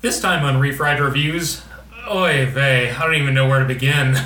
This 0.00 0.20
time 0.20 0.44
on 0.44 0.62
Refried 0.62 1.00
Reviews, 1.00 1.60
oy 2.08 2.46
vey, 2.46 2.88
I 2.88 3.02
don't 3.02 3.16
even 3.16 3.34
know 3.34 3.48
where 3.48 3.58
to 3.58 3.64
begin. 3.64 4.14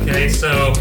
okay, 0.00 0.30
so 0.30 0.72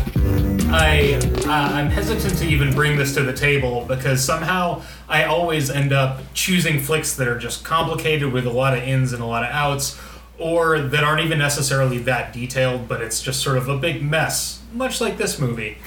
I 0.69 1.19
uh, 1.45 1.75
I'm 1.75 1.89
hesitant 1.89 2.37
to 2.37 2.45
even 2.45 2.73
bring 2.73 2.95
this 2.95 3.13
to 3.15 3.23
the 3.23 3.33
table 3.33 3.83
because 3.85 4.23
somehow 4.23 4.81
I 5.17 5.23
always 5.25 5.71
end 5.71 5.93
up 5.93 6.19
choosing 6.35 6.79
flicks 6.79 7.15
that 7.15 7.27
are 7.27 7.39
just 7.39 7.63
complicated 7.63 8.31
with 8.31 8.45
a 8.45 8.51
lot 8.51 8.77
of 8.77 8.83
ins 8.83 9.13
and 9.13 9.23
a 9.23 9.25
lot 9.25 9.43
of 9.43 9.49
outs, 9.49 9.99
or 10.37 10.79
that 10.79 11.03
aren't 11.03 11.25
even 11.25 11.39
necessarily 11.39 11.97
that 11.99 12.33
detailed, 12.33 12.87
but 12.87 13.01
it's 13.01 13.23
just 13.23 13.41
sort 13.41 13.57
of 13.57 13.67
a 13.67 13.75
big 13.79 14.03
mess, 14.03 14.61
much 14.73 15.01
like 15.01 15.17
this 15.17 15.39
movie. 15.39 15.79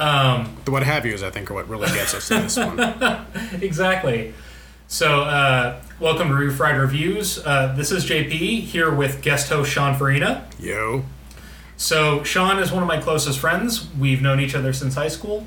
Um, 0.00 0.56
The 0.64 0.70
what 0.70 0.84
have 0.84 1.04
yous, 1.04 1.22
I 1.22 1.28
think, 1.28 1.50
are 1.50 1.54
what 1.54 1.68
really 1.68 1.88
gets 1.88 2.14
us 2.14 2.28
to 2.28 2.40
this 2.40 2.56
one. 2.56 2.80
exactly. 3.62 4.32
So, 4.88 5.20
uh, 5.20 5.78
welcome 6.00 6.28
to 6.28 6.34
Refried 6.34 6.80
Reviews. 6.80 7.44
Uh, 7.44 7.74
this 7.76 7.92
is 7.92 8.06
JP 8.06 8.62
here 8.62 8.90
with 8.90 9.20
guest 9.20 9.50
host 9.50 9.70
Sean 9.70 9.94
Farina. 9.98 10.48
Yo. 10.58 11.04
So 11.76 12.24
Sean 12.24 12.58
is 12.58 12.72
one 12.72 12.82
of 12.82 12.88
my 12.88 12.98
closest 13.02 13.38
friends. 13.38 13.86
We've 13.98 14.22
known 14.22 14.40
each 14.40 14.54
other 14.54 14.72
since 14.72 14.94
high 14.94 15.08
school, 15.08 15.46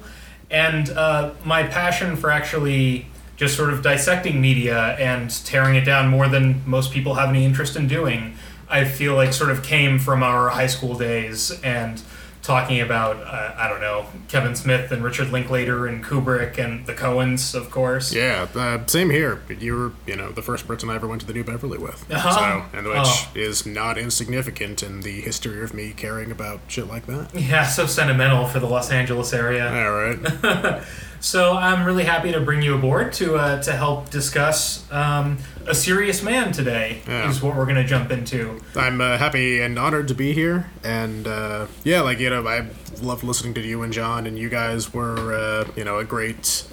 and 0.51 0.91
uh, 0.91 1.31
my 1.43 1.63
passion 1.63 2.17
for 2.17 2.29
actually 2.29 3.07
just 3.35 3.55
sort 3.57 3.71
of 3.71 3.81
dissecting 3.81 4.39
media 4.39 4.95
and 4.97 5.29
tearing 5.45 5.75
it 5.75 5.83
down 5.85 6.07
more 6.07 6.27
than 6.27 6.61
most 6.65 6.91
people 6.91 7.15
have 7.15 7.29
any 7.29 7.43
interest 7.45 7.75
in 7.75 7.87
doing, 7.87 8.35
I 8.69 8.85
feel 8.85 9.15
like 9.15 9.33
sort 9.33 9.51
of 9.51 9.61
came 9.63 9.99
from 9.99 10.23
our 10.23 10.49
high 10.49 10.67
school 10.67 10.95
days 10.97 11.51
and 11.61 12.01
talking 12.41 12.79
about 12.79 13.17
uh, 13.17 13.55
I 13.57 13.67
don't 13.67 13.81
know 13.81 14.05
Kevin 14.27 14.55
Smith 14.55 14.91
and 14.91 15.03
Richard 15.03 15.31
Linklater 15.31 15.87
and 15.87 16.03
Kubrick 16.03 16.59
and 16.59 16.85
the 16.85 16.93
Coens, 16.93 17.55
of 17.55 17.71
course. 17.71 18.13
Yeah, 18.13 18.47
uh, 18.55 18.85
same 18.85 19.09
here. 19.09 19.41
You 19.59 19.75
were, 19.75 19.91
you 20.05 20.15
know, 20.15 20.31
the 20.31 20.43
first 20.43 20.67
person 20.67 20.89
I 20.91 20.95
ever 20.95 21.07
went 21.07 21.21
to 21.21 21.27
the 21.27 21.33
New 21.33 21.43
Beverly 21.43 21.79
with. 21.79 22.05
Uh-huh. 22.11 22.31
So, 22.71 22.77
and 22.77 22.85
which 22.87 22.97
Oh. 22.99 23.29
is 23.33 23.65
not 23.65 23.97
insignificant 23.97 24.83
in 24.83 25.01
the 25.01 25.21
history 25.21 25.63
of 25.63 25.73
me 25.73 25.91
caring 25.97 26.29
about 26.31 26.59
shit 26.67 26.87
like 26.87 27.07
that. 27.07 27.33
Yeah, 27.33 27.65
so 27.65 27.87
sentimental 27.87 28.45
for 28.45 28.59
the 28.59 28.67
Los 28.67 28.91
Angeles 28.91 29.33
area. 29.33 29.67
All 29.67 29.91
right. 29.91 30.83
So 31.25 31.57
I'm 31.57 31.85
really 31.85 32.03
happy 32.03 32.31
to 32.33 32.39
bring 32.39 32.61
you 32.61 32.75
aboard 32.75 33.11
to 33.13 33.35
uh, 33.35 33.59
to 33.63 33.71
help 33.71 34.11
discuss 34.11 34.85
um, 34.91 35.39
a 35.65 35.73
serious 35.73 36.21
man 36.21 36.51
today. 36.51 37.01
Yeah. 37.07 37.27
Is 37.27 37.41
what 37.41 37.55
we're 37.55 37.65
going 37.65 37.77
to 37.77 37.83
jump 37.83 38.11
into. 38.11 38.61
I'm 38.75 39.01
uh, 39.01 39.17
happy 39.17 39.59
and 39.59 39.79
honored 39.79 40.07
to 40.09 40.13
be 40.13 40.33
here. 40.33 40.69
And 40.83 41.25
uh, 41.25 41.65
yeah, 41.83 42.01
like, 42.01 42.19
you 42.19 42.29
know, 42.29 42.47
I 42.47 42.67
loved 43.01 43.23
listening 43.23 43.55
to 43.55 43.61
you 43.61 43.81
and 43.81 43.91
John, 43.91 44.27
and 44.27 44.37
you 44.37 44.49
guys 44.49 44.93
were, 44.93 45.33
uh, 45.33 45.71
you 45.75 45.83
know, 45.83 45.97
a 45.97 46.05
great. 46.05 46.67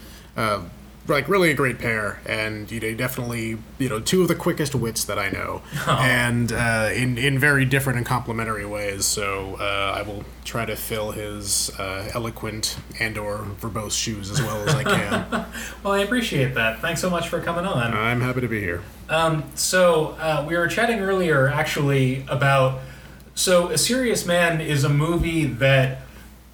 Like 1.08 1.28
really 1.28 1.50
a 1.50 1.54
great 1.54 1.78
pair, 1.78 2.20
and 2.26 2.70
you 2.70 2.78
know 2.78 2.94
definitely 2.94 3.58
you 3.78 3.88
know 3.88 3.98
two 3.98 4.22
of 4.22 4.28
the 4.28 4.36
quickest 4.36 4.74
wits 4.74 5.04
that 5.04 5.18
I 5.18 5.30
know, 5.30 5.62
and 5.88 6.52
uh, 6.52 6.90
in 6.94 7.18
in 7.18 7.38
very 7.38 7.64
different 7.64 7.96
and 7.96 8.06
complementary 8.06 8.64
ways. 8.64 9.04
So 9.04 9.56
uh, 9.58 9.94
I 9.96 10.02
will 10.02 10.24
try 10.44 10.64
to 10.64 10.76
fill 10.76 11.10
his 11.10 11.70
uh, 11.78 12.08
eloquent 12.14 12.76
and 13.00 13.18
or 13.18 13.38
verbose 13.60 13.98
shoes 13.98 14.30
as 14.30 14.40
well 14.40 14.68
as 14.68 14.74
I 14.74 14.84
can. 14.84 15.46
Well, 15.82 15.94
I 15.94 16.00
appreciate 16.00 16.54
that. 16.54 16.80
Thanks 16.80 17.00
so 17.00 17.10
much 17.10 17.28
for 17.28 17.40
coming 17.40 17.66
on. 17.66 17.92
I'm 17.92 18.20
happy 18.20 18.40
to 18.40 18.48
be 18.48 18.60
here. 18.60 18.82
Um, 19.08 19.44
so 19.56 20.16
uh, 20.20 20.44
we 20.48 20.56
were 20.56 20.68
chatting 20.68 21.00
earlier, 21.00 21.48
actually, 21.48 22.24
about 22.28 22.80
so 23.34 23.68
a 23.70 23.78
serious 23.78 24.24
man 24.26 24.60
is 24.60 24.84
a 24.84 24.88
movie 24.88 25.44
that 25.44 26.02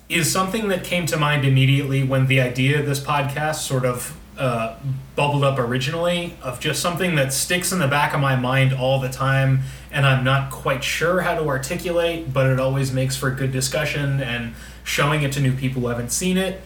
is 0.08 0.30
something 0.32 0.68
that 0.68 0.84
came 0.84 1.06
to 1.06 1.16
mind 1.16 1.44
immediately 1.44 2.02
when 2.02 2.26
the 2.26 2.40
idea 2.40 2.80
of 2.80 2.86
this 2.86 3.00
podcast 3.00 3.56
sort 3.56 3.84
of 3.84 4.17
uh, 4.38 4.76
bubbled 5.16 5.44
up 5.44 5.58
originally 5.58 6.34
of 6.42 6.60
just 6.60 6.80
something 6.80 7.16
that 7.16 7.32
sticks 7.32 7.72
in 7.72 7.78
the 7.78 7.88
back 7.88 8.14
of 8.14 8.20
my 8.20 8.36
mind 8.36 8.72
all 8.72 9.00
the 9.00 9.08
time 9.08 9.60
and 9.90 10.06
i'm 10.06 10.22
not 10.24 10.50
quite 10.50 10.82
sure 10.84 11.20
how 11.20 11.34
to 11.34 11.46
articulate 11.46 12.32
but 12.32 12.46
it 12.46 12.60
always 12.60 12.92
makes 12.92 13.16
for 13.16 13.30
good 13.30 13.52
discussion 13.52 14.20
and 14.20 14.54
showing 14.84 15.22
it 15.22 15.32
to 15.32 15.40
new 15.40 15.52
people 15.52 15.82
who 15.82 15.88
haven't 15.88 16.12
seen 16.12 16.36
it 16.36 16.60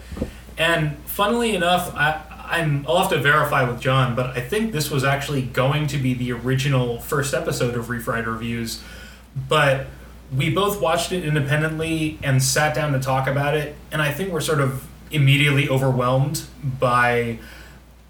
and 0.57 0.95
funnily 1.05 1.55
enough 1.55 1.93
I, 1.95 2.21
I'm, 2.53 2.85
I'll 2.87 2.99
have 2.99 3.09
to 3.09 3.19
verify 3.19 3.67
with 3.67 3.81
John, 3.81 4.15
but 4.15 4.37
I 4.37 4.41
think 4.41 4.73
this 4.73 4.91
was 4.91 5.03
actually 5.03 5.41
going 5.41 5.87
to 5.87 5.97
be 5.97 6.13
the 6.13 6.33
original 6.33 6.99
first 6.99 7.33
episode 7.33 7.75
of 7.75 7.87
Refried 7.87 8.27
Reviews. 8.27 8.83
But 9.49 9.87
we 10.35 10.49
both 10.53 10.79
watched 10.79 11.11
it 11.11 11.23
independently 11.23 12.19
and 12.21 12.43
sat 12.43 12.75
down 12.75 12.93
to 12.93 12.99
talk 12.99 13.27
about 13.27 13.55
it, 13.55 13.75
and 13.91 14.01
I 14.01 14.11
think 14.11 14.31
we're 14.31 14.41
sort 14.41 14.61
of 14.61 14.87
immediately 15.09 15.69
overwhelmed 15.69 16.43
by 16.79 17.39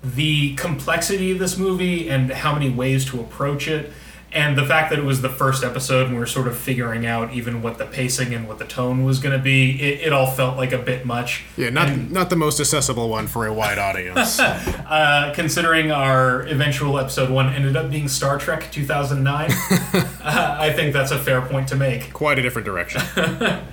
the 0.03 0.53
complexity 0.55 1.31
of 1.31 1.39
this 1.39 1.57
movie 1.57 2.09
and 2.09 2.31
how 2.31 2.53
many 2.53 2.69
ways 2.69 3.05
to 3.05 3.19
approach 3.21 3.67
it. 3.67 3.91
And 4.33 4.57
the 4.57 4.65
fact 4.65 4.89
that 4.89 4.97
it 4.97 5.05
was 5.05 5.21
the 5.21 5.29
first 5.29 5.63
episode 5.63 6.07
and 6.07 6.13
we 6.15 6.19
were 6.19 6.25
sort 6.25 6.47
of 6.47 6.57
figuring 6.57 7.05
out 7.05 7.33
even 7.33 7.61
what 7.61 7.77
the 7.77 7.85
pacing 7.85 8.33
and 8.33 8.47
what 8.47 8.57
the 8.57 8.65
tone 8.65 9.03
was 9.03 9.19
going 9.19 9.37
to 9.37 9.43
be, 9.43 9.79
it, 9.79 10.07
it 10.07 10.13
all 10.13 10.25
felt 10.25 10.57
like 10.57 10.71
a 10.71 10.79
bit 10.79 11.05
much. 11.05 11.43
Yeah, 11.55 11.69
not 11.69 11.95
not 12.09 12.31
the 12.31 12.35
most 12.35 12.59
accessible 12.59 13.09
one 13.09 13.27
for 13.27 13.45
a 13.45 13.53
wide 13.53 13.77
audience. 13.77 14.39
Uh, 14.93 15.33
considering 15.33 15.91
our 15.91 16.41
eventual 16.43 16.99
episode 16.99 17.29
one 17.29 17.51
ended 17.51 17.75
up 17.75 17.89
being 17.89 18.07
Star 18.07 18.37
Trek 18.37 18.69
2009, 18.71 19.51
uh, 19.51 20.57
I 20.59 20.71
think 20.71 20.93
that's 20.93 21.11
a 21.11 21.17
fair 21.17 21.41
point 21.41 21.67
to 21.69 21.75
make. 21.75 22.13
Quite 22.13 22.37
a 22.37 22.41
different 22.41 22.65
direction. 22.65 23.01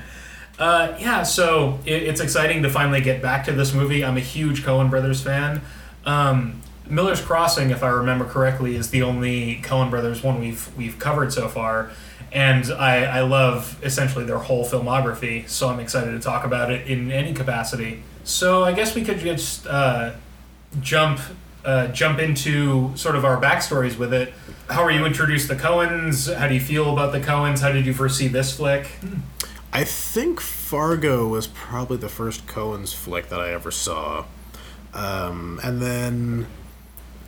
Uh, 0.58 0.94
yeah, 1.00 1.22
so 1.22 1.78
it, 1.86 2.02
it's 2.02 2.20
exciting 2.20 2.62
to 2.62 2.68
finally 2.68 3.00
get 3.00 3.22
back 3.22 3.46
to 3.46 3.52
this 3.52 3.72
movie. 3.72 4.04
I'm 4.04 4.18
a 4.18 4.20
huge 4.20 4.62
Coen 4.62 4.90
Brothers 4.90 5.22
fan. 5.22 5.62
Um, 6.04 6.60
Miller's 6.88 7.20
Crossing, 7.20 7.70
if 7.70 7.82
I 7.82 7.88
remember 7.88 8.24
correctly, 8.24 8.74
is 8.74 8.90
the 8.90 9.02
only 9.02 9.60
Coen 9.62 9.90
Brothers 9.90 10.22
one 10.22 10.40
we've 10.40 10.76
we've 10.76 10.98
covered 10.98 11.32
so 11.32 11.48
far, 11.48 11.90
and 12.32 12.70
I, 12.72 13.04
I 13.04 13.20
love 13.20 13.78
essentially 13.84 14.24
their 14.24 14.38
whole 14.38 14.64
filmography. 14.64 15.48
So 15.48 15.68
I'm 15.68 15.80
excited 15.80 16.10
to 16.12 16.20
talk 16.20 16.44
about 16.44 16.70
it 16.70 16.86
in 16.88 17.12
any 17.12 17.32
capacity. 17.32 18.02
So 18.24 18.64
I 18.64 18.72
guess 18.72 18.94
we 18.94 19.04
could 19.04 19.18
just 19.18 19.66
uh, 19.66 20.12
jump 20.80 21.20
uh, 21.64 21.88
jump 21.88 22.18
into 22.18 22.96
sort 22.96 23.16
of 23.16 23.24
our 23.24 23.40
backstories 23.40 23.96
with 23.96 24.12
it. 24.12 24.32
How 24.68 24.82
are 24.82 24.90
you 24.90 25.04
introduced 25.04 25.48
to 25.48 25.54
the 25.54 25.62
Coens? 25.62 26.34
How 26.34 26.48
do 26.48 26.54
you 26.54 26.60
feel 26.60 26.92
about 26.92 27.12
the 27.12 27.20
Coens? 27.20 27.60
How 27.60 27.72
did 27.72 27.86
you 27.86 27.92
first 27.92 28.16
see 28.16 28.28
this 28.28 28.56
flick? 28.56 28.88
I 29.72 29.84
think 29.84 30.40
Fargo 30.40 31.28
was 31.28 31.46
probably 31.46 31.96
the 31.96 32.08
first 32.08 32.46
Coen's 32.46 32.92
flick 32.92 33.28
that 33.28 33.40
I 33.40 33.52
ever 33.52 33.70
saw. 33.70 34.24
Um, 34.94 35.60
and 35.62 35.80
then 35.80 36.46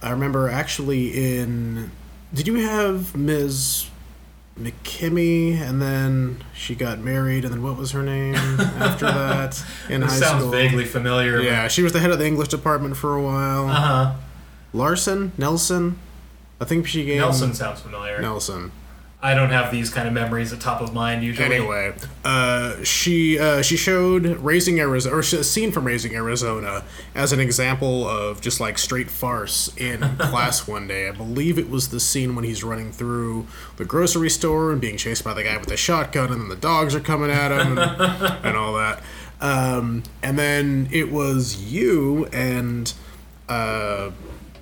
I 0.03 0.11
remember 0.11 0.49
actually 0.49 1.37
in. 1.39 1.91
Did 2.35 2.47
you 2.47 2.55
have 2.57 3.15
Ms. 3.17 3.89
McKimmy 4.61 5.59
and 5.59 5.81
then 5.81 6.45
she 6.55 6.75
got 6.75 6.99
married 6.99 7.45
and 7.45 7.53
then 7.55 7.63
what 7.63 7.77
was 7.77 7.93
her 7.93 8.03
name 8.03 8.35
after 8.37 9.07
that 9.07 9.63
in 9.89 10.03
This 10.03 10.13
high 10.13 10.19
sounds 10.19 10.41
school? 10.43 10.51
vaguely 10.53 10.85
familiar. 10.85 11.41
Yeah, 11.41 11.69
she 11.69 11.83
was 11.83 11.93
the 11.93 12.01
head 12.01 12.11
of 12.11 12.19
the 12.19 12.27
English 12.27 12.49
department 12.49 12.97
for 12.97 13.17
a 13.17 13.23
while. 13.23 13.69
Uh 13.69 13.73
huh. 13.75 14.15
Larson? 14.75 15.33
Nelson? 15.39 15.99
I 16.61 16.65
think 16.65 16.87
she 16.87 17.05
gave 17.05 17.19
Nelson 17.21 17.55
sounds 17.55 17.81
familiar. 17.81 18.21
Nelson. 18.21 18.73
I 19.25 19.35
don't 19.35 19.51
have 19.51 19.71
these 19.71 19.89
kind 19.89 20.09
of 20.09 20.13
memories 20.13 20.53
at 20.53 20.61
top 20.61 20.81
of 20.81 20.93
mind 20.93 21.23
usually. 21.23 21.55
Anyway, 21.55 21.95
uh, 22.25 22.83
she 22.83 23.39
uh, 23.39 23.63
she 23.63 23.77
showed 23.77 24.27
Raising 24.39 24.81
Arizona, 24.81 25.15
or 25.15 25.21
a 25.21 25.23
scene 25.23 25.71
from 25.71 25.87
Raising 25.87 26.17
Arizona, 26.17 26.83
as 27.15 27.33
an 27.33 27.39
example 27.39 28.05
of 28.07 28.41
just 28.41 28.59
like 28.59 28.79
straight 28.79 29.09
farce 29.09 29.73
in 29.77 30.01
class 30.19 30.67
one 30.67 30.89
day. 30.89 31.07
I 31.09 31.13
believe 31.13 31.57
it 31.57 31.71
was 31.71 31.91
the 31.91 32.01
scene 32.01 32.35
when 32.35 32.45
he's 32.45 32.65
running 32.65 32.91
through 32.91 33.47
the 33.77 33.85
grocery 33.85 34.29
store 34.29 34.73
and 34.73 34.81
being 34.81 34.97
chased 34.97 35.23
by 35.23 35.35
the 35.35 35.45
guy 35.45 35.57
with 35.57 35.69
the 35.69 35.77
shotgun, 35.77 36.33
and 36.33 36.41
then 36.43 36.49
the 36.49 36.57
dogs 36.57 36.93
are 36.93 37.01
coming 37.01 37.31
at 37.31 37.53
him, 37.53 37.79
and, 37.79 37.79
and 38.45 38.57
all 38.57 38.75
that. 38.75 39.05
Um, 39.41 40.03
and 40.23 40.37
then 40.37 40.89
it 40.91 41.13
was 41.13 41.73
you 41.73 42.27
and 42.27 42.93
uh, 43.49 44.11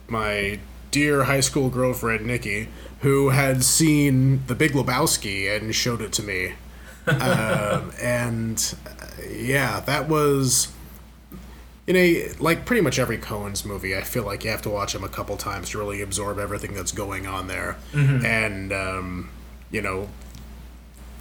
my 0.08 0.58
dear 0.90 1.24
high 1.24 1.40
school 1.40 1.70
girlfriend 1.70 2.26
Nikki, 2.26 2.68
who 3.00 3.30
had 3.30 3.64
seen 3.64 4.44
The 4.46 4.54
Big 4.54 4.72
Lebowski 4.72 5.54
and 5.54 5.74
showed 5.74 6.00
it 6.00 6.12
to 6.14 6.22
me. 6.22 6.54
um, 7.06 7.92
and 8.00 8.74
uh, 8.86 9.06
yeah, 9.28 9.80
that 9.80 10.08
was 10.08 10.70
in 11.86 11.96
a 11.96 12.28
like 12.38 12.66
pretty 12.66 12.82
much 12.82 12.98
every 12.98 13.18
Coen's 13.18 13.64
movie. 13.64 13.96
I 13.96 14.02
feel 14.02 14.24
like 14.24 14.44
you 14.44 14.50
have 14.50 14.62
to 14.62 14.70
watch 14.70 14.92
them 14.92 15.02
a 15.02 15.08
couple 15.08 15.36
times 15.36 15.70
to 15.70 15.78
really 15.78 16.02
absorb 16.02 16.38
everything 16.38 16.74
that's 16.74 16.92
going 16.92 17.26
on 17.26 17.48
there. 17.48 17.78
And 18.24 18.72
um, 18.72 19.30
you 19.70 19.80
know, 19.80 20.08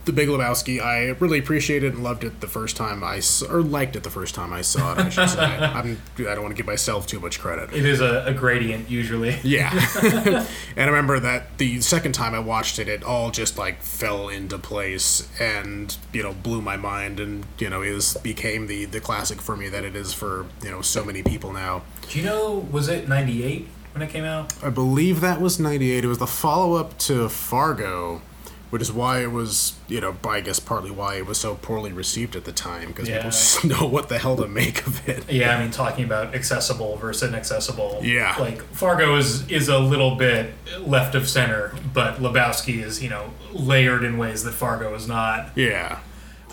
The 0.05 0.13
Big 0.13 0.27
Lebowski. 0.29 0.81
I 0.81 1.09
really 1.19 1.39
appreciated 1.39 1.93
and 1.93 2.03
loved 2.03 2.23
it 2.23 2.41
the 2.41 2.47
first 2.47 2.75
time 2.75 3.03
I 3.03 3.21
or 3.49 3.61
liked 3.61 3.95
it 3.95 4.03
the 4.03 4.09
first 4.09 4.35
time 4.35 4.53
I 4.53 4.61
saw 4.61 4.93
it. 4.93 4.99
I 4.99 5.09
should 5.09 5.29
say. 5.29 5.39
I'm, 5.45 6.01
I 6.17 6.23
don't 6.23 6.41
want 6.41 6.55
to 6.55 6.57
give 6.57 6.65
myself 6.65 7.05
too 7.07 7.19
much 7.19 7.39
credit. 7.39 7.73
It 7.73 7.85
is 7.85 8.01
a, 8.01 8.25
a 8.25 8.33
gradient 8.33 8.89
usually. 8.89 9.37
Yeah. 9.49 9.71
and 10.03 10.45
I 10.77 10.85
remember 10.85 11.19
that 11.21 11.57
the 11.57 11.81
second 11.81 12.11
time 12.11 12.35
I 12.35 12.39
watched 12.39 12.77
it, 12.77 12.87
it 12.87 13.03
all 13.03 13.31
just 13.31 13.57
like 13.57 13.81
fell 13.81 14.29
into 14.29 14.59
place 14.59 15.27
and, 15.39 15.95
you 16.13 16.21
know, 16.21 16.33
blew 16.33 16.61
my 16.61 16.77
mind 16.77 17.19
and, 17.19 17.45
you 17.57 17.69
know, 17.69 17.81
is 17.81 18.15
became 18.17 18.67
the, 18.67 18.85
the 18.85 18.99
classic 18.99 19.41
for 19.41 19.55
me 19.57 19.69
that 19.69 19.83
it 19.83 19.95
is 19.95 20.13
for, 20.13 20.45
you 20.61 20.69
know, 20.69 20.81
so 20.81 21.03
many 21.03 21.23
people 21.23 21.51
now. 21.51 21.81
Do 22.09 22.19
you 22.19 22.25
know? 22.25 22.67
Was 22.71 22.89
it 22.89 23.07
'98 23.07 23.67
when 23.93 24.01
it 24.01 24.09
came 24.09 24.23
out? 24.23 24.53
I 24.63 24.69
believe 24.69 25.21
that 25.21 25.41
was 25.41 25.59
98. 25.59 26.03
It 26.03 26.07
was 26.07 26.17
the 26.17 26.27
follow 26.27 26.75
up 26.75 26.97
to 26.99 27.29
Fargo, 27.29 28.21
which 28.69 28.81
is 28.81 28.91
why 28.91 29.21
it 29.21 29.31
was, 29.31 29.73
you 29.87 29.99
know, 29.99 30.15
I 30.27 30.41
guess 30.41 30.59
partly 30.59 30.91
why 30.91 31.15
it 31.15 31.25
was 31.25 31.39
so 31.39 31.55
poorly 31.55 31.91
received 31.91 32.35
at 32.35 32.45
the 32.45 32.51
time 32.51 32.89
because 32.89 33.09
Yeah. 33.09 33.15
people 33.17 33.29
just 33.31 33.65
know 33.65 33.87
what 33.87 34.09
the 34.09 34.17
hell 34.19 34.35
to 34.37 34.47
make 34.47 34.85
of 34.85 35.07
it. 35.09 35.31
Yeah, 35.31 35.57
I 35.57 35.61
mean, 35.61 35.71
talking 35.71 36.03
about 36.05 36.35
accessible 36.35 36.95
versus 36.97 37.27
inaccessible. 37.29 37.99
Yeah. 38.03 38.35
Like 38.39 38.61
Fargo 38.73 39.15
is 39.17 39.49
is 39.49 39.69
a 39.69 39.79
little 39.79 40.15
bit 40.15 40.53
left 40.79 41.15
of 41.15 41.27
center, 41.27 41.73
but 41.93 42.17
Lebowski 42.17 42.83
is 42.83 43.01
you 43.03 43.09
know 43.09 43.31
layered 43.53 44.03
in 44.03 44.17
ways 44.17 44.43
that 44.43 44.53
Fargo 44.53 44.93
is 44.93 45.07
not. 45.07 45.49
Yeah. 45.55 45.99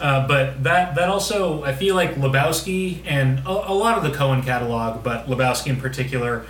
Uh, 0.00 0.26
but 0.28 0.62
that 0.62 0.94
that 0.94 1.08
also 1.08 1.62
I 1.64 1.74
feel 1.74 1.94
like 1.94 2.16
Lebowski 2.16 3.00
and 3.06 3.38
a, 3.40 3.50
a 3.50 3.74
lot 3.74 3.96
of 3.96 4.04
the 4.04 4.10
Coen 4.18 4.42
catalog, 4.44 5.02
but 5.02 5.26
Lebowski 5.26 5.68
in 5.68 5.76
particular, 5.80 6.44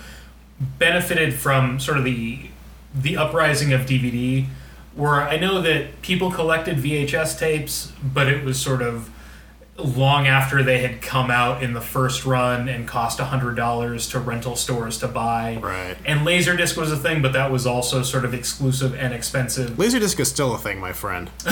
benefited 0.79 1.35
from 1.35 1.79
sort 1.81 1.99
of 1.99 2.05
the 2.05 2.41
the 2.95 3.17
uprising 3.17 3.73
of 3.73 3.83
DVD, 3.83 4.47
where 4.97 5.21
I 5.21 5.37
know 5.37 5.61
that 5.63 6.03
people 6.03 6.31
collected 6.33 6.79
VHS 6.79 7.39
tapes, 7.39 7.93
but 8.03 8.29
it 8.29 8.45
was 8.45 8.61
sort 8.61 8.83
of 8.83 9.11
long 9.79 10.27
after 10.27 10.63
they 10.63 10.79
had 10.79 11.03
come 11.03 11.31
out 11.31 11.63
in 11.63 11.75
the 11.75 11.81
first 11.81 12.25
run 12.25 12.69
and 12.69 12.89
cost 12.89 13.19
$100 13.19 14.11
to 14.11 14.19
rental 14.19 14.57
stores 14.57 14.99
to 14.99 15.09
buy. 15.09 15.59
Right. 15.61 15.97
And 16.07 16.21
Laserdisc 16.21 16.77
was 16.79 16.91
a 16.91 16.97
thing, 16.97 17.21
but 17.21 17.35
that 17.35 17.51
was 17.51 17.67
also 17.67 18.03
sort 18.03 18.25
of 18.25 18.33
exclusive 18.33 18.95
and 18.95 19.13
expensive. 19.13 19.71
Laserdisc 19.73 20.19
is 20.19 20.29
still 20.29 20.55
a 20.55 20.59
thing, 20.59 20.81
my 20.81 20.93
friend. 20.93 21.31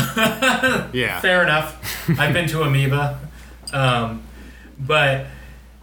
yeah. 0.92 1.20
Fair 1.20 1.42
enough. 1.42 2.08
I've 2.18 2.32
been 2.32 2.48
to 2.48 2.62
Amoeba. 2.62 3.20
Um, 3.72 4.22
but 4.78 5.26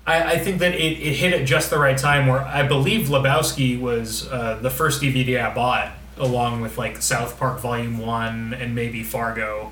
I, 0.06 0.34
I 0.34 0.40
think 0.40 0.60
that 0.60 0.74
it, 0.74 0.94
it 1.00 1.14
hit 1.14 1.34
at 1.34 1.46
just 1.46 1.70
the 1.70 1.78
right 1.78 1.98
time 1.98 2.28
where 2.28 2.42
I 2.42 2.68
believe 2.68 3.08
Lebowski 3.08 3.80
was 3.80 4.28
uh, 4.32 4.58
the 4.62 4.70
first 4.70 5.02
DVD 5.02 5.44
I 5.44 5.54
bought, 5.54 5.92
along 6.18 6.62
with 6.62 6.78
like 6.78 7.02
South 7.02 7.38
Park 7.38 7.60
Volume 7.60 7.98
1 7.98 8.54
and 8.54 8.76
maybe 8.76 9.04
Fargo. 9.04 9.72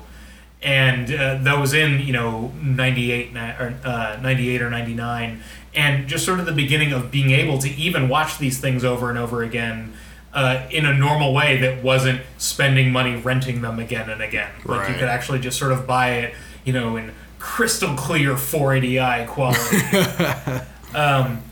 And 0.62 1.12
uh, 1.12 1.38
that 1.38 1.58
was 1.58 1.72
in, 1.72 2.00
you 2.00 2.12
know, 2.12 2.52
98, 2.62 3.34
or, 3.36 3.74
uh, 3.82 4.18
98 4.20 4.62
or 4.62 4.70
99. 4.70 5.42
And 5.74 6.08
just 6.08 6.26
sort 6.26 6.40
of 6.40 6.46
the 6.46 6.52
beginning 6.52 6.92
of 6.92 7.10
being 7.10 7.30
able 7.30 7.58
to 7.58 7.70
even 7.70 8.08
watch 8.08 8.38
these 8.38 8.60
things 8.60 8.84
over 8.84 9.08
and 9.08 9.18
over 9.18 9.42
again 9.42 9.94
uh, 10.32 10.66
in 10.70 10.86
a 10.86 10.94
normal 10.94 11.32
way 11.32 11.56
that 11.58 11.82
wasn't 11.82 12.20
spending 12.38 12.92
money 12.92 13.16
renting 13.16 13.62
them 13.62 13.78
again 13.78 14.10
and 14.10 14.22
again. 14.22 14.50
Like 14.64 14.88
you 14.88 14.94
could 14.94 15.08
actually 15.08 15.40
just 15.40 15.58
sort 15.58 15.72
of 15.72 15.86
buy 15.86 16.10
it, 16.12 16.34
you 16.64 16.72
know, 16.72 16.96
in 16.96 17.12
crystal 17.38 17.94
clear 17.96 18.34
480i 18.34 19.26
quality. 19.26 20.58
um, 20.94 21.42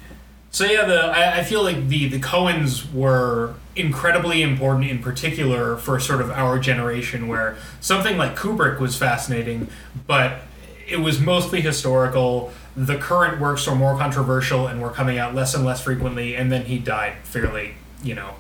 so 0.51 0.65
yeah, 0.65 0.85
the 0.85 1.01
I, 1.07 1.39
I 1.39 1.45
feel 1.45 1.63
like 1.63 1.89
the 1.89 2.09
the 2.09 2.19
Coens 2.19 2.93
were 2.93 3.55
incredibly 3.79 4.43
important 4.43 4.91
in 4.91 4.99
particular 4.99 5.77
for 5.77 6.01
sort 6.01 6.21
of 6.21 6.31
our 6.31 6.59
generation, 6.59 7.29
where 7.29 7.57
something 7.81 8.17
like 8.17 8.37
Kubrick 8.37 8.81
was 8.81 8.97
fascinating, 8.97 9.69
but 10.07 10.41
it 10.87 10.99
was 10.99 11.21
mostly 11.21 11.61
historical. 11.61 12.53
The 12.77 12.97
current 12.97 13.41
works 13.41 13.67
were 13.67 13.75
more 13.75 13.97
controversial 13.97 14.67
and 14.67 14.81
were 14.81 14.91
coming 14.91 15.19
out 15.19 15.35
less 15.35 15.55
and 15.55 15.65
less 15.65 15.81
frequently, 15.81 16.35
and 16.35 16.51
then 16.51 16.65
he 16.67 16.79
died 16.79 17.15
fairly, 17.25 17.75
you 18.03 18.15
know, 18.15 18.35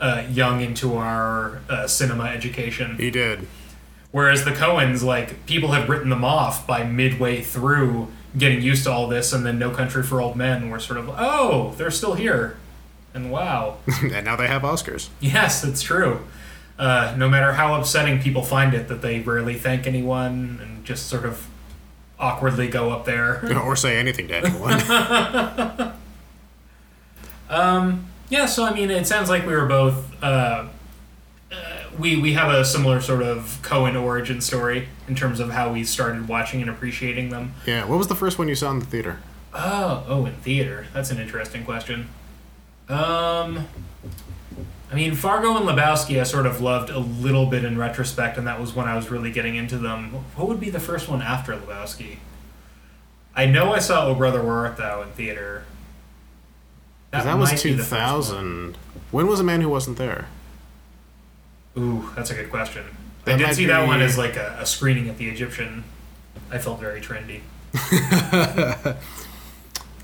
uh, 0.00 0.24
young 0.30 0.60
into 0.60 0.96
our 0.96 1.60
uh, 1.68 1.86
cinema 1.86 2.24
education. 2.24 2.96
He 2.96 3.10
did. 3.10 3.46
Whereas 4.10 4.44
the 4.44 4.50
Coens, 4.50 5.02
like 5.02 5.46
people 5.46 5.72
had 5.72 5.88
written 5.88 6.10
them 6.10 6.24
off 6.24 6.66
by 6.66 6.84
midway 6.84 7.40
through 7.40 8.08
getting 8.36 8.62
used 8.62 8.84
to 8.84 8.90
all 8.90 9.08
this, 9.08 9.32
and 9.32 9.44
then 9.44 9.58
No 9.58 9.70
Country 9.70 10.02
for 10.02 10.20
Old 10.20 10.36
Men 10.36 10.70
were 10.70 10.78
sort 10.78 10.98
of, 10.98 11.10
oh, 11.16 11.74
they're 11.76 11.90
still 11.90 12.14
here, 12.14 12.56
and 13.14 13.30
wow, 13.30 13.78
and 14.02 14.24
now 14.24 14.36
they 14.36 14.46
have 14.48 14.62
Oscars. 14.62 15.08
yes, 15.20 15.64
it's 15.64 15.82
true. 15.82 16.20
Uh, 16.78 17.14
no 17.16 17.28
matter 17.28 17.52
how 17.52 17.74
upsetting 17.78 18.20
people 18.20 18.42
find 18.42 18.74
it, 18.74 18.88
that 18.88 19.02
they 19.02 19.20
rarely 19.20 19.54
thank 19.54 19.86
anyone 19.86 20.58
and 20.62 20.84
just 20.84 21.06
sort 21.06 21.24
of 21.24 21.46
awkwardly 22.18 22.66
go 22.68 22.90
up 22.90 23.04
there. 23.04 23.40
or 23.64 23.76
say 23.76 23.98
anything 23.98 24.28
to 24.28 24.36
anyone. 24.36 25.92
Yeah, 28.32 28.46
so 28.46 28.64
I 28.64 28.72
mean, 28.72 28.90
it 28.90 29.06
sounds 29.06 29.28
like 29.28 29.46
we 29.46 29.52
were 29.52 29.66
both. 29.66 30.10
Uh, 30.22 30.68
uh, 31.52 31.84
we 31.98 32.16
we 32.16 32.32
have 32.32 32.50
a 32.50 32.64
similar 32.64 32.98
sort 33.02 33.22
of 33.22 33.58
Coen 33.60 33.94
origin 34.02 34.40
story 34.40 34.88
in 35.06 35.14
terms 35.14 35.38
of 35.38 35.50
how 35.50 35.70
we 35.70 35.84
started 35.84 36.26
watching 36.26 36.62
and 36.62 36.70
appreciating 36.70 37.28
them. 37.28 37.52
yeah. 37.66 37.84
What 37.84 37.98
was 37.98 38.06
the 38.08 38.14
first 38.14 38.38
one 38.38 38.48
you 38.48 38.54
saw 38.54 38.70
in 38.70 38.78
the 38.78 38.86
theater? 38.86 39.18
Oh, 39.52 40.04
oh, 40.08 40.24
in 40.24 40.32
theater. 40.36 40.86
That's 40.94 41.10
an 41.10 41.18
interesting 41.18 41.62
question. 41.66 42.08
Um, 42.92 43.66
I 44.90 44.94
mean, 44.94 45.14
Fargo 45.14 45.56
and 45.56 45.66
Lebowski, 45.66 46.20
I 46.20 46.24
sort 46.24 46.46
of 46.46 46.60
loved 46.60 46.90
a 46.90 46.98
little 46.98 47.46
bit 47.46 47.64
in 47.64 47.78
retrospect, 47.78 48.36
and 48.36 48.46
that 48.46 48.60
was 48.60 48.74
when 48.74 48.86
I 48.86 48.94
was 48.94 49.10
really 49.10 49.30
getting 49.32 49.56
into 49.56 49.78
them. 49.78 50.10
What 50.36 50.48
would 50.48 50.60
be 50.60 50.68
the 50.70 50.80
first 50.80 51.08
one 51.08 51.22
after 51.22 51.54
Lebowski? 51.54 52.16
I 53.34 53.46
know 53.46 53.72
I 53.72 53.78
saw 53.78 54.06
Oh 54.06 54.14
Brother 54.14 54.42
Where 54.42 54.56
Art 54.56 54.76
Thou 54.76 55.00
in 55.02 55.08
theater. 55.12 55.64
that 57.10 57.24
was 57.38 57.62
be 57.62 57.72
the 57.72 57.82
first 57.82 58.32
one. 58.32 58.74
2000. 58.74 58.78
When 59.10 59.26
was 59.26 59.40
A 59.40 59.44
Man 59.44 59.62
Who 59.62 59.70
Wasn't 59.70 59.96
There? 59.96 60.26
Ooh, 61.78 62.10
that's 62.14 62.30
a 62.30 62.34
good 62.34 62.50
question. 62.50 62.84
I 63.26 63.36
did 63.36 63.54
see 63.54 63.66
that 63.66 63.86
one 63.86 64.02
as 64.02 64.18
like 64.18 64.36
a, 64.36 64.58
a 64.60 64.66
screening 64.66 65.08
at 65.08 65.16
the 65.16 65.28
Egyptian. 65.28 65.84
I 66.50 66.58
felt 66.58 66.80
very 66.80 67.00
trendy. 67.00 67.40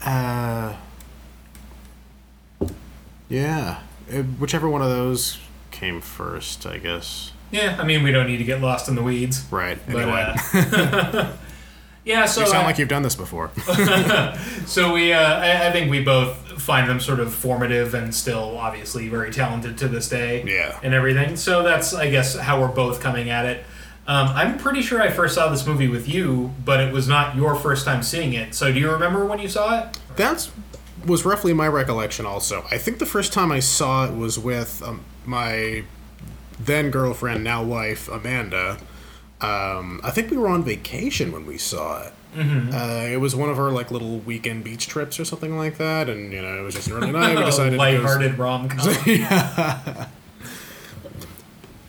Uh, 0.01 0.77
yeah. 3.29 3.81
Uh, 4.13 4.23
whichever 4.23 4.69
one 4.69 4.83
of 4.83 4.89
those 4.89 5.39
came 5.71 6.01
first, 6.01 6.67
I 6.67 6.79
guess. 6.79 7.33
Yeah, 7.51 7.77
I 7.81 7.85
mean, 7.85 8.03
we 8.03 8.11
don't 8.13 8.27
need 8.27 8.39
to 8.39 8.45
get 8.45 8.61
lost 8.61 8.89
in 8.89 8.95
the 8.95 9.03
weeds. 9.03 9.45
Right. 9.51 9.79
But, 9.87 9.97
Anyway. 10.03 10.35
uh, 10.55 11.33
yeah, 12.05 12.27
so 12.27 12.43
you 12.43 12.47
sound 12.47 12.65
I- 12.65 12.67
like 12.67 12.79
you've 12.79 12.89
done 12.89 13.03
this 13.03 13.15
before. 13.17 13.51
So 14.67 14.93
we, 14.93 15.15
uh, 15.15 15.19
I, 15.21 15.69
I 15.69 15.73
think 15.73 15.91
we 15.91 16.05
both 16.05 16.37
find 16.61 16.89
them 16.91 17.01
sort 17.01 17.21
of 17.21 17.33
formative 17.33 17.95
and 17.95 18.15
still 18.15 18.59
obviously 18.59 19.09
very 19.09 19.33
talented 19.33 19.79
to 19.79 19.89
this 19.89 20.09
day. 20.11 20.45
Yeah. 20.47 20.79
And 20.83 20.93
everything. 20.93 21.37
So 21.37 21.63
that's, 21.63 21.95
I 21.95 22.11
guess, 22.11 22.37
how 22.37 22.61
we're 22.61 22.69
both 22.69 23.01
coming 23.01 23.31
at 23.31 23.47
it. 23.47 23.65
Um, 24.07 24.29
I'm 24.29 24.59
pretty 24.59 24.83
sure 24.83 25.01
I 25.01 25.09
first 25.11 25.35
saw 25.35 25.49
this 25.49 25.67
movie 25.67 25.89
with 25.89 26.07
you, 26.09 26.53
but 26.67 26.81
it 26.81 26.93
was 26.93 27.09
not 27.09 27.35
your 27.35 27.55
first 27.55 27.87
time 27.87 28.03
seeing 28.03 28.35
it. 28.35 28.55
So 28.55 28.71
do 28.73 28.79
you 28.79 28.91
remember 28.91 29.25
when 29.25 29.39
you 29.39 29.49
saw 29.49 29.81
it? 29.81 29.99
That 30.17 30.51
was 31.09 31.25
roughly 31.25 31.53
my 31.53 31.69
recollection 31.69 32.27
also. 32.27 32.65
I 32.71 32.79
think 32.79 32.99
the 32.99 33.07
first 33.07 33.33
time 33.33 33.51
I 33.51 33.61
saw 33.61 34.05
it 34.07 34.15
was 34.15 34.39
with 34.39 34.83
um, 34.83 35.05
my 35.25 35.85
then 36.59 36.91
girlfriend, 36.91 37.45
now 37.45 37.63
wife, 37.63 38.09
Amanda. 38.09 38.79
Um, 39.41 40.01
I 40.03 40.11
think 40.11 40.31
we 40.31 40.37
were 40.37 40.49
on 40.49 40.65
vacation 40.65 41.33
when 41.33 41.47
we 41.47 41.59
saw 41.59 42.03
it. 42.03 42.13
Mm-hmm. 42.35 42.75
Uh, 42.75 43.13
it 43.13 43.19
was 43.19 43.35
one 43.35 43.49
of 43.49 43.59
our 43.59 43.71
like 43.71 43.91
little 43.91 44.19
weekend 44.19 44.65
beach 44.65 44.87
trips 44.87 45.19
or 45.19 45.25
something 45.25 45.57
like 45.57 45.79
that, 45.79 46.09
and 46.11 46.33
you 46.33 46.43
know 46.43 46.59
it 46.59 46.63
was 46.63 46.75
just 46.75 46.89
an 46.89 46.95
early 46.95 47.11
night. 47.11 47.37
We 47.37 47.45
decided 47.47 47.79
lighthearted 47.79 48.39
rom 48.39 48.69
com. 48.69 48.95
Yeah, 49.07 50.09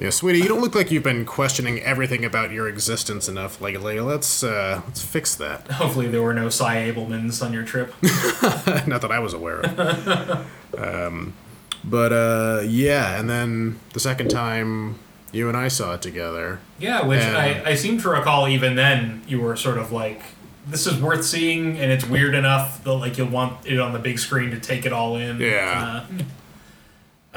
sweetie, 0.10 0.40
you 0.40 0.48
don't 0.48 0.62
look 0.62 0.76
like 0.76 0.92
you've 0.92 1.04
been 1.04 1.26
questioning 1.26 1.80
everything 1.82 2.24
about 2.24 2.52
your 2.52 2.70
existence 2.70 3.28
enough 3.28 3.60
lately. 3.60 4.00
Let's 4.00 4.44
uh, 4.44 4.82
let's 4.88 5.04
fix 5.04 5.36
that. 5.36 5.68
Hopefully 5.72 6.08
there 6.08 6.22
were 6.22 6.34
no 6.34 6.48
Sy 6.50 6.90
Ablemans 6.90 7.44
on 7.46 7.52
your 7.52 7.64
trip. 7.64 7.94
Not 8.88 9.02
that 9.02 9.12
I 9.12 9.20
was 9.20 9.34
aware 9.34 9.60
of. 9.60 10.48
um, 10.78 11.34
but 11.84 12.14
uh, 12.14 12.62
yeah, 12.66 13.20
and 13.20 13.30
then 13.30 13.80
the 13.94 14.00
second 14.00 14.30
time 14.30 14.98
you 15.32 15.48
and 15.48 15.58
I 15.58 15.68
saw 15.68 15.96
it 15.96 16.02
together. 16.02 16.60
Yeah, 16.80 17.06
which 17.06 17.20
Yeah. 17.20 17.62
I, 17.66 17.72
I 17.72 17.76
seem 17.76 18.00
to 18.02 18.10
recall 18.10 18.48
even 18.48 18.76
then 18.76 19.22
you 19.28 19.40
were 19.42 19.56
sort 19.56 19.78
of 19.78 19.92
like, 19.92 20.22
this 20.68 20.88
is 20.88 21.00
worth 21.02 21.26
seeing 21.26 21.78
and 21.78 21.92
it's 21.92 22.06
weird 22.06 22.36
enough 22.36 22.84
that 22.84 22.94
like 22.94 23.18
you'll 23.18 23.28
want 23.28 23.66
it 23.66 23.80
on 23.80 23.94
the 23.94 24.00
big 24.00 24.18
screen 24.20 24.52
to 24.52 24.60
take 24.60 24.86
it 24.86 24.94
all 24.94 25.18
in. 25.18 25.40
Yeah. 25.40 26.06
Uh, 26.10 26.24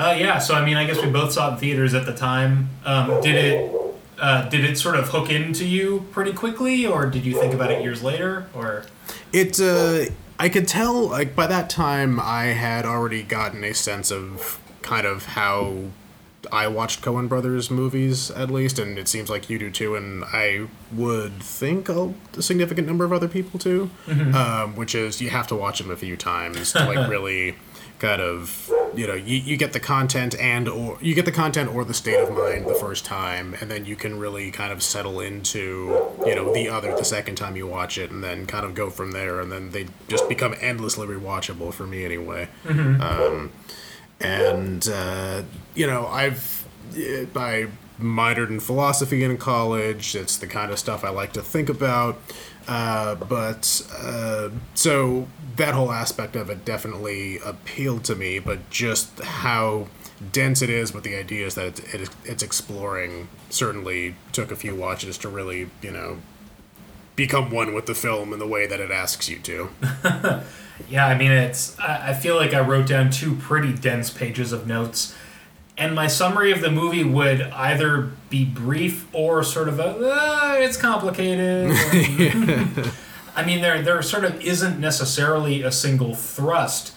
uh, 0.03 0.15
yeah, 0.19 0.39
so 0.39 0.55
I 0.55 0.65
mean, 0.65 0.77
I 0.77 0.85
guess 0.87 1.03
we 1.03 1.11
both 1.11 1.33
saw 1.33 1.51
it 1.51 1.53
in 1.53 1.59
theaters 1.59 1.95
at 1.95 2.07
the 2.07 2.15
time. 2.15 2.71
Um, 2.85 3.21
did 3.21 3.37
it 3.37 3.83
uh, 4.23 4.49
did 4.49 4.65
it 4.65 4.79
sort 4.79 4.95
of 4.95 5.09
hook 5.09 5.31
into 5.31 5.67
you 5.67 6.07
pretty 6.13 6.33
quickly, 6.33 6.87
or 6.87 7.07
did 7.07 7.25
you 7.25 7.35
think 7.35 7.53
about 7.53 7.71
it 7.73 7.83
years 7.83 8.03
later? 8.03 8.47
Or 8.55 8.85
It, 9.33 9.61
uh, 9.61 10.13
I 10.39 10.49
could 10.49 10.69
tell, 10.69 11.09
like, 11.09 11.35
by 11.35 11.49
that 11.49 11.69
time 11.69 12.21
I 12.21 12.47
had 12.47 12.87
already 12.87 13.23
gotten 13.23 13.65
a 13.65 13.75
sense 13.75 14.13
of 14.13 14.61
kind 14.83 15.07
of 15.07 15.27
how 15.27 15.87
I 16.53 16.69
watched 16.69 17.03
Coen 17.03 17.29
Brothers 17.29 17.71
movies 17.71 18.31
at 18.31 18.51
least, 18.51 18.79
and 18.79 18.97
it 18.97 19.09
seems 19.09 19.29
like 19.29 19.51
you 19.51 19.59
do 19.59 19.71
too. 19.71 19.97
And 19.97 20.25
I 20.25 20.69
would 20.93 21.43
think 21.43 21.89
a, 21.89 22.15
a 22.37 22.43
significant 22.43 22.87
number 22.87 23.05
of 23.05 23.13
other 23.13 23.29
people 23.29 23.59
too, 23.59 23.91
um, 24.35 24.77
which 24.77 24.95
is 24.95 25.21
you 25.21 25.31
have 25.31 25.47
to 25.49 25.57
watch 25.57 25.79
them 25.79 25.91
a 25.91 25.97
few 25.97 26.17
times 26.17 26.73
to 26.73 26.85
like 26.85 27.09
really 27.11 27.57
kind 27.99 28.21
of 28.21 28.71
you 28.95 29.07
know 29.07 29.15
you, 29.15 29.37
you 29.37 29.57
get 29.57 29.73
the 29.73 29.81
content 29.81 30.35
and 30.39 30.69
or 30.69 30.99
you 31.01 31.15
get 31.15 31.25
the 31.25 31.33
content 31.33 31.75
or 31.75 31.85
the 31.85 31.95
state 31.95 32.21
of 32.21 32.31
mind 32.31 32.67
the 32.67 32.75
first 32.75 33.05
time 33.05 33.55
and 33.61 33.71
then 33.71 33.85
you 33.85 33.97
can 33.97 34.19
really 34.19 34.51
kind 34.51 34.73
of 34.73 34.83
settle 34.83 35.21
into 35.21 36.11
you 36.27 36.35
know 36.35 36.53
the 36.53 36.69
other 36.69 36.95
the 36.97 37.05
second 37.05 37.37
time 37.37 37.57
you 37.57 37.67
watch 37.67 37.99
it 37.99 38.11
and 38.11 38.23
then 38.23 38.47
kind 38.47 38.65
of 38.65 38.75
go 38.75 38.91
from 38.91 39.13
there 39.13 39.41
and 39.41 39.51
then 39.51 39.71
they 39.71 39.87
just 40.09 40.29
become 40.29 40.55
endlessly 40.61 41.07
rewatchable 41.07 41.73
for 41.73 41.87
me 41.87 42.05
anyway. 42.05 42.49
Um, 43.01 43.53
and 44.21 44.89
uh, 44.89 45.43
you 45.75 45.87
know 45.87 46.07
i've 46.07 46.67
i 47.35 47.67
minored 48.01 48.49
in 48.49 48.61
philosophy 48.61 49.23
in 49.23 49.37
college. 49.39 50.15
It's 50.15 50.37
the 50.37 50.47
kind 50.47 50.73
of 50.73 50.79
stuff 50.79 51.05
i 51.05 51.09
like 51.09 51.33
to 51.35 51.43
think 51.43 51.69
about. 51.69 52.21
Uh, 52.69 53.15
but 53.15 53.83
uh, 53.99 54.51
so 54.75 55.27
that 55.57 55.75
whole 55.75 55.93
aspect 55.93 56.37
of 56.37 56.51
it 56.51 56.65
definitely 56.65 57.39
appealed 57.39 58.05
to 58.05 58.15
me 58.15 58.39
but 58.39 58.69
just 58.71 59.21
how 59.21 59.87
dense 60.33 60.63
it 60.63 60.71
is 60.71 60.95
with 60.95 61.05
the 61.05 61.15
ideas 61.17 61.55
that 61.55 61.79
it, 61.81 61.95
it, 62.03 62.11
it's 62.25 62.43
exploring 62.43 63.29
certainly 63.51 64.15
took 64.33 64.51
a 64.51 64.57
few 64.57 64.75
watches 64.75 65.19
to 65.19 65.29
really 65.29 65.69
you 65.81 65.91
know 65.91 66.19
become 67.17 67.51
one 67.51 67.75
with 67.75 67.87
the 67.87 67.95
film 67.95 68.33
in 68.33 68.39
the 68.39 68.47
way 68.47 68.67
that 68.67 68.81
it 68.81 68.91
asks 68.91 69.29
you 69.29 69.39
to 69.39 69.69
Yeah, 70.89 71.07
I 71.07 71.17
mean, 71.17 71.31
it's. 71.31 71.79
I 71.79 72.13
feel 72.15 72.35
like 72.35 72.55
I 72.55 72.61
wrote 72.61 72.87
down 72.89 73.11
two 73.11 73.37
pretty 73.37 73.73
dense 73.73 74.11
pages 74.11 74.53
of 74.53 74.67
notes, 74.67 75.15
and 75.77 75.95
my 75.95 76.07
summary 76.07 76.51
of 76.51 76.61
the 76.61 76.71
movie 76.71 77.05
would 77.05 77.43
either 77.43 78.11
be 78.31 78.45
brief 78.45 79.07
or 79.15 79.45
sort 79.45 79.69
of 79.69 79.79
a. 79.79 79.97
"Ah, 80.03 80.57
it's 80.57 80.77
complicated. 80.77 81.71
I 83.35 83.45
mean, 83.45 83.61
there 83.61 83.81
there 83.83 84.01
sort 84.03 84.25
of 84.25 84.41
isn't 84.41 84.79
necessarily 84.79 85.63
a 85.63 85.73
single 85.73 86.15
thrust. 86.15 86.95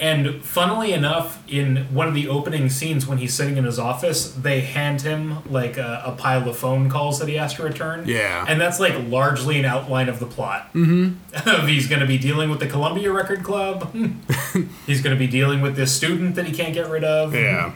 And 0.00 0.42
funnily 0.42 0.92
enough, 0.92 1.40
in 1.48 1.84
one 1.94 2.08
of 2.08 2.14
the 2.14 2.26
opening 2.26 2.68
scenes 2.70 3.06
when 3.06 3.18
he's 3.18 3.34
sitting 3.34 3.56
in 3.56 3.62
his 3.62 3.78
office, 3.78 4.32
they 4.32 4.62
hand 4.62 5.02
him 5.02 5.48
like 5.48 5.76
a, 5.76 6.02
a 6.04 6.12
pile 6.12 6.48
of 6.48 6.56
phone 6.56 6.90
calls 6.90 7.20
that 7.20 7.28
he 7.28 7.36
has 7.36 7.54
to 7.54 7.62
return. 7.62 8.08
Yeah. 8.08 8.44
And 8.48 8.60
that's 8.60 8.80
like 8.80 8.94
largely 9.06 9.60
an 9.60 9.64
outline 9.64 10.08
of 10.08 10.18
the 10.18 10.26
plot. 10.26 10.72
Mm-hmm. 10.74 11.66
he's 11.68 11.86
going 11.86 12.00
to 12.00 12.06
be 12.06 12.18
dealing 12.18 12.50
with 12.50 12.58
the 12.58 12.66
Columbia 12.66 13.12
Record 13.12 13.44
Club. 13.44 13.94
he's 14.86 15.02
going 15.02 15.14
to 15.14 15.18
be 15.18 15.28
dealing 15.28 15.60
with 15.60 15.76
this 15.76 15.94
student 15.94 16.34
that 16.34 16.46
he 16.46 16.52
can't 16.52 16.74
get 16.74 16.90
rid 16.90 17.04
of. 17.04 17.32
Yeah. 17.32 17.72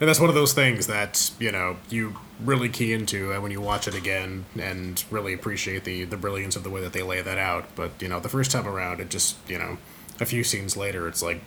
And 0.00 0.08
that's 0.08 0.18
one 0.18 0.30
of 0.30 0.34
those 0.34 0.52
things 0.52 0.88
that, 0.88 1.30
you 1.38 1.52
know, 1.52 1.76
you 1.88 2.16
really 2.44 2.68
key 2.68 2.92
into 2.92 3.40
when 3.40 3.50
you 3.50 3.60
watch 3.60 3.88
it 3.88 3.94
again 3.94 4.44
and 4.58 5.04
really 5.10 5.32
appreciate 5.32 5.84
the, 5.84 6.04
the 6.04 6.16
brilliance 6.16 6.56
of 6.56 6.64
the 6.64 6.70
way 6.70 6.80
that 6.80 6.92
they 6.92 7.02
lay 7.02 7.20
that 7.22 7.38
out. 7.38 7.74
But, 7.74 7.92
you 8.00 8.08
know, 8.08 8.20
the 8.20 8.28
first 8.28 8.50
time 8.50 8.66
around, 8.66 9.00
it 9.00 9.10
just, 9.10 9.36
you 9.48 9.58
know, 9.58 9.78
a 10.20 10.24
few 10.24 10.44
scenes 10.44 10.76
later, 10.76 11.08
it's 11.08 11.22
like 11.22 11.40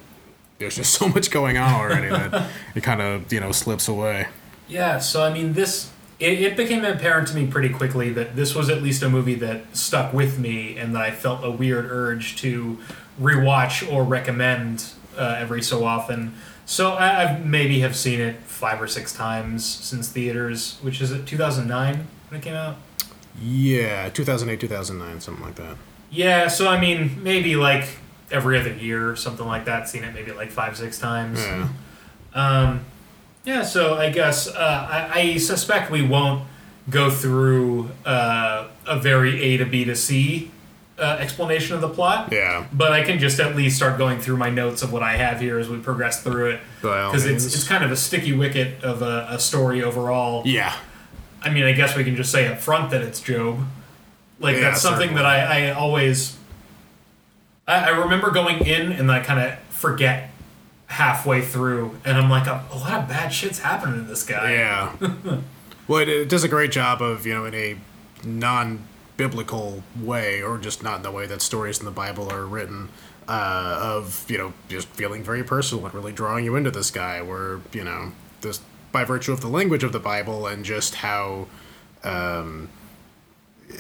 there's 0.57 0.75
just 0.75 0.93
so 0.99 1.07
much 1.07 1.31
going 1.31 1.57
on 1.57 1.73
already 1.73 2.09
that 2.09 2.49
it 2.75 2.83
kind 2.83 3.01
of, 3.01 3.31
you 3.31 3.39
know, 3.39 3.51
slips 3.51 3.87
away. 3.87 4.27
Yeah, 4.67 4.99
so 4.99 5.23
I 5.23 5.31
mean, 5.31 5.53
this 5.53 5.91
it, 6.19 6.41
it 6.41 6.57
became 6.57 6.85
apparent 6.85 7.27
to 7.29 7.35
me 7.35 7.47
pretty 7.47 7.69
quickly 7.69 8.11
that 8.13 8.35
this 8.35 8.55
was 8.55 8.69
at 8.69 8.81
least 8.81 9.03
a 9.03 9.09
movie 9.09 9.35
that 9.35 9.75
stuck 9.75 10.13
with 10.13 10.39
me, 10.39 10.77
and 10.77 10.95
that 10.95 11.01
I 11.01 11.11
felt 11.11 11.43
a 11.43 11.51
weird 11.51 11.85
urge 11.85 12.37
to 12.37 12.79
rewatch 13.21 13.91
or 13.91 14.03
recommend 14.03 14.91
uh, 15.17 15.35
every 15.37 15.61
so 15.61 15.83
often. 15.83 16.33
So 16.65 16.93
I, 16.93 17.23
I 17.23 17.39
maybe 17.39 17.79
have 17.81 17.95
seen 17.95 18.19
it 18.19 18.37
five 18.41 18.81
or 18.81 18.87
six 18.87 19.13
times 19.13 19.63
since 19.63 20.09
theaters, 20.09 20.77
which 20.81 20.99
is 21.01 21.11
it 21.11 21.25
2009 21.25 22.07
when 22.29 22.39
it 22.39 22.43
came 22.43 22.55
out. 22.55 22.77
Yeah, 23.39 24.09
2008, 24.09 24.59
2009, 24.59 25.21
something 25.21 25.43
like 25.43 25.55
that. 25.55 25.77
Yeah, 26.09 26.47
so 26.47 26.67
I 26.67 26.79
mean, 26.79 27.21
maybe 27.23 27.55
like 27.55 27.87
every 28.31 28.59
other 28.59 28.73
year 28.73 29.09
or 29.09 29.15
something 29.15 29.45
like 29.45 29.65
that. 29.65 29.89
Seen 29.89 30.03
it 30.03 30.13
maybe 30.13 30.31
like 30.31 30.51
five, 30.51 30.77
six 30.77 30.97
times. 30.97 31.39
Yeah. 31.39 31.69
Um, 32.33 32.85
yeah, 33.43 33.63
so 33.63 33.95
I 33.95 34.09
guess 34.09 34.47
uh, 34.47 34.87
I, 34.89 35.19
I 35.19 35.37
suspect 35.37 35.91
we 35.91 36.01
won't 36.01 36.47
go 36.89 37.09
through 37.09 37.91
uh, 38.05 38.67
a 38.87 38.99
very 38.99 39.41
A 39.41 39.57
to 39.57 39.65
B 39.65 39.85
to 39.85 39.95
C 39.95 40.51
uh, 40.97 41.17
explanation 41.19 41.75
of 41.75 41.81
the 41.81 41.89
plot. 41.89 42.29
Yeah. 42.31 42.65
But 42.71 42.93
I 42.93 43.03
can 43.03 43.19
just 43.19 43.39
at 43.39 43.55
least 43.55 43.75
start 43.75 43.97
going 43.97 44.19
through 44.19 44.37
my 44.37 44.49
notes 44.49 44.81
of 44.81 44.93
what 44.93 45.03
I 45.03 45.17
have 45.17 45.39
here 45.41 45.59
as 45.59 45.69
we 45.69 45.77
progress 45.79 46.23
through 46.23 46.51
it. 46.51 46.61
Because 46.81 47.25
it's, 47.25 47.45
it's 47.45 47.67
kind 47.67 47.83
of 47.83 47.91
a 47.91 47.95
sticky 47.97 48.33
wicket 48.33 48.83
of 48.83 49.01
a, 49.01 49.27
a 49.29 49.39
story 49.39 49.83
overall. 49.83 50.43
Yeah. 50.45 50.75
I 51.41 51.49
mean, 51.49 51.63
I 51.63 51.73
guess 51.73 51.95
we 51.95 52.03
can 52.03 52.15
just 52.15 52.31
say 52.31 52.47
up 52.47 52.59
front 52.59 52.91
that 52.91 53.01
it's 53.01 53.19
Job. 53.21 53.59
Like, 54.39 54.55
Yeah, 54.55 54.61
that's 54.61 54.81
something 54.81 55.09
certainly. 55.09 55.21
that 55.23 55.25
I, 55.25 55.69
I 55.69 55.71
always. 55.71 56.37
I, 57.67 57.85
I 57.85 57.89
remember 57.89 58.31
going 58.31 58.65
in 58.65 58.91
and 58.91 59.11
I 59.11 59.19
kind 59.21 59.39
of 59.39 59.59
forget 59.69 60.31
halfway 60.87 61.41
through, 61.41 61.97
and 62.05 62.17
I'm 62.17 62.29
like, 62.29 62.47
a, 62.47 62.63
a 62.71 62.77
lot 62.77 62.93
of 63.01 63.09
bad 63.09 63.29
shit's 63.29 63.59
happening 63.59 64.01
to 64.01 64.07
this 64.07 64.23
guy. 64.23 64.53
Yeah. 64.53 64.95
well, 65.87 65.99
it, 65.99 66.09
it 66.09 66.29
does 66.29 66.43
a 66.43 66.47
great 66.47 66.71
job 66.71 67.01
of, 67.01 67.25
you 67.25 67.33
know, 67.33 67.45
in 67.45 67.53
a 67.53 67.77
non 68.23 68.79
biblical 69.17 69.83
way, 69.99 70.41
or 70.41 70.57
just 70.57 70.83
not 70.83 70.97
in 70.97 71.03
the 71.03 71.11
way 71.11 71.25
that 71.25 71.41
stories 71.41 71.79
in 71.79 71.85
the 71.85 71.91
Bible 71.91 72.31
are 72.31 72.45
written, 72.45 72.89
uh, 73.27 73.79
of, 73.81 74.25
you 74.29 74.37
know, 74.37 74.53
just 74.69 74.87
feeling 74.89 75.23
very 75.23 75.43
personal 75.43 75.85
and 75.85 75.93
really 75.93 76.11
drawing 76.11 76.45
you 76.45 76.55
into 76.55 76.71
this 76.71 76.91
guy, 76.91 77.21
where, 77.21 77.59
you 77.73 77.83
know, 77.83 78.11
this 78.41 78.61
by 78.91 79.03
virtue 79.03 79.31
of 79.31 79.41
the 79.41 79.47
language 79.47 79.83
of 79.83 79.91
the 79.91 79.99
Bible 79.99 80.47
and 80.47 80.63
just 80.65 80.95
how. 80.95 81.47
Um, 82.03 82.69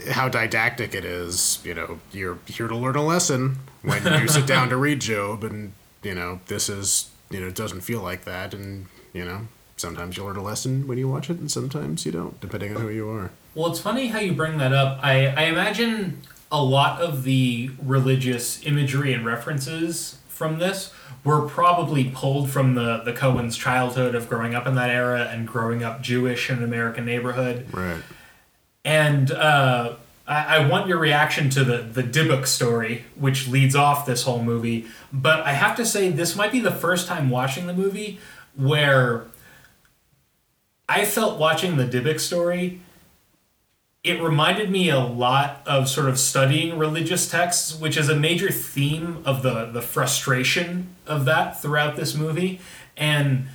how 0.09 0.27
didactic 0.27 0.95
it 0.95 1.05
is, 1.05 1.59
you 1.63 1.73
know, 1.73 1.99
you're 2.11 2.39
here 2.47 2.67
to 2.67 2.75
learn 2.75 2.95
a 2.95 3.05
lesson 3.05 3.57
when 3.83 4.03
you 4.19 4.27
sit 4.27 4.47
down 4.47 4.69
to 4.69 4.77
read 4.77 4.99
Job, 4.99 5.43
and 5.43 5.73
you 6.01 6.15
know, 6.15 6.39
this 6.47 6.69
is, 6.69 7.11
you 7.29 7.39
know, 7.39 7.47
it 7.47 7.55
doesn't 7.55 7.81
feel 7.81 8.01
like 8.01 8.25
that, 8.25 8.53
and 8.53 8.87
you 9.13 9.23
know, 9.23 9.47
sometimes 9.77 10.17
you 10.17 10.23
learn 10.23 10.37
a 10.37 10.43
lesson 10.43 10.87
when 10.87 10.97
you 10.97 11.07
watch 11.07 11.29
it, 11.29 11.39
and 11.39 11.51
sometimes 11.51 12.05
you 12.05 12.11
don't, 12.11 12.39
depending 12.41 12.75
on 12.75 12.81
who 12.81 12.89
you 12.89 13.07
are. 13.09 13.31
Well, 13.55 13.67
it's 13.67 13.79
funny 13.79 14.07
how 14.07 14.19
you 14.19 14.33
bring 14.33 14.57
that 14.57 14.73
up. 14.73 14.99
I, 15.01 15.27
I 15.27 15.43
imagine 15.43 16.21
a 16.51 16.61
lot 16.61 17.01
of 17.01 17.23
the 17.23 17.71
religious 17.81 18.63
imagery 18.65 19.13
and 19.13 19.25
references 19.25 20.19
from 20.27 20.59
this 20.59 20.93
were 21.23 21.47
probably 21.47 22.11
pulled 22.13 22.49
from 22.49 22.75
the, 22.75 23.01
the 23.03 23.13
Coen's 23.13 23.57
childhood 23.57 24.13
of 24.13 24.27
growing 24.29 24.53
up 24.53 24.67
in 24.67 24.75
that 24.75 24.89
era 24.89 25.29
and 25.31 25.47
growing 25.47 25.83
up 25.83 26.01
Jewish 26.01 26.49
in 26.49 26.57
an 26.57 26.63
American 26.63 27.05
neighborhood. 27.05 27.65
Right. 27.73 28.03
And 28.83 29.31
uh, 29.31 29.95
I, 30.27 30.57
I 30.57 30.67
want 30.67 30.87
your 30.87 30.99
reaction 30.99 31.49
to 31.51 31.63
the, 31.63 31.77
the 31.77 32.03
Dybbuk 32.03 32.45
story, 32.45 33.05
which 33.15 33.47
leads 33.47 33.75
off 33.75 34.05
this 34.05 34.23
whole 34.23 34.43
movie. 34.43 34.85
But 35.11 35.39
I 35.41 35.53
have 35.53 35.75
to 35.77 35.85
say, 35.85 36.09
this 36.09 36.35
might 36.35 36.51
be 36.51 36.59
the 36.59 36.71
first 36.71 37.07
time 37.07 37.29
watching 37.29 37.67
the 37.67 37.73
movie 37.73 38.19
where 38.55 39.25
I 40.87 41.05
felt 41.05 41.39
watching 41.39 41.77
the 41.77 41.85
Dybbuk 41.85 42.19
story. 42.19 42.81
It 44.05 44.21
reminded 44.21 44.69
me 44.69 44.89
a 44.89 44.99
lot 44.99 45.61
of 45.65 45.89
sort 45.89 46.07
of 46.07 46.19
studying 46.19 46.77
religious 46.77 47.27
texts, 47.27 47.75
which 47.75 47.97
is 47.97 48.07
a 48.07 48.15
major 48.15 48.51
theme 48.51 49.23
of 49.25 49.41
the, 49.41 49.65
the 49.65 49.81
frustration 49.81 50.95
of 51.07 51.25
that 51.25 51.59
throughout 51.59 51.95
this 51.95 52.13
movie. 52.13 52.61
And 52.95 53.47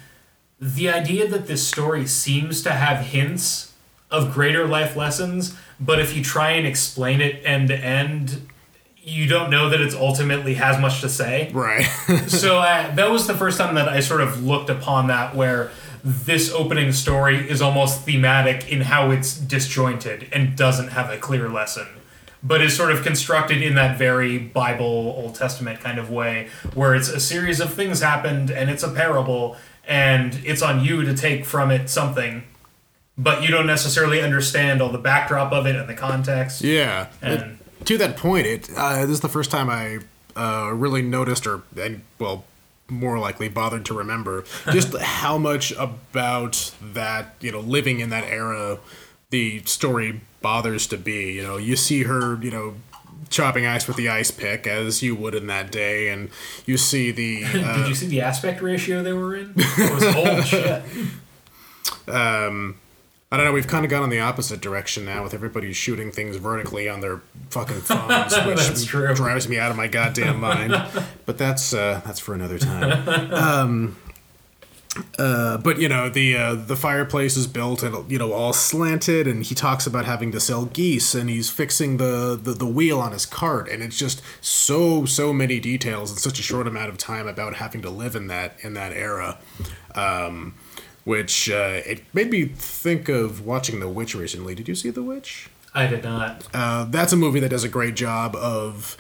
the 0.61 0.91
idea 0.91 1.29
that 1.29 1.47
this 1.47 1.67
story 1.67 2.07
seems 2.07 2.63
to 2.65 2.73
have 2.73 3.07
hints 3.07 3.73
of 4.11 4.35
greater 4.35 4.67
life 4.67 4.97
lessons, 4.97 5.57
but 5.79 6.01
if 6.01 6.17
you 6.17 6.23
try 6.23 6.51
and 6.51 6.67
explain 6.67 7.21
it 7.21 7.41
end 7.45 7.69
to 7.69 7.77
end, 7.77 8.49
you 9.03 9.27
don't 9.27 9.51
know 9.51 9.71
that 9.71 9.81
it's 9.81 9.95
ultimately 9.95 10.55
has 10.55 10.79
much 10.81 11.01
to 11.01 11.09
say. 11.09 11.51
Right. 11.53 11.85
so 12.27 12.59
uh, 12.59 12.95
that 12.95 13.11
was 13.11 13.27
the 13.27 13.35
first 13.35 13.57
time 13.57 13.75
that 13.77 13.89
I 13.89 14.01
sort 14.01 14.21
of 14.21 14.45
looked 14.45 14.69
upon 14.69 15.07
that 15.07 15.35
where 15.35 15.71
this 16.05 16.53
opening 16.53 16.93
story 16.93 17.49
is 17.49 17.61
almost 17.63 18.03
thematic 18.03 18.71
in 18.71 18.83
how 18.83 19.11
it's 19.11 19.37
disjointed 19.37 20.29
and 20.33 20.57
doesn't 20.57 20.89
have 20.89 21.11
a 21.11 21.17
clear 21.19 21.49
lesson 21.49 21.87
but 22.43 22.63
is 22.63 22.75
sort 22.75 22.91
of 22.91 23.03
constructed 23.03 23.61
in 23.61 23.75
that 23.75 23.99
very 23.99 24.39
bible 24.39 25.15
old 25.17 25.35
testament 25.35 25.79
kind 25.81 25.99
of 25.99 26.11
way 26.11 26.49
where 26.75 26.95
it's 26.95 27.09
a 27.09 27.21
series 27.21 27.61
of 27.61 27.73
things 27.75 28.01
happened 28.01 28.51
and 28.51 28.71
it's 28.71 28.83
a 28.83 28.91
parable 28.91 29.57
and 29.87 30.41
it's 30.45 30.63
on 30.63 30.83
you 30.85 31.03
to 31.03 31.15
take 31.15 31.45
from 31.45 31.71
it 31.71 31.89
something 31.91 32.43
but 33.19 33.43
you 33.43 33.49
don't 33.49 33.67
necessarily 33.67 34.23
understand 34.23 34.81
all 34.81 34.89
the 34.91 34.99
backdrop 34.99 35.53
of 35.53 35.67
it 35.67 35.77
and 35.77 35.89
the 35.89 35.95
context 35.95 36.63
yeah. 36.63 37.09
And- 37.21 37.43
It- 37.43 37.57
to 37.87 37.97
that 37.97 38.19
point, 38.19 38.47
it 38.47 38.69
uh, 38.77 39.01
this 39.07 39.13
is 39.13 39.21
the 39.21 39.29
first 39.31 39.51
time 39.51 39.71
I 39.71 40.01
uh, 40.37 40.71
really 40.71 41.01
noticed, 41.01 41.47
or 41.47 41.63
and 41.81 42.03
well, 42.19 42.45
more 42.91 43.19
likely 43.19 43.49
bothered 43.49 43.85
to 43.87 43.95
remember, 43.95 44.45
just 44.73 44.97
how 45.01 45.39
much 45.39 45.73
about 45.73 46.75
that 46.83 47.35
you 47.41 47.53
know 47.53 47.61
living 47.61 48.01
in 48.01 48.11
that 48.11 48.25
era 48.25 48.79
the 49.31 49.63
story 49.65 50.21
bothers 50.43 50.87
to 50.89 50.97
be. 50.97 51.33
You 51.33 51.43
know, 51.43 51.57
you 51.57 51.77
see 51.77 52.03
her, 52.05 52.43
you 52.43 52.51
know. 52.51 52.75
Chopping 53.29 53.65
ice 53.65 53.87
with 53.87 53.97
the 53.97 54.09
ice 54.09 54.33
pick, 54.33 54.67
as 54.67 55.03
you 55.05 55.15
would 55.15 55.37
in 55.37 55.47
that 55.47 55.71
day, 55.71 56.09
and 56.09 56.31
you 56.67 56.77
see 56.77 57.13
the 57.13 57.45
uh, 57.45 57.77
did 57.77 57.89
you 57.89 57.95
see 57.95 58.07
the 58.09 58.23
aspect 58.23 58.61
ratio 58.61 59.05
they 59.05 59.13
were 59.13 59.37
in 59.37 59.53
it 59.57 59.95
was 59.95 60.17
old 60.17 60.45
shit 60.47 60.83
Um, 62.09 62.77
I 63.33 63.37
don't 63.37 63.47
know. 63.47 63.53
We've 63.53 63.69
kind 63.69 63.85
of 63.85 63.91
gone 63.93 64.03
in 64.03 64.11
the 64.11 64.19
opposite 64.19 64.61
direction 64.61 65.05
now, 65.05 65.23
with 65.23 65.35
everybody 65.35 65.73
shooting 65.73 66.11
things 66.11 66.37
vertically 66.37 66.89
on 66.89 67.01
their 67.01 67.23
fucking 67.51 67.81
phones, 67.83 68.37
which 68.45 68.87
drives 68.89 69.49
me 69.49 69.57
out 69.57 69.71
of 69.71 69.77
my 69.77 69.87
goddamn 69.87 70.41
mind. 70.41 70.75
but 71.27 71.39
that's 71.39 71.73
uh, 71.73 72.01
that's 72.05 72.19
for 72.19 72.35
another 72.35 72.59
time. 72.59 73.33
Um, 73.33 73.97
uh, 75.17 75.59
but 75.59 75.79
you 75.79 75.89
know 75.89 76.09
the 76.09 76.37
uh, 76.37 76.55
the 76.57 76.75
fireplace 76.75 77.37
is 77.37 77.47
built 77.47 77.85
and 77.85 78.11
you 78.11 78.19
know 78.19 78.33
all 78.33 78.53
slanted, 78.53 79.29
and 79.29 79.45
he 79.45 79.55
talks 79.55 79.87
about 79.87 80.07
having 80.07 80.33
to 80.33 80.41
sell 80.41 80.65
geese, 80.65 81.15
and 81.15 81.31
he's 81.31 81.49
fixing 81.49 81.99
the, 81.99 82.39
the 82.41 82.53
the 82.53 82.67
wheel 82.67 82.99
on 82.99 83.13
his 83.13 83.27
cart, 83.27 83.69
and 83.69 83.81
it's 83.81 83.97
just 83.97 84.21
so 84.41 85.05
so 85.05 85.33
many 85.33 85.61
details 85.61 86.11
in 86.11 86.17
such 86.17 86.41
a 86.41 86.43
short 86.43 86.67
amount 86.67 86.89
of 86.89 86.99
time 86.99 87.29
about 87.29 87.55
having 87.55 87.81
to 87.83 87.91
live 87.91 88.17
in 88.17 88.27
that 88.27 88.57
in 88.63 88.75
that 88.75 88.93
era. 88.93 89.39
Um, 89.95 90.55
which 91.05 91.51
uh, 91.51 91.81
it 91.87 92.03
made 92.13 92.31
me 92.31 92.47
think 92.47 93.09
of 93.09 93.45
watching 93.45 93.81
The 93.81 93.89
Witch 93.89 94.15
recently. 94.15 94.55
Did 94.55 94.69
you 94.69 94.75
see 94.75 94.91
The 94.91 95.03
Witch? 95.03 95.49
I 95.75 95.87
did 95.87 96.03
not. 96.03 96.47
Uh, 96.53 96.85
that's 96.85 97.13
a 97.13 97.17
movie 97.17 97.41
that 97.41 97.51
does 97.51 97.65
a 97.65 97.69
great 97.69 97.95
job 97.95 98.35
of, 98.35 98.97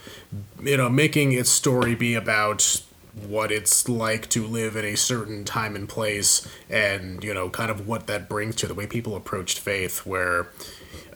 you 0.62 0.76
know, 0.76 0.88
making 0.88 1.32
its 1.32 1.50
story 1.50 1.94
be 1.94 2.14
about 2.14 2.82
what 3.26 3.50
it's 3.50 3.88
like 3.88 4.28
to 4.30 4.46
live 4.46 4.76
in 4.76 4.84
a 4.84 4.96
certain 4.96 5.44
time 5.44 5.74
and 5.74 5.88
place, 5.88 6.46
and 6.68 7.24
you 7.24 7.34
know, 7.34 7.50
kind 7.50 7.70
of 7.70 7.88
what 7.88 8.06
that 8.06 8.28
brings 8.28 8.54
to 8.56 8.68
the 8.68 8.74
way 8.74 8.86
people 8.86 9.16
approached 9.16 9.58
faith. 9.58 10.06
Where 10.06 10.46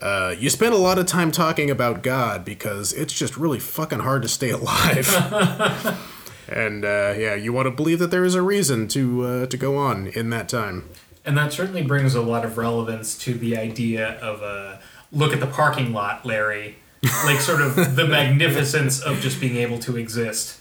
uh, 0.03 0.35
you 0.37 0.51
spend 0.51 0.75
a 0.75 0.79
lot 0.79 0.99
of 0.99 1.07
time 1.07 1.31
talking 1.31 1.71
about 1.71 2.03
God 2.03 2.45
because 2.45 2.93
it's 2.93 3.13
just 3.13 3.37
really 3.37 3.61
fucking 3.61 4.01
hard 4.01 4.23
to 4.23 4.29
stay 4.29 4.51
alive. 4.51 5.09
and 6.49 6.85
uh, 6.85 7.15
yeah, 7.17 7.35
you 7.35 7.53
want 7.53 7.67
to 7.67 7.71
believe 7.71 7.99
that 7.99 8.11
there 8.11 8.25
is 8.25 8.35
a 8.35 8.43
reason 8.43 8.89
to 8.89 9.25
uh, 9.25 9.47
to 9.47 9.57
go 9.57 9.77
on 9.77 10.09
in 10.09 10.31
that 10.31 10.49
time. 10.49 10.89
And 11.25 11.37
that 11.39 11.53
certainly 11.53 11.83
brings 11.83 12.15
a 12.15 12.21
lot 12.21 12.45
of 12.45 12.59
relevance 12.59 13.17
to 13.19 13.33
the 13.35 13.57
idea 13.57 14.19
of 14.21 14.43
a 14.43 14.81
look 15.11 15.33
at 15.33 15.41
the 15.41 15.47
parking 15.47 15.93
lot, 15.93 16.25
Larry. 16.27 16.77
Like, 17.27 17.39
sort 17.41 17.61
of 17.61 17.97
the 17.97 18.07
magnificence 18.07 18.99
of 19.01 19.21
just 19.21 19.39
being 19.39 19.57
able 19.57 19.79
to 19.81 19.99
exist. 19.99 20.59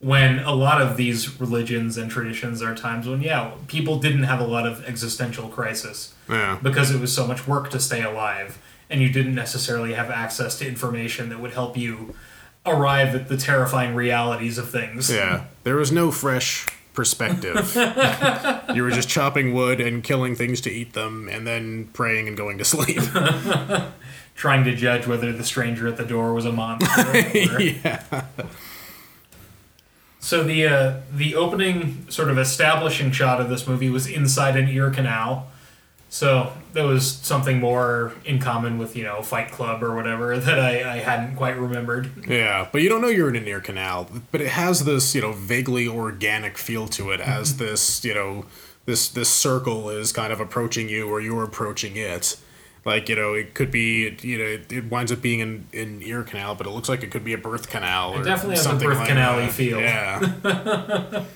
When 0.00 0.38
a 0.40 0.52
lot 0.52 0.80
of 0.80 0.96
these 0.96 1.38
religions 1.38 1.96
and 1.98 2.10
traditions 2.10 2.62
are 2.62 2.74
times 2.74 3.06
when, 3.06 3.20
yeah, 3.20 3.52
people 3.68 3.98
didn't 3.98 4.22
have 4.24 4.40
a 4.40 4.44
lot 4.46 4.66
of 4.66 4.82
existential 4.86 5.48
crisis 5.48 6.14
Yeah. 6.30 6.58
because 6.62 6.90
it 6.90 6.98
was 7.00 7.14
so 7.14 7.26
much 7.26 7.46
work 7.46 7.70
to 7.70 7.78
stay 7.78 8.02
alive, 8.02 8.58
and 8.90 9.00
you 9.02 9.10
didn't 9.10 9.34
necessarily 9.34 9.92
have 9.92 10.10
access 10.10 10.58
to 10.60 10.66
information 10.66 11.28
that 11.28 11.40
would 11.40 11.52
help 11.52 11.76
you 11.76 12.14
arrive 12.64 13.14
at 13.14 13.28
the 13.28 13.36
terrifying 13.36 13.94
realities 13.94 14.58
of 14.58 14.70
things. 14.70 15.10
Yeah, 15.10 15.44
there 15.64 15.76
was 15.76 15.90
no 15.90 16.10
fresh 16.10 16.66
perspective. 16.94 17.74
you 18.74 18.82
were 18.82 18.90
just 18.90 19.08
chopping 19.08 19.54
wood 19.54 19.80
and 19.80 20.04
killing 20.04 20.34
things 20.34 20.60
to 20.62 20.70
eat 20.70 20.92
them, 20.92 21.28
and 21.28 21.46
then 21.46 21.88
praying 21.92 22.28
and 22.28 22.36
going 22.36 22.58
to 22.58 22.64
sleep. 22.64 23.00
Trying 24.34 24.64
to 24.64 24.74
judge 24.74 25.06
whether 25.06 25.32
the 25.32 25.44
stranger 25.44 25.86
at 25.86 25.96
the 25.96 26.04
door 26.04 26.32
was 26.32 26.44
a 26.46 26.52
monster. 26.52 27.18
yeah, 27.60 28.24
So 30.20 30.42
the 30.42 30.66
uh, 30.66 31.00
the 31.12 31.34
opening 31.34 32.06
sort 32.08 32.30
of 32.30 32.38
establishing 32.38 33.10
shot 33.12 33.40
of 33.40 33.48
this 33.48 33.66
movie 33.66 33.90
was 33.90 34.06
inside 34.06 34.56
an 34.56 34.68
ear 34.68 34.90
canal. 34.90 35.48
So 36.12 36.52
that 36.74 36.82
was 36.82 37.10
something 37.10 37.58
more 37.58 38.12
in 38.26 38.38
common 38.38 38.76
with 38.76 38.94
you 38.94 39.02
know 39.02 39.22
Fight 39.22 39.50
Club 39.50 39.82
or 39.82 39.96
whatever 39.96 40.36
that 40.46 40.60
I, 40.60 40.96
I 40.96 40.96
hadn't 40.98 41.36
quite 41.36 41.56
remembered. 41.56 42.28
yeah, 42.28 42.68
but 42.70 42.82
you 42.82 42.90
don't 42.90 43.00
know 43.00 43.08
you're 43.08 43.30
in 43.30 43.36
an 43.36 43.48
ear 43.48 43.62
canal. 43.62 44.06
But 44.30 44.42
it 44.42 44.48
has 44.48 44.84
this, 44.84 45.14
you 45.14 45.22
know, 45.22 45.32
vaguely 45.32 45.88
organic 45.88 46.58
feel 46.58 46.86
to 46.88 47.12
it, 47.12 47.20
as 47.20 47.56
this, 47.56 48.04
you 48.04 48.12
know, 48.12 48.44
this 48.84 49.08
this 49.08 49.30
circle 49.30 49.88
is 49.88 50.12
kind 50.12 50.34
of 50.34 50.38
approaching 50.38 50.90
you, 50.90 51.08
or 51.08 51.18
you're 51.18 51.44
approaching 51.44 51.96
it. 51.96 52.36
Like 52.84 53.08
you 53.08 53.16
know, 53.16 53.32
it 53.32 53.54
could 53.54 53.70
be 53.70 54.14
you 54.20 54.36
know, 54.36 54.44
it, 54.44 54.70
it 54.70 54.90
winds 54.90 55.12
up 55.12 55.22
being 55.22 55.40
an, 55.40 55.66
an 55.72 56.02
ear 56.02 56.24
canal, 56.24 56.54
but 56.54 56.66
it 56.66 56.70
looks 56.70 56.90
like 56.90 57.02
it 57.02 57.10
could 57.10 57.24
be 57.24 57.32
a 57.32 57.38
birth 57.38 57.70
canal. 57.70 58.12
Or 58.12 58.22
definitely 58.22 58.56
has 58.56 58.66
a 58.66 58.68
something 58.68 58.86
birth 58.86 58.98
like 58.98 59.08
canal-y 59.08 59.48
feel. 59.48 59.80
Yeah. 59.80 61.24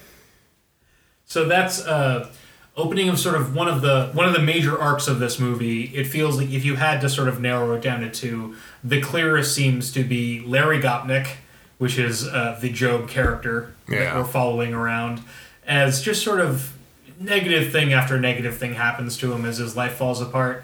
So 1.27 1.49
that's 1.49 1.85
uh, 1.85 2.33
opening 2.77 3.09
of 3.09 3.19
sort 3.19 3.35
of 3.37 3.55
one 3.55 3.69
of 3.69 3.81
the 3.81 4.11
one 4.13 4.27
of 4.27 4.35
the 4.35 4.41
major 4.41 4.79
arcs 4.79 5.09
of 5.09 5.19
this 5.19 5.39
movie. 5.39 5.85
It 5.95 6.05
feels 6.07 6.37
like 6.39 6.51
if 6.51 6.65
you 6.65 6.77
had 6.77 7.01
to 7.01 7.09
sort 7.09 7.29
of 7.29 7.41
narrow 7.41 7.73
it 7.75 7.83
down 7.83 8.01
to 8.01 8.11
two, 8.11 8.55
the 8.85 9.01
clearest 9.01 9.55
seems 9.55 9.91
to 9.93 10.05
be 10.05 10.41
Larry 10.41 10.81
Gopnik, 10.81 11.37
which 11.79 11.99
is 11.99 12.27
uh, 12.27 12.59
the 12.61 12.71
Job 12.71 13.09
character 13.09 13.75
that 13.89 14.15
we're 14.15 14.25
following 14.25 14.75
around, 14.75 15.23
as 15.67 16.03
just 16.03 16.23
sort 16.23 16.41
of 16.41 16.77
negative 17.19 17.73
thing 17.73 17.93
after 17.93 18.21
negative 18.21 18.59
thing 18.59 18.75
happens 18.75 19.17
to 19.19 19.33
him 19.33 19.47
as 19.47 19.57
his 19.59 19.75
life 19.75 19.95
falls 19.95 20.21
apart, 20.21 20.63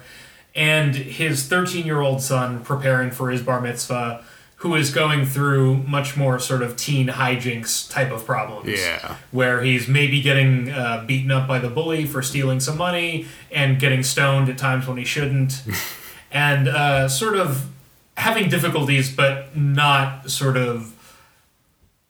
and 0.55 0.95
his 0.95 1.47
13 1.47 1.85
year 1.85 2.01
old 2.01 2.21
son 2.21 2.63
preparing 2.63 3.09
for 3.09 3.31
his 3.31 3.41
bar 3.41 3.59
mitzvah. 3.59 4.23
Who 4.63 4.75
is 4.75 4.91
going 4.91 5.25
through 5.25 5.83
much 5.83 6.15
more 6.17 6.39
sort 6.39 6.61
of 6.63 6.75
teen 6.77 7.07
hijinks 7.09 7.89
type 7.91 8.11
of 8.11 8.25
problems 8.25 8.69
Yeah. 8.69 9.17
where 9.31 9.61
he's 9.61 9.87
maybe 9.89 10.21
getting 10.21 10.69
uh, 10.71 11.03
beaten 11.05 11.31
up 11.31 11.47
by 11.49 11.59
the 11.59 11.69
bully 11.69 12.05
for 12.05 12.21
stealing 12.21 12.59
some 12.61 12.77
money 12.77 13.27
and 13.51 13.77
getting 13.77 14.03
stoned 14.03 14.47
at 14.49 14.57
times 14.57 14.87
when 14.87 14.97
he 14.97 15.03
shouldn't, 15.03 15.63
and 16.31 16.67
uh, 16.69 17.09
sort 17.09 17.35
of 17.35 17.69
having 18.15 18.47
difficulties, 18.49 19.13
but 19.13 19.55
not 19.57 20.29
sort 20.31 20.55
of 20.55 20.93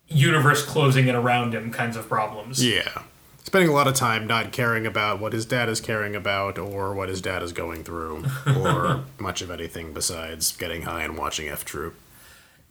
universe 0.08 0.64
closing 0.64 1.08
it 1.08 1.14
around 1.14 1.54
him 1.54 1.72
kinds 1.72 1.96
of 1.96 2.08
problems. 2.08 2.64
Yeah. 2.64 3.02
Spending 3.42 3.68
a 3.68 3.72
lot 3.74 3.86
of 3.88 3.94
time 3.94 4.26
not 4.26 4.52
caring 4.52 4.86
about 4.86 5.18
what 5.20 5.32
his 5.32 5.44
dad 5.44 5.68
is 5.68 5.80
caring 5.80 6.14
about 6.14 6.58
or 6.58 6.94
what 6.94 7.08
his 7.08 7.20
dad 7.20 7.42
is 7.42 7.52
going 7.52 7.84
through 7.84 8.24
or 8.56 9.04
much 9.18 9.42
of 9.42 9.50
anything 9.50 9.92
besides 9.92 10.56
getting 10.56 10.82
high 10.82 11.02
and 11.02 11.18
watching 11.18 11.48
F 11.48 11.64
Troop. 11.64 11.94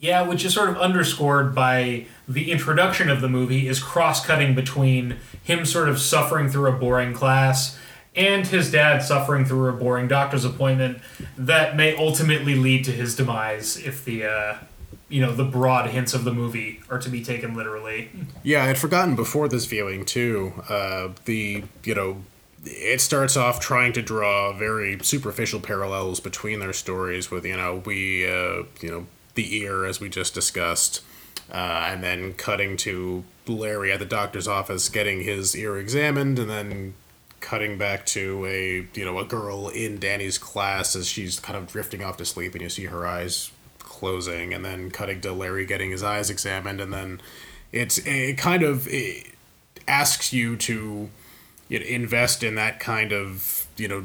Yeah, 0.04 0.24
which 0.24 0.44
is 0.44 0.54
sort 0.54 0.68
of 0.68 0.78
underscored 0.80 1.56
by 1.56 2.08
the 2.28 2.52
introduction 2.52 3.10
of 3.10 3.22
the 3.22 3.30
movie 3.30 3.70
is 3.70 3.82
cross-cutting 3.82 4.54
between 4.54 5.16
him 5.42 5.66
sort 5.66 5.88
of 5.88 5.98
suffering 5.98 6.50
through 6.50 6.68
a 6.68 6.74
boring 6.74 7.14
class 7.14 7.80
and 8.14 8.46
his 8.46 8.70
dad 8.70 9.00
suffering 9.00 9.46
through 9.46 9.70
a 9.70 9.72
boring 9.72 10.10
doctor's 10.10 10.44
appointment 10.44 10.98
that 11.38 11.78
may 11.78 11.96
ultimately 11.96 12.54
lead 12.54 12.84
to 12.84 12.92
his 12.92 13.16
demise 13.16 13.78
if 13.78 14.04
the 14.04 14.26
uh, 14.26 14.58
you 15.08 15.22
know 15.22 15.32
the 15.32 15.46
broad 15.46 15.90
hints 15.90 16.14
of 16.14 16.26
the 16.26 16.34
movie 16.34 16.82
are 16.90 17.00
to 17.00 17.08
be 17.08 17.24
taken 17.24 17.56
literally. 17.56 18.10
Yeah, 18.44 18.62
I 18.62 18.68
had 18.68 18.78
forgotten 18.78 19.16
before 19.16 19.48
this 19.48 19.66
viewing 19.68 20.04
too. 20.04 20.52
Uh, 20.68 21.14
the 21.24 21.64
you 21.86 21.96
know, 21.96 22.24
it 22.66 23.00
starts 23.00 23.38
off 23.38 23.62
trying 23.62 23.94
to 23.94 24.02
draw 24.02 24.52
very 24.52 25.00
superficial 25.02 25.62
parallels 25.62 26.20
between 26.20 26.60
their 26.60 26.74
stories. 26.74 27.32
With 27.32 27.46
you 27.46 27.56
know, 27.56 27.82
we 27.86 28.26
uh, 28.26 28.64
you 28.82 28.92
know 28.92 29.08
the 29.36 29.58
ear 29.58 29.86
as 29.86 30.00
we 30.00 30.10
just 30.10 30.34
discussed, 30.34 31.02
uh, 31.52 31.88
and 31.88 32.04
then 32.04 32.34
cutting 32.34 32.78
to 32.78 33.24
Larry 33.48 33.92
at 33.92 34.00
the 34.00 34.06
doctor's 34.06 34.48
office 34.48 34.90
getting 34.90 35.22
his 35.22 35.56
ear 35.56 35.78
examined, 35.78 36.40
and 36.40 36.50
then 36.50 36.94
cutting 37.40 37.78
back 37.78 38.06
to 38.06 38.46
a 38.46 38.88
you 38.94 39.06
know 39.06 39.20
a 39.20 39.26
girl 39.26 39.68
in 39.70 40.00
Danny's 40.00 40.38
class 40.38 40.96
as 40.96 41.08
she's 41.08 41.40
kind 41.40 41.58
of 41.58 41.68
drifting 41.68 42.04
off 42.04 42.18
to 42.18 42.26
sleep, 42.26 42.54
and 42.54 42.62
you 42.62 42.70
see 42.70 42.86
her 42.86 43.06
eyes 43.06 43.52
closing, 43.80 44.54
and 44.54 44.64
then 44.64 44.90
cutting 44.92 45.22
to 45.22 45.32
Larry 45.32 45.66
getting 45.66 45.92
his 45.92 46.04
eyes 46.04 46.30
examined, 46.30 46.80
and 46.80 46.94
then 46.94 47.22
it's 47.72 47.98
it 48.06 48.38
kind 48.38 48.64
of 48.64 48.88
asks 49.88 50.32
you 50.32 50.56
to 50.56 51.10
you 51.70 51.80
know, 51.80 51.86
invest 51.86 52.44
in 52.44 52.56
that 52.56 52.80
kind 52.80 53.12
of 53.12 53.68
you 53.78 53.88
know 53.88 54.04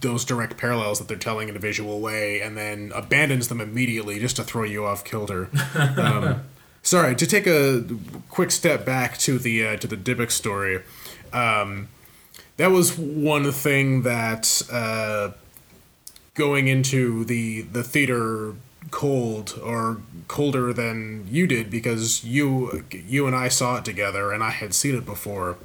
those 0.00 0.24
direct 0.24 0.56
parallels 0.56 0.98
that 0.98 1.08
they're 1.08 1.16
telling 1.16 1.48
in 1.48 1.56
a 1.56 1.58
visual 1.58 2.00
way, 2.00 2.40
and 2.40 2.56
then 2.56 2.92
abandons 2.94 3.48
them 3.48 3.60
immediately 3.60 4.18
just 4.18 4.36
to 4.36 4.44
throw 4.44 4.64
you 4.64 4.84
off 4.84 5.04
kilter. 5.04 5.48
um, 5.96 6.42
sorry 6.82 7.14
to 7.14 7.26
take 7.26 7.46
a 7.46 7.84
quick 8.28 8.50
step 8.50 8.84
back 8.84 9.18
to 9.18 9.38
the 9.38 9.66
uh, 9.66 9.76
to 9.76 9.86
the 9.86 9.96
Dybbuk 9.96 10.30
story. 10.30 10.82
Um, 11.32 11.88
that 12.56 12.70
was 12.70 12.96
one 12.98 13.50
thing 13.52 14.02
that 14.02 14.62
uh, 14.70 15.30
going 16.34 16.68
into 16.68 17.24
the 17.24 17.62
the 17.62 17.82
theater 17.82 18.54
cold 18.90 19.58
or 19.62 20.00
colder 20.26 20.72
than 20.72 21.26
you 21.28 21.46
did 21.46 21.70
because 21.70 22.24
you 22.24 22.84
you 22.90 23.26
and 23.26 23.36
I 23.36 23.48
saw 23.48 23.76
it 23.76 23.84
together 23.84 24.32
and 24.32 24.42
I 24.42 24.50
had 24.50 24.74
seen 24.74 24.94
it 24.94 25.04
before. 25.04 25.56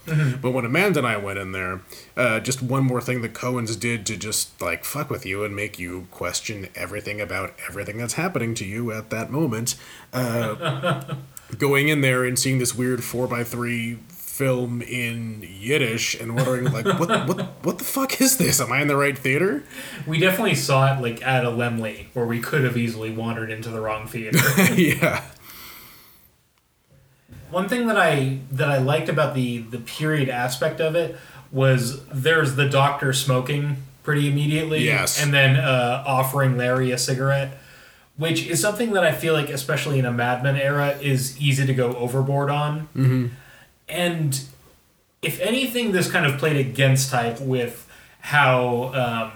But 0.41 0.51
when 0.51 0.65
Amanda 0.65 0.99
and 0.99 1.08
I 1.08 1.17
went 1.17 1.39
in 1.39 1.51
there, 1.51 1.82
uh, 2.17 2.39
just 2.39 2.62
one 2.62 2.84
more 2.84 3.01
thing 3.01 3.21
the 3.21 3.30
Coens 3.30 3.80
did 3.80 4.06
to 4.08 4.17
just 4.17 4.62
like 4.62 4.84
fuck 4.84 5.10
with 5.10 5.25
you 5.25 5.43
and 5.43 5.56
make 5.56 5.80
you 5.80 6.08
question 6.12 6.67
everything 6.75 7.21
about 7.21 7.54
everything 7.67 7.97
that's 7.97 8.13
happening 8.13 8.54
to 8.56 8.65
you 8.65 8.91
at 8.91 9.10
that 9.10 9.32
moment. 9.32 9.75
Uh, 10.13 11.15
going 11.58 11.88
in 11.89 12.01
there 12.01 12.25
and 12.25 12.38
seeing 12.38 12.58
this 12.58 12.75
weird 12.75 13.04
four 13.04 13.28
by 13.28 13.43
three 13.43 13.99
film 14.36 14.82
in 14.82 15.48
Yiddish 15.48 16.19
and 16.19 16.36
wondering 16.36 16.65
like 16.71 16.86
what 17.00 17.10
what 17.28 17.41
what 17.63 17.78
the 17.78 17.84
fuck 17.86 18.19
is 18.19 18.38
this? 18.38 18.60
Am 18.60 18.71
I 18.71 18.82
in 18.82 18.88
the 18.88 18.98
right 18.98 19.17
theater? 19.17 19.63
We 20.06 20.19
definitely 20.19 20.56
saw 20.56 20.93
it 20.98 21.02
like 21.02 21.26
at 21.26 21.45
a 21.45 21.50
Laemmle 21.50 22.08
where 22.13 22.26
we 22.26 22.39
could 22.41 22.63
have 22.65 22.76
easily 22.76 23.12
wandered 23.12 23.50
into 23.50 23.69
the 23.69 23.80
wrong 23.80 24.08
theater. 24.08 24.39
yeah. 24.76 25.24
One 27.50 27.69
thing 27.69 27.88
that 27.88 27.98
I 27.98 28.39
that 28.52 28.69
I 28.69 28.78
liked 28.80 29.08
about 29.10 29.36
the 29.36 29.60
the 29.60 29.78
period 29.80 30.30
aspect 30.30 30.82
of 30.82 30.95
it 30.95 31.15
was 31.52 32.06
there's 32.08 32.56
the 32.56 32.67
doctor 32.67 33.13
smoking 33.13 33.78
pretty 34.04 34.30
immediately, 34.30 34.84
Yes. 34.86 35.21
and 35.24 35.34
then 35.34 35.56
uh, 35.56 36.04
offering 36.06 36.58
Larry 36.58 36.91
a 36.91 36.98
cigarette, 36.98 37.58
which 38.17 38.45
is 38.45 38.62
something 38.62 38.91
that 38.93 39.04
I 39.04 39.12
feel 39.13 39.34
like, 39.34 39.50
especially 39.50 39.98
in 39.98 40.06
a 40.06 40.12
Mad 40.12 40.43
Men 40.43 40.58
era, 40.58 40.98
is 41.02 41.39
easy 41.41 41.65
to 41.65 41.74
go 41.74 41.95
overboard 41.95 42.50
on. 42.50 42.82
Mm-hmm. 42.95 43.28
And 43.88 44.39
if 45.21 45.39
anything, 45.39 45.91
this 45.91 46.12
kind 46.12 46.26
of 46.26 46.38
played 46.39 46.58
against 46.58 47.12
type 47.12 47.39
with 47.39 47.89
how. 48.19 48.93
Um, 48.93 49.32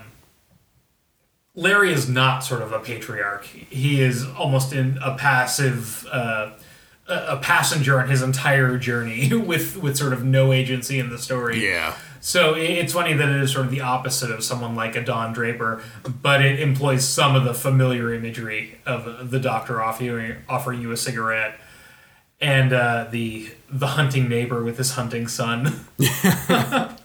Larry 1.55 1.91
is 1.91 2.07
not 2.07 2.39
sort 2.39 2.61
of 2.61 2.71
a 2.71 2.79
patriarch. 2.79 3.43
He 3.45 3.99
is 3.99 4.25
almost 4.25 4.71
in 4.71 4.97
a 5.03 5.15
passive, 5.15 6.07
uh, 6.09 6.51
a 7.07 7.37
passenger 7.37 7.99
on 7.99 8.07
his 8.07 8.21
entire 8.21 8.77
journey 8.77 9.33
with 9.33 9.75
with 9.77 9.97
sort 9.97 10.13
of 10.13 10.23
no 10.23 10.53
agency 10.53 10.99
in 10.99 11.09
the 11.09 11.17
story. 11.17 11.65
Yeah. 11.67 11.95
So 12.21 12.53
it's 12.55 12.93
funny 12.93 13.13
that 13.13 13.29
it 13.29 13.41
is 13.41 13.51
sort 13.51 13.65
of 13.65 13.71
the 13.71 13.81
opposite 13.81 14.29
of 14.29 14.43
someone 14.43 14.75
like 14.75 14.95
a 14.95 15.03
Don 15.03 15.33
Draper, 15.33 15.81
but 16.21 16.43
it 16.43 16.59
employs 16.59 17.07
some 17.07 17.35
of 17.35 17.45
the 17.45 17.53
familiar 17.53 18.13
imagery 18.13 18.77
of 18.85 19.31
the 19.31 19.39
doctor 19.39 19.81
offering 19.81 20.35
offering 20.47 20.81
you 20.81 20.91
a 20.91 20.97
cigarette, 20.97 21.59
and 22.41 22.73
uh, 22.73 23.07
the 23.09 23.51
the 23.69 23.87
hunting 23.87 24.27
neighbor 24.27 24.63
with 24.63 24.77
his 24.77 24.91
hunting 24.91 25.27
son. 25.27 25.85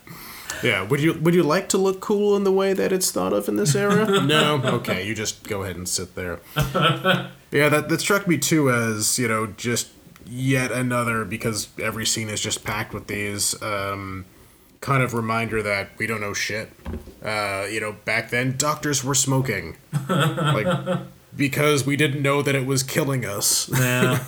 Yeah. 0.64 0.82
Would 0.82 1.00
you 1.00 1.14
would 1.14 1.34
you 1.34 1.42
like 1.42 1.68
to 1.70 1.78
look 1.78 2.00
cool 2.00 2.36
in 2.36 2.44
the 2.44 2.52
way 2.52 2.72
that 2.72 2.90
it's 2.90 3.10
thought 3.10 3.32
of 3.32 3.48
in 3.48 3.56
this 3.56 3.74
era? 3.74 4.20
no. 4.24 4.60
Okay, 4.64 5.06
you 5.06 5.14
just 5.14 5.46
go 5.46 5.62
ahead 5.62 5.76
and 5.76 5.88
sit 5.88 6.14
there. 6.14 6.40
yeah, 6.56 7.68
that 7.68 7.88
that 7.88 8.00
struck 8.00 8.26
me 8.26 8.38
too 8.38 8.70
as 8.70 9.18
you 9.18 9.28
know 9.28 9.46
just 9.46 9.90
yet 10.26 10.72
another 10.72 11.24
because 11.24 11.68
every 11.78 12.06
scene 12.06 12.30
is 12.30 12.40
just 12.40 12.64
packed 12.64 12.94
with 12.94 13.08
these 13.08 13.60
um, 13.62 14.24
kind 14.80 15.02
of 15.02 15.12
reminder 15.12 15.62
that 15.62 15.90
we 15.98 16.06
don't 16.06 16.22
know 16.22 16.32
shit. 16.32 16.70
Uh, 17.22 17.66
you 17.70 17.80
know, 17.80 17.92
back 18.04 18.30
then 18.30 18.56
doctors 18.56 19.04
were 19.04 19.14
smoking, 19.14 19.76
like 20.08 20.98
because 21.36 21.84
we 21.84 21.96
didn't 21.96 22.22
know 22.22 22.40
that 22.40 22.54
it 22.54 22.66
was 22.66 22.82
killing 22.82 23.26
us. 23.26 23.68
Yeah. 23.70 24.24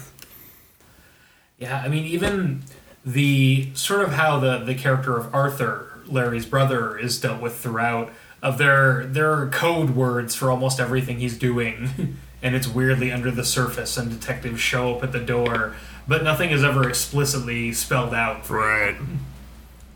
Yeah, 1.59 1.83
I 1.85 1.88
mean, 1.88 2.05
even 2.05 2.62
the 3.05 3.69
sort 3.75 4.03
of 4.03 4.12
how 4.12 4.38
the 4.38 4.59
the 4.59 4.75
character 4.75 5.16
of 5.16 5.35
Arthur, 5.35 6.01
Larry's 6.07 6.47
brother, 6.47 6.99
is 6.99 7.21
dealt 7.21 7.40
with 7.40 7.59
throughout. 7.59 8.12
Of 8.42 8.59
their 8.59 9.07
their 9.07 9.49
code 9.49 9.90
words 9.90 10.35
for 10.35 10.51
almost 10.51 10.79
everything 10.79 11.19
he's 11.19 11.38
doing, 11.38 12.16
and 12.42 12.55
it's 12.55 12.69
weirdly 12.69 13.11
under 13.11 13.31
the 13.31 13.45
surface, 13.45 13.97
and 13.97 14.11
detectives 14.11 14.61
show 14.61 14.95
up 14.95 15.03
at 15.03 15.12
the 15.12 15.21
door, 15.21 15.75
but 16.07 16.23
nothing 16.23 16.51
is 16.51 16.62
ever 16.62 16.88
explicitly 16.88 17.73
spelled 17.73 18.12
out. 18.12 18.45
For 18.45 18.59
Right. 18.59 18.97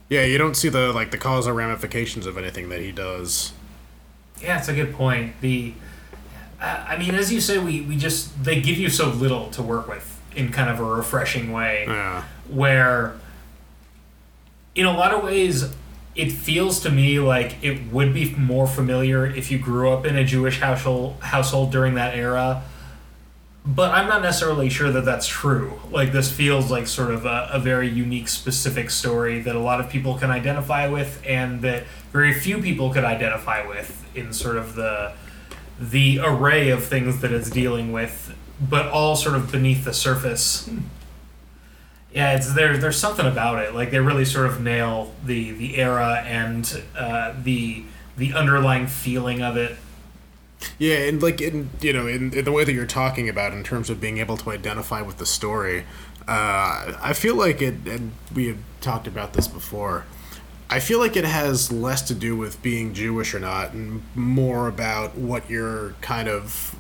Yeah, 0.09 0.25
you 0.25 0.39
don't 0.39 0.57
see 0.57 0.69
the 0.69 0.93
like 0.93 1.11
the 1.11 1.19
causal 1.19 1.53
ramifications 1.53 2.27
of 2.27 2.37
anything 2.39 2.71
that 2.71 2.81
he 2.81 2.91
does. 2.91 3.53
Yeah, 4.43 4.59
it's 4.59 4.69
a 4.69 4.75
good 4.75 4.95
point. 4.95 5.41
The, 5.41 5.75
I 6.61 6.97
mean, 6.97 7.15
as 7.15 7.33
you 7.33 7.41
say, 7.41 7.59
we 7.59 7.83
we 7.83 7.97
just 7.97 8.43
they 8.43 8.61
give 8.61 8.79
you 8.79 8.89
so 8.89 9.11
little 9.11 9.51
to 9.51 9.63
work 9.63 9.87
with 9.87 10.20
in 10.35 10.51
kind 10.53 10.71
of 10.71 10.79
a 10.81 10.85
refreshing 10.85 11.53
way. 11.53 11.85
Yeah. 11.87 12.25
where 12.49 13.15
in 14.75 14.87
a 14.87 14.93
lot 14.93 15.13
of 15.13 15.23
ways 15.25 15.73
it 16.15 16.31
feels 16.33 16.81
to 16.81 16.91
me 16.91 17.19
like 17.21 17.57
it 17.63 17.93
would 17.93 18.13
be 18.13 18.35
more 18.35 18.67
familiar 18.67 19.25
if 19.27 19.51
you 19.51 19.59
grew 19.59 19.91
up 19.91 20.05
in 20.05 20.17
a 20.17 20.25
Jewish 20.25 20.61
household 20.61 21.17
household 21.21 21.71
during 21.73 21.95
that 21.95 22.15
era. 22.17 22.63
But 23.65 23.93
I'm 23.93 24.09
not 24.09 24.23
necessarily 24.23 24.71
sure 24.71 24.91
that 24.91 25.05
that's 25.05 25.27
true. 25.29 25.79
Like 25.91 26.13
this 26.13 26.33
feels 26.33 26.71
like 26.71 26.87
sort 26.87 27.11
of 27.11 27.27
a, 27.27 27.49
a 27.53 27.59
very 27.59 27.89
unique, 27.89 28.29
specific 28.29 28.91
story 28.91 29.41
that 29.43 29.55
a 29.55 29.59
lot 29.61 29.81
of 29.81 29.91
people 29.91 30.15
can 30.17 30.31
identify 30.31 30.89
with, 30.89 31.23
and 31.27 31.61
that 31.63 31.85
very 32.11 32.33
few 32.33 32.61
people 32.63 32.91
could 32.91 33.05
identify 33.05 33.67
with 33.67 34.05
in 34.15 34.33
sort 34.33 34.57
of 34.57 34.75
the 34.77 35.13
the 35.79 36.21
array 36.23 36.71
of 36.71 36.85
things 36.85 37.21
that 37.21 37.33
it's 37.33 37.51
dealing 37.51 37.93
with, 37.93 38.35
but 38.61 38.87
all 38.89 39.17
sort 39.17 39.35
of 39.35 39.51
beneath 39.51 39.85
the 39.85 39.95
surface. 39.95 40.69
Yeah, 42.13 42.35
it's 42.35 42.53
there. 42.55 42.77
There's 42.77 42.99
something 42.99 43.27
about 43.27 43.63
it. 43.63 43.75
Like 43.75 43.91
they 43.91 44.01
really 44.01 44.25
sort 44.25 44.47
of 44.47 44.61
nail 44.61 45.15
the 45.25 45.53
the 45.53 45.79
era 45.79 46.23
and 46.27 46.83
uh, 46.97 47.35
the 47.41 47.85
the 48.17 48.35
underlying 48.35 48.87
feeling 48.87 49.43
of 49.43 49.57
it. 49.57 49.77
Yeah, 50.79 50.97
and 50.97 51.23
like 51.23 51.41
in 51.41 51.71
you 51.81 51.93
know 51.93 52.07
in, 52.07 52.35
in 52.35 52.45
the 52.45 52.53
way 52.53 52.65
that 52.65 52.73
you're 52.73 52.87
talking 52.87 53.29
about 53.29 53.53
in 53.53 53.63
terms 53.63 53.89
of 53.91 54.01
being 54.01 54.19
able 54.19 54.37
to 54.39 54.51
identify 54.51 55.01
with 55.01 55.19
the 55.19 55.27
story, 55.27 55.85
uh, 56.29 56.99
I 57.01 57.13
feel 57.15 57.37
like 57.37 57.63
it. 57.63 57.87
And 57.87 58.13
we 58.35 58.49
had 58.49 58.59
talked 58.81 59.07
about 59.07 59.33
this 59.33 59.49
before. 59.49 60.05
I 60.69 60.79
feel 60.79 61.01
like 61.01 61.17
it 61.17 61.25
has 61.25 61.73
less 61.73 62.03
to 62.03 62.15
do 62.15 62.37
with 62.37 62.63
being 62.63 62.95
Jewish 62.95 63.35
or 63.35 63.41
not, 63.41 63.73
and 63.73 64.03
more 64.15 64.69
about 64.69 65.17
what 65.17 65.49
your 65.49 65.95
kind 66.01 66.29
of 66.29 66.77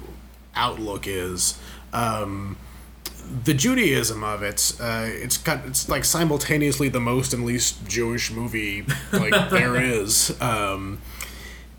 outlook 0.55 1.07
is. 1.07 1.59
Um, 1.93 2.57
the 3.45 3.55
Judaism 3.55 4.25
of 4.25 4.43
it, 4.43 4.73
uh, 4.81 5.07
it's 5.07 5.37
got 5.37 5.65
it's 5.67 5.89
like 5.89 6.05
simultaneously 6.05 6.89
the 6.89 7.01
most 7.01 7.33
and 7.33 7.45
least 7.45 7.87
Jewish 7.87 8.31
movie 8.31 8.85
like 9.13 9.33
there 9.51 9.77
is. 9.77 10.41
Um, 10.41 11.01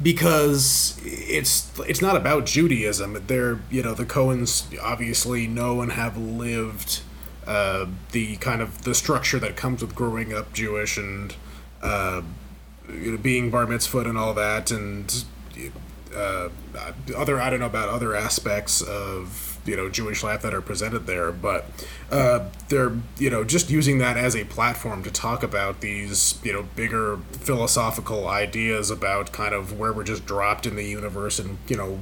because 0.01 0.99
it's 1.03 1.71
it's 1.81 2.01
not 2.01 2.15
about 2.15 2.45
Judaism. 2.45 3.23
They're 3.27 3.60
you 3.69 3.84
know 3.84 3.93
the 3.93 4.05
Coens 4.05 4.77
obviously 4.81 5.47
know 5.47 5.81
and 5.81 5.91
have 5.91 6.17
lived 6.17 7.01
uh, 7.45 7.88
the 8.12 8.38
kind 8.38 8.62
of 8.62 8.84
the 8.84 8.95
structure 8.95 9.39
that 9.39 9.55
comes 9.55 9.81
with 9.81 9.95
growing 9.95 10.34
up 10.34 10.53
Jewish 10.53 10.97
and 10.97 11.36
uh, 11.81 12.21
you 12.89 13.12
know, 13.12 13.17
being 13.17 13.49
bar 13.49 13.67
mitzvah 13.67 13.99
and 13.99 14.17
all 14.17 14.34
that 14.34 14.71
and 14.71 15.25
uh, 16.15 16.50
other 17.15 17.39
I 17.39 17.50
don't 17.50 17.60
know 17.60 17.65
about 17.65 17.89
other 17.89 18.15
aspects 18.15 18.82
of 18.82 19.60
you 19.65 19.76
know 19.76 19.89
Jewish 19.89 20.24
life 20.24 20.41
that 20.41 20.54
are 20.54 20.62
presented 20.62 21.06
there, 21.08 21.32
but 21.32 21.65
uh, 22.12 22.45
they're 22.69 22.93
you 23.17 23.30
know 23.30 23.43
just 23.43 23.69
using 23.69 24.00
that 24.00 24.17
as 24.17 24.36
a 24.36 24.45
platform 24.45 25.04
to 25.04 25.12
talk 25.12 25.43
about 25.43 25.82
these 25.82 26.39
you 26.43 26.54
know 26.54 26.63
bigger 26.76 27.17
philosophical 27.32 28.28
ideas 28.28 28.89
about 28.89 29.32
kind 29.32 29.54
of 29.54 29.78
where 29.78 29.93
we're 29.93 30.04
just 30.04 30.26
dropped 30.26 30.65
in 30.65 30.76
the 30.76 30.86
universe 30.86 31.39
and 31.39 31.58
you 31.67 31.78
know 31.78 32.00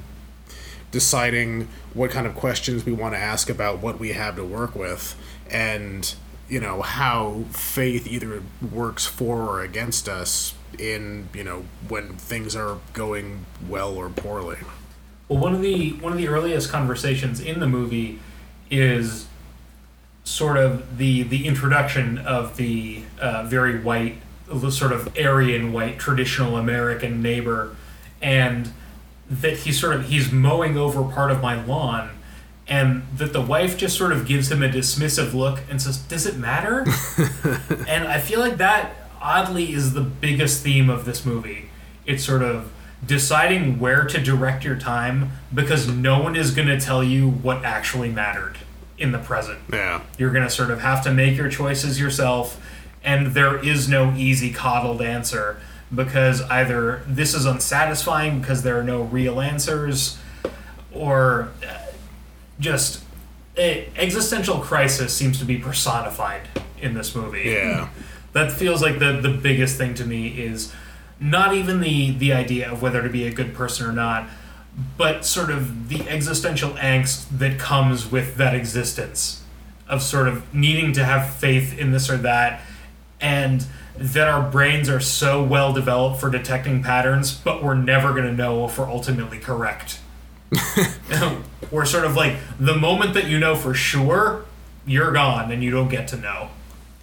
deciding 0.91 1.67
what 1.93 2.09
kind 2.09 2.25
of 2.25 2.35
questions 2.35 2.85
we 2.85 2.91
want 2.91 3.13
to 3.13 3.19
ask 3.19 3.49
about 3.49 3.79
what 3.79 3.99
we 3.99 4.13
have 4.13 4.35
to 4.35 4.43
work 4.43 4.75
with 4.75 5.15
and 5.49 6.15
you 6.47 6.59
know 6.59 6.81
how 6.81 7.43
faith 7.51 8.07
either 8.07 8.41
works 8.71 9.05
for 9.05 9.41
or 9.41 9.61
against 9.61 10.09
us 10.09 10.53
in 10.77 11.27
you 11.33 11.43
know 11.43 11.65
when 11.87 12.13
things 12.15 12.55
are 12.55 12.77
going 12.93 13.45
well 13.67 13.95
or 13.95 14.09
poorly 14.09 14.57
Well, 15.27 15.39
one 15.39 15.53
of 15.53 15.61
the 15.61 15.91
one 15.93 16.11
of 16.11 16.17
the 16.17 16.27
earliest 16.27 16.69
conversations 16.71 17.39
in 17.39 17.59
the 17.59 17.67
movie 17.67 18.19
is 18.71 19.27
sort 20.23 20.57
of 20.57 20.97
the 20.97 21.23
the 21.23 21.47
introduction 21.47 22.17
of 22.19 22.57
the 22.57 23.03
uh, 23.19 23.43
very 23.43 23.79
white, 23.79 24.17
sort 24.69 24.91
of 24.91 25.15
Aryan 25.17 25.73
white 25.73 25.99
traditional 25.99 26.57
American 26.57 27.21
neighbor, 27.21 27.75
and 28.21 28.71
that 29.29 29.57
he's 29.57 29.79
sort 29.79 29.95
of 29.95 30.09
he's 30.09 30.31
mowing 30.31 30.77
over 30.77 31.03
part 31.03 31.31
of 31.31 31.41
my 31.41 31.63
lawn. 31.63 32.11
And 32.67 33.01
that 33.17 33.33
the 33.33 33.41
wife 33.41 33.77
just 33.77 33.97
sort 33.97 34.11
of 34.11 34.27
gives 34.27 34.51
him 34.51 34.61
a 34.61 34.69
dismissive 34.69 35.33
look 35.33 35.61
and 35.71 35.81
says, 35.81 35.97
"Does 35.97 36.27
it 36.27 36.37
matter?" 36.37 36.85
and 37.87 38.07
I 38.07 38.19
feel 38.19 38.39
like 38.39 38.57
that 38.57 38.93
oddly 39.21 39.73
is 39.73 39.93
the 39.93 40.01
biggest 40.01 40.63
theme 40.63 40.89
of 40.89 41.05
this 41.05 41.25
movie. 41.25 41.69
It's 42.05 42.23
sort 42.23 42.41
of 42.41 42.71
deciding 43.05 43.79
where 43.79 44.03
to 44.05 44.19
direct 44.19 44.63
your 44.63 44.75
time 44.75 45.31
because 45.53 45.87
no 45.87 46.21
one 46.21 46.35
is 46.35 46.51
going 46.51 46.67
to 46.67 46.79
tell 46.79 47.03
you 47.03 47.29
what 47.29 47.63
actually 47.63 48.09
mattered 48.09 48.57
in 48.97 49.11
the 49.11 49.19
present. 49.19 49.59
yeah 49.71 50.01
You're 50.17 50.31
going 50.31 50.43
to 50.43 50.49
sort 50.49 50.71
of 50.71 50.81
have 50.81 51.03
to 51.03 51.11
make 51.11 51.37
your 51.37 51.49
choices 51.49 51.99
yourself, 51.99 52.61
and 53.03 53.27
there 53.27 53.63
is 53.63 53.87
no 53.87 54.13
easy 54.13 54.51
coddled 54.51 55.01
answer 55.01 55.61
because 55.93 56.41
either 56.43 57.01
this 57.07 57.33
is 57.33 57.45
unsatisfying 57.45 58.41
because 58.41 58.63
there 58.63 58.77
are 58.77 58.83
no 58.83 59.03
real 59.03 59.39
answers, 59.39 60.17
or 60.91 61.49
uh, 61.65 61.77
just 62.59 63.03
eh, 63.57 63.85
existential 63.95 64.59
crisis 64.59 65.15
seems 65.15 65.39
to 65.39 65.45
be 65.45 65.57
personified 65.57 66.41
in 66.81 66.93
this 66.93 67.15
movie 67.15 67.43
yeah 67.45 67.89
that 68.33 68.51
feels 68.51 68.81
like 68.81 68.99
the 68.99 69.19
the 69.21 69.29
biggest 69.29 69.77
thing 69.77 69.93
to 69.95 70.05
me 70.05 70.27
is 70.27 70.73
not 71.19 71.53
even 71.53 71.81
the 71.81 72.11
the 72.11 72.33
idea 72.33 72.71
of 72.71 72.81
whether 72.81 73.01
to 73.01 73.09
be 73.09 73.25
a 73.25 73.31
good 73.31 73.53
person 73.53 73.87
or 73.87 73.91
not 73.91 74.27
but 74.97 75.25
sort 75.25 75.49
of 75.49 75.89
the 75.89 76.07
existential 76.07 76.71
angst 76.71 77.25
that 77.37 77.59
comes 77.59 78.09
with 78.09 78.35
that 78.35 78.55
existence 78.55 79.43
of 79.87 80.01
sort 80.01 80.27
of 80.27 80.53
needing 80.53 80.93
to 80.93 81.03
have 81.03 81.33
faith 81.33 81.77
in 81.77 81.91
this 81.91 82.09
or 82.09 82.17
that 82.17 82.61
and 83.19 83.65
that 83.97 84.29
our 84.29 84.49
brains 84.49 84.87
are 84.87 84.99
so 84.99 85.43
well 85.43 85.73
developed 85.73 86.21
for 86.21 86.29
detecting 86.29 86.81
patterns 86.81 87.33
but 87.33 87.61
we're 87.63 87.75
never 87.75 88.11
going 88.11 88.23
to 88.23 88.33
know 88.33 88.65
if 88.65 88.77
we're 88.77 88.89
ultimately 88.89 89.39
correct. 89.39 89.99
We're 91.71 91.85
sort 91.85 92.05
of 92.05 92.15
like 92.15 92.37
the 92.59 92.75
moment 92.75 93.13
that 93.13 93.27
you 93.27 93.37
know 93.37 93.55
for 93.55 93.75
sure 93.75 94.45
you're 94.87 95.11
gone 95.11 95.51
and 95.51 95.63
you 95.63 95.69
don't 95.69 95.89
get 95.89 96.07
to 96.07 96.17
know 96.17 96.49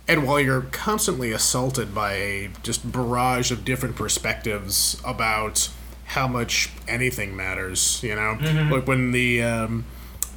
and 0.09 0.27
while 0.27 0.41
you're 0.41 0.63
constantly 0.63 1.33
assaulted 1.33 1.95
by 1.95 2.13
a 2.15 2.51
just 2.63 2.91
barrage 2.91 3.51
of 3.51 3.65
different 3.65 3.97
perspectives 3.97 5.01
about 5.05 5.69
how 6.07 6.29
much 6.29 6.71
anything 6.87 7.35
matters, 7.35 8.01
you 8.03 8.15
know, 8.15 8.39
like 8.71 8.87
when 8.87 9.11
the 9.11 9.43
um, 9.43 9.85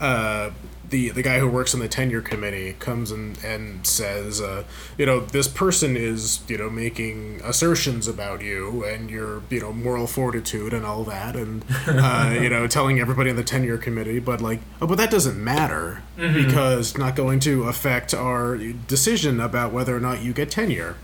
uh, 0.02 0.50
the 0.90 1.10
the 1.10 1.22
guy 1.22 1.40
who 1.40 1.48
works 1.48 1.74
on 1.74 1.80
the 1.80 1.88
tenure 1.88 2.22
committee 2.22 2.74
comes 2.80 3.12
and 3.12 3.42
and 3.44 3.86
says, 3.86 4.42
uh, 4.42 4.64
you 4.98 5.06
know, 5.06 5.20
this 5.20 5.48
person 5.48 5.96
is 5.96 6.42
you 6.48 6.58
know 6.58 6.70
making 6.70 7.42
assertions 7.44 8.08
about 8.08 8.42
you 8.42 8.84
and 8.84 9.10
your 9.10 9.42
you 9.50 9.60
know 9.60 9.72
moral 9.72 10.08
fortitude 10.08 10.74
and 10.74 10.86
all 10.86 11.04
that, 11.04 11.36
and 11.36 11.64
uh, 11.88 12.38
you 12.40 12.50
know 12.50 12.68
telling 12.68 13.00
everybody 13.00 13.30
on 13.30 13.36
the 13.36 13.44
tenure 13.44 13.78
committee, 13.78 14.20
but 14.20 14.42
like, 14.42 14.60
oh, 14.82 14.88
but 14.88 14.98
that 14.98 15.12
doesn't 15.12 15.42
matter 15.42 16.02
because 16.16 16.90
it's 16.90 16.98
not 16.98 17.16
going 17.16 17.40
to 17.40 17.64
affect 17.64 18.14
our 18.14 18.58
decision 18.58 19.40
about 19.40 19.72
whether 19.72 19.96
or 19.96 20.00
not 20.00 20.22
you 20.22 20.34
get 20.34 20.52
tenure. 20.52 20.96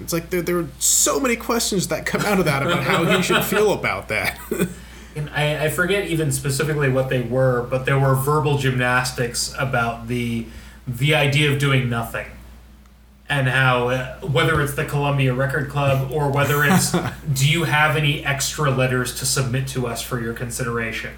It's 0.00 0.12
like 0.12 0.30
there, 0.30 0.40
there 0.42 0.58
are 0.58 0.68
so 0.78 1.18
many 1.18 1.34
questions 1.34 1.88
that 1.88 2.06
come 2.06 2.20
out 2.22 2.38
of 2.38 2.44
that 2.44 2.62
about 2.62 2.84
how 2.84 3.02
you 3.16 3.22
should 3.22 3.44
feel 3.44 3.72
about 3.72 4.08
that. 4.08 4.38
And 5.16 5.28
I, 5.30 5.66
I 5.66 5.68
forget 5.70 6.06
even 6.06 6.30
specifically 6.30 6.88
what 6.88 7.08
they 7.08 7.20
were, 7.20 7.62
but 7.62 7.84
there 7.84 7.98
were 7.98 8.14
verbal 8.14 8.58
gymnastics 8.58 9.54
about 9.58 10.08
the 10.08 10.46
the 10.86 11.14
idea 11.14 11.50
of 11.52 11.58
doing 11.58 11.88
nothing, 11.88 12.26
and 13.28 13.48
how 13.48 13.88
uh, 13.88 14.20
whether 14.20 14.60
it's 14.60 14.74
the 14.74 14.84
Columbia 14.84 15.34
Record 15.34 15.68
Club 15.68 16.10
or 16.12 16.30
whether 16.30 16.64
it's 16.64 16.92
do 17.32 17.48
you 17.48 17.64
have 17.64 17.96
any 17.96 18.24
extra 18.24 18.70
letters 18.70 19.18
to 19.18 19.26
submit 19.26 19.66
to 19.68 19.86
us 19.86 20.02
for 20.02 20.20
your 20.20 20.34
consideration? 20.34 21.14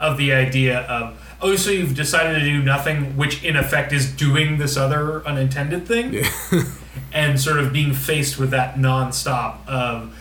Of 0.00 0.16
the 0.18 0.32
idea 0.32 0.80
of 0.80 1.36
oh 1.40 1.54
so 1.56 1.70
you've 1.70 1.94
decided 1.94 2.38
to 2.38 2.44
do 2.44 2.62
nothing, 2.62 3.16
which 3.16 3.44
in 3.44 3.56
effect 3.56 3.92
is 3.92 4.10
doing 4.10 4.58
this 4.58 4.76
other 4.76 5.26
unintended 5.26 5.86
thing, 5.86 6.24
and 7.12 7.40
sort 7.40 7.58
of 7.58 7.72
being 7.72 7.92
faced 7.92 8.38
with 8.38 8.50
that 8.50 8.76
nonstop 8.76 9.66
of 9.66 10.14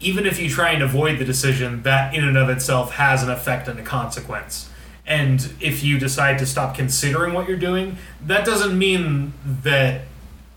even 0.00 0.26
if 0.26 0.40
you 0.40 0.48
try 0.48 0.70
and 0.70 0.82
avoid 0.82 1.18
the 1.18 1.24
decision, 1.24 1.82
that 1.82 2.14
in 2.14 2.24
and 2.26 2.36
of 2.36 2.48
itself 2.48 2.92
has 2.92 3.22
an 3.22 3.30
effect 3.30 3.68
and 3.68 3.78
a 3.78 3.82
consequence. 3.82 4.68
And 5.06 5.52
if 5.60 5.82
you 5.82 5.98
decide 5.98 6.38
to 6.38 6.46
stop 6.46 6.74
considering 6.76 7.34
what 7.34 7.48
you're 7.48 7.58
doing, 7.58 7.96
that 8.26 8.44
doesn't 8.46 8.78
mean 8.78 9.32
that 9.62 10.02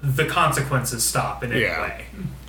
the 0.01 0.25
consequences 0.25 1.03
stop 1.03 1.43
in 1.43 1.51
any 1.51 1.61
Yeah. 1.61 1.81
way. 1.81 2.05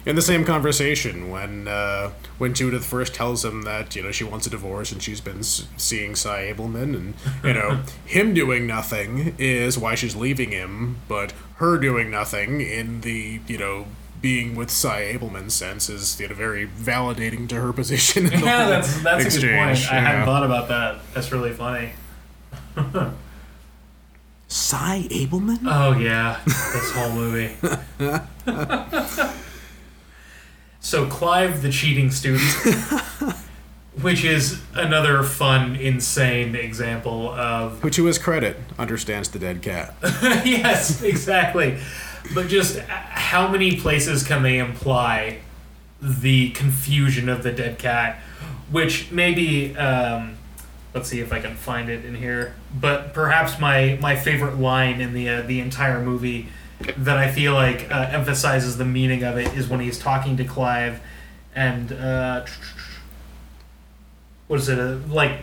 in 0.07 0.17
the 0.17 0.23
same 0.23 0.45
conversation 0.45 1.31
when 1.31 1.67
uh, 1.67 2.11
when 2.37 2.53
Judith 2.53 2.85
first 2.85 3.15
tells 3.15 3.43
him 3.43 3.63
that 3.63 3.97
you 3.97 4.03
know 4.03 4.11
she 4.13 4.23
wants 4.23 4.47
a 4.47 4.51
divorce 4.51 4.93
and 4.93 5.03
she's 5.03 5.21
been 5.23 5.43
seeing 5.43 6.15
Sy 6.15 6.53
Ableman 6.53 6.95
and 6.95 7.15
you 7.43 7.55
know 7.55 7.81
him 8.05 8.35
doing 8.35 8.67
nothing 8.67 9.35
is 9.39 9.79
why 9.79 9.95
she's 9.95 10.15
leaving 10.15 10.51
him, 10.51 10.97
but 11.09 11.33
her 11.57 11.79
doing 11.79 12.11
nothing 12.11 12.61
in 12.61 13.01
the 13.01 13.41
you 13.47 13.57
know 13.57 13.87
being 14.25 14.55
with 14.57 14.71
Sy 14.71 15.03
Ableman 15.15 15.51
sense 15.51 15.91
is 15.91 16.19
you 16.19 16.27
know 16.27 16.35
very 16.35 16.67
validating 16.67 17.47
to 17.51 17.57
her 17.57 17.73
position. 17.83 18.25
In 18.25 18.31
the 18.31 18.39
Yeah, 18.47 18.63
whole 18.63 18.71
that's 18.71 19.03
that's 19.03 19.37
a 19.37 19.41
good 19.41 19.55
point. 19.55 19.71
exchange, 19.73 19.93
I 19.93 20.01
hadn't 20.01 20.25
thought 20.25 20.45
about 20.45 20.69
that. 20.69 20.97
That's 21.13 21.31
really 21.31 21.53
funny. 21.53 21.91
Sy 24.49 25.07
Ableman. 25.11 25.59
Oh 25.67 25.93
yeah, 25.99 26.41
this 26.47 26.91
whole 26.93 27.13
movie. 27.13 27.55
so 30.81 31.07
Clive 31.07 31.61
the 31.61 31.71
cheating 31.71 32.11
student, 32.11 32.43
which 34.01 34.25
is 34.25 34.63
another 34.73 35.23
fun, 35.23 35.77
insane 35.77 36.55
example 36.57 37.29
of 37.29 37.79
Who 37.83 37.91
to 37.91 38.05
his 38.07 38.17
credit 38.19 38.57
understands 38.79 39.29
the 39.29 39.39
dead 39.39 39.61
cat. 39.61 39.95
yes, 40.47 41.03
exactly. 41.03 41.77
But 42.33 42.49
just 42.49 42.79
how 42.79 43.49
many 43.49 43.77
places 43.77 44.23
can 44.23 44.43
they 44.43 44.59
imply 44.59 45.41
the 46.01 46.51
confusion 46.51 47.29
of 47.29 47.43
the 47.43 47.53
dead 47.53 47.79
cat? 47.79 48.19
Which 48.71 49.11
maybe, 49.11 49.77
um, 49.77 50.37
let's 50.95 51.09
see 51.09 51.21
if 51.21 51.33
I 51.33 51.41
can 51.41 51.55
find 51.55 51.91
it 51.91 52.05
in 52.05 52.15
here. 52.15 52.55
But 52.79 53.13
perhaps 53.13 53.61
my, 53.61 53.99
my 54.01 54.17
favorite 54.17 54.59
line 54.59 55.01
in 55.01 55.13
the 55.13 55.29
uh, 55.29 55.43
the 55.43 55.61
entire 55.61 56.01
movie 56.01 56.49
that 56.97 57.17
I 57.17 57.31
feel 57.31 57.55
like 57.55 57.91
uh, 57.91 58.09
emphasizes 58.11 58.79
the 58.79 58.85
meaning 58.85 59.23
of 59.23 59.37
it 59.37 59.55
is 59.55 59.69
when 59.69 59.81
he's 59.81 59.99
talking 59.99 60.37
to 60.39 60.45
Clive, 60.45 61.01
and 61.55 61.93
uh, 61.93 62.45
what 64.49 64.61
is 64.61 64.69
it? 64.69 64.79
Uh, 64.79 64.97
like, 65.09 65.41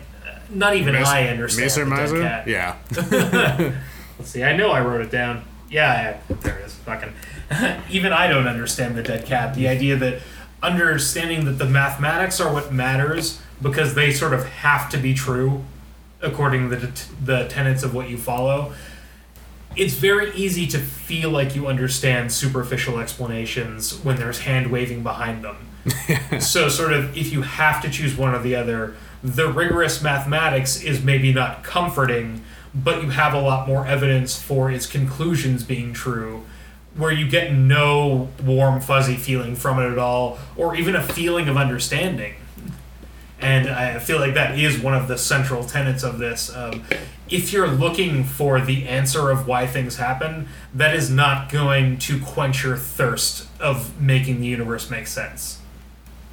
not 0.49 0.75
even 0.75 0.95
I 0.95 1.27
understand 1.27 1.69
Macer 1.69 1.85
the 1.85 1.89
dead 1.95 1.99
Miser? 2.01 2.21
cat. 2.21 2.47
Yeah. 2.47 3.79
Let's 4.19 4.31
see. 4.31 4.43
I 4.43 4.55
know 4.55 4.71
I 4.71 4.81
wrote 4.81 5.01
it 5.01 5.11
down. 5.11 5.43
Yeah, 5.71 6.17
yeah 6.29 6.36
there 6.41 6.60
it 6.60 6.65
is. 6.65 6.73
Fucking. 6.75 7.13
Even 7.89 8.13
I 8.13 8.27
don't 8.27 8.47
understand 8.47 8.95
the 8.95 9.03
dead 9.03 9.25
cat. 9.25 9.55
The 9.55 9.67
idea 9.67 9.95
that 9.95 10.21
understanding 10.62 11.45
that 11.45 11.53
the 11.53 11.65
mathematics 11.65 12.39
are 12.39 12.53
what 12.53 12.71
matters 12.71 13.41
because 13.62 13.95
they 13.95 14.12
sort 14.12 14.34
of 14.34 14.45
have 14.45 14.89
to 14.91 14.97
be 14.97 15.13
true 15.13 15.63
according 16.21 16.69
to 16.69 16.75
the, 16.75 17.03
the 17.23 17.47
tenets 17.47 17.84
of 17.84 17.95
what 17.95 18.10
you 18.10 18.17
follow. 18.17 18.73
It's 19.75 19.93
very 19.93 20.31
easy 20.36 20.67
to 20.67 20.77
feel 20.77 21.29
like 21.31 21.55
you 21.55 21.67
understand 21.67 22.31
superficial 22.31 22.99
explanations 22.99 24.03
when 24.03 24.17
there's 24.17 24.39
hand 24.39 24.69
waving 24.69 25.01
behind 25.01 25.43
them. 25.43 25.55
so, 26.39 26.67
sort 26.69 26.93
of, 26.93 27.17
if 27.17 27.31
you 27.31 27.41
have 27.41 27.81
to 27.81 27.89
choose 27.89 28.15
one 28.15 28.36
or 28.36 28.39
the 28.39 28.55
other, 28.55 28.95
the 29.23 29.51
rigorous 29.51 30.01
mathematics 30.01 30.84
is 30.84 31.03
maybe 31.03 31.34
not 31.34 31.63
comforting, 31.63 32.43
but 32.73 33.01
you 33.01 33.10
have 33.10 33.34
a 33.34 33.41
lot 33.41 33.67
more 33.67 33.86
evidence 33.86 34.41
for 34.41 34.71
its 34.71 34.86
conclusions 34.86 35.63
being 35.63 35.93
true, 35.93 36.43
where 36.95 37.12
you 37.12 37.27
get 37.27 37.53
no 37.53 38.29
warm, 38.43 38.81
fuzzy 38.81 39.15
feeling 39.15 39.55
from 39.55 39.79
it 39.79 39.91
at 39.91 39.97
all, 39.97 40.39
or 40.55 40.75
even 40.75 40.95
a 40.95 41.03
feeling 41.03 41.47
of 41.47 41.57
understanding. 41.57 42.36
And 43.39 43.69
I 43.69 43.97
feel 43.97 44.19
like 44.19 44.36
that 44.36 44.57
is 44.57 44.79
one 44.79 44.93
of 44.93 45.07
the 45.07 45.17
central 45.17 45.63
tenets 45.63 46.03
of 46.03 46.19
this. 46.19 46.55
Um, 46.55 46.84
if 47.27 47.51
you're 47.51 47.67
looking 47.67 48.23
for 48.23 48.62
the 48.62 48.88
answer 48.88 49.31
of 49.31 49.47
why 49.47 49.65
things 49.65 49.97
happen, 49.97 50.47
that 50.75 50.95
is 50.95 51.10
not 51.10 51.49
going 51.51 51.97
to 51.99 52.19
quench 52.19 52.63
your 52.63 52.77
thirst 52.77 53.47
of 53.60 53.99
making 53.99 54.41
the 54.41 54.47
universe 54.47 54.91
make 54.91 55.07
sense. 55.07 55.60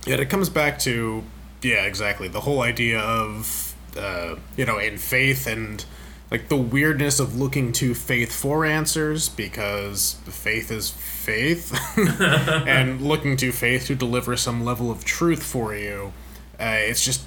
Yeah, 0.07 0.16
it 0.16 0.29
comes 0.29 0.51
back 0.51 0.79
to 0.81 1.24
yeah, 1.62 1.85
exactly 1.85 2.29
the 2.29 2.40
whole 2.40 2.61
idea 2.61 3.01
of 3.01 3.74
uh, 3.96 4.37
you 4.57 4.64
know 4.64 4.79
in 4.79 4.98
faith 4.98 5.46
and 5.46 5.85
like 6.31 6.49
the 6.49 6.57
weirdness 6.57 7.21
of 7.21 7.37
looking 7.37 7.73
to 7.73 7.95
faith 7.95 8.33
for 8.33 8.64
answers 8.64 9.29
because 9.29 10.17
faith 10.25 10.71
is 10.71 10.91
faith, 10.91 11.77
and 12.21 13.01
looking 13.01 13.37
to 13.38 13.53
faith 13.53 13.87
to 13.87 13.95
deliver 13.95 14.37
some 14.37 14.64
level 14.64 14.91
of 14.91 15.05
truth 15.05 15.43
for 15.43 15.75
you. 15.75 16.12
Uh, 16.61 16.77
it's 16.79 17.05
just 17.05 17.23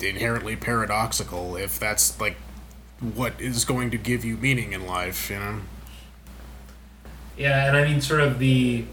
inherently 0.00 0.56
paradoxical 0.56 1.56
if 1.56 1.78
that's 1.78 2.20
like 2.20 2.36
what 3.14 3.40
is 3.40 3.64
going 3.64 3.90
to 3.90 3.98
give 3.98 4.24
you 4.24 4.36
meaning 4.36 4.72
in 4.72 4.86
life, 4.86 5.30
you 5.30 5.38
know. 5.38 5.60
Yeah, 7.36 7.66
and 7.66 7.76
I 7.76 7.84
mean, 7.84 8.00
sort 8.00 8.20
of 8.20 8.38
the 8.38 8.84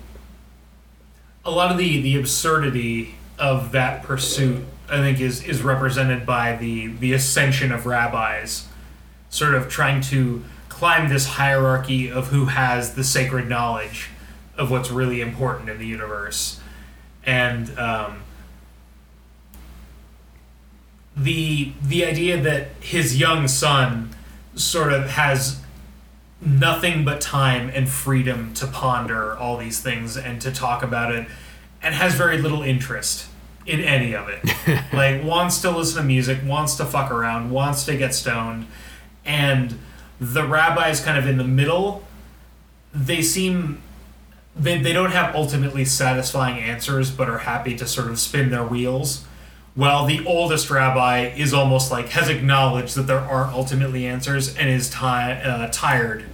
a 1.44 1.52
lot 1.52 1.72
of 1.72 1.78
the 1.78 2.02
the 2.02 2.18
absurdity 2.18 3.16
of 3.38 3.72
that 3.72 4.04
pursuit, 4.04 4.66
I 4.90 4.98
think, 4.98 5.20
is 5.20 5.44
is 5.44 5.62
represented 5.62 6.26
by 6.26 6.56
the 6.56 6.88
the 6.88 7.14
ascension 7.14 7.72
of 7.72 7.86
rabbis, 7.86 8.68
sort 9.30 9.54
of 9.54 9.70
trying 9.70 10.02
to 10.02 10.44
climb 10.68 11.10
this 11.10 11.26
hierarchy 11.26 12.10
of 12.10 12.28
who 12.28 12.46
has 12.46 12.96
the 12.96 13.04
sacred 13.04 13.48
knowledge 13.48 14.10
of 14.58 14.72
what's 14.72 14.90
really 14.90 15.22
important 15.22 15.70
in 15.70 15.78
the 15.78 15.86
universe, 15.86 16.60
and 17.26 17.78
um, 17.78 18.22
the 21.16 21.74
the 21.82 22.06
idea 22.06 22.42
that 22.42 22.70
his 22.80 23.20
young 23.20 23.48
son 23.48 24.10
sort 24.56 24.92
of 24.94 25.10
has 25.12 25.62
nothing 26.42 27.04
but 27.04 27.20
time 27.20 27.70
and 27.74 27.90
freedom 27.90 28.54
to 28.54 28.66
ponder 28.66 29.38
all 29.38 29.58
these 29.58 29.82
things 29.82 30.16
and 30.16 30.42
to 30.42 30.52
talk 30.52 30.82
about 30.82 31.14
it 31.14 31.28
and 31.82 31.94
has 31.94 32.14
very 32.16 32.38
little 32.38 32.62
interest 32.62 33.28
in 33.66 33.82
any 33.82 34.16
of 34.16 34.30
it. 34.30 34.42
like 34.94 35.24
wants 35.24 35.62
to 35.62 35.70
listen 35.70 36.02
to 36.02 36.08
music, 36.08 36.40
wants 36.46 36.76
to 36.76 36.86
fuck 36.86 37.12
around, 37.12 37.52
wants 37.52 37.86
to 37.86 37.98
get 37.98 38.14
stoned 38.14 38.66
and 39.30 39.78
the 40.20 40.46
rabbis 40.46 41.00
kind 41.00 41.18
of 41.18 41.26
in 41.28 41.38
the 41.38 41.44
middle 41.44 42.04
they 42.94 43.22
seem 43.22 43.82
they, 44.56 44.78
they 44.78 44.92
don't 44.92 45.12
have 45.12 45.34
ultimately 45.36 45.86
satisfying 45.86 46.58
answers 46.60 47.12
but 47.12 47.30
are 47.30 47.40
happy 47.40 47.76
to 47.78 47.86
sort 47.88 48.08
of 48.10 48.20
spin 48.20 48.50
their 48.50 48.66
wheels 48.66 49.24
while 49.76 50.06
the 50.06 50.26
oldest 50.26 50.70
rabbi 50.70 51.28
is 51.38 51.54
almost 51.54 51.92
like 51.92 52.10
has 52.10 52.28
acknowledged 52.28 52.96
that 52.96 53.04
there 53.04 53.20
aren't 53.20 53.54
ultimately 53.54 54.06
answers 54.06 54.54
and 54.58 54.68
is 54.70 54.90
ti- 54.90 54.98
uh, 55.06 55.70
tired 55.72 56.26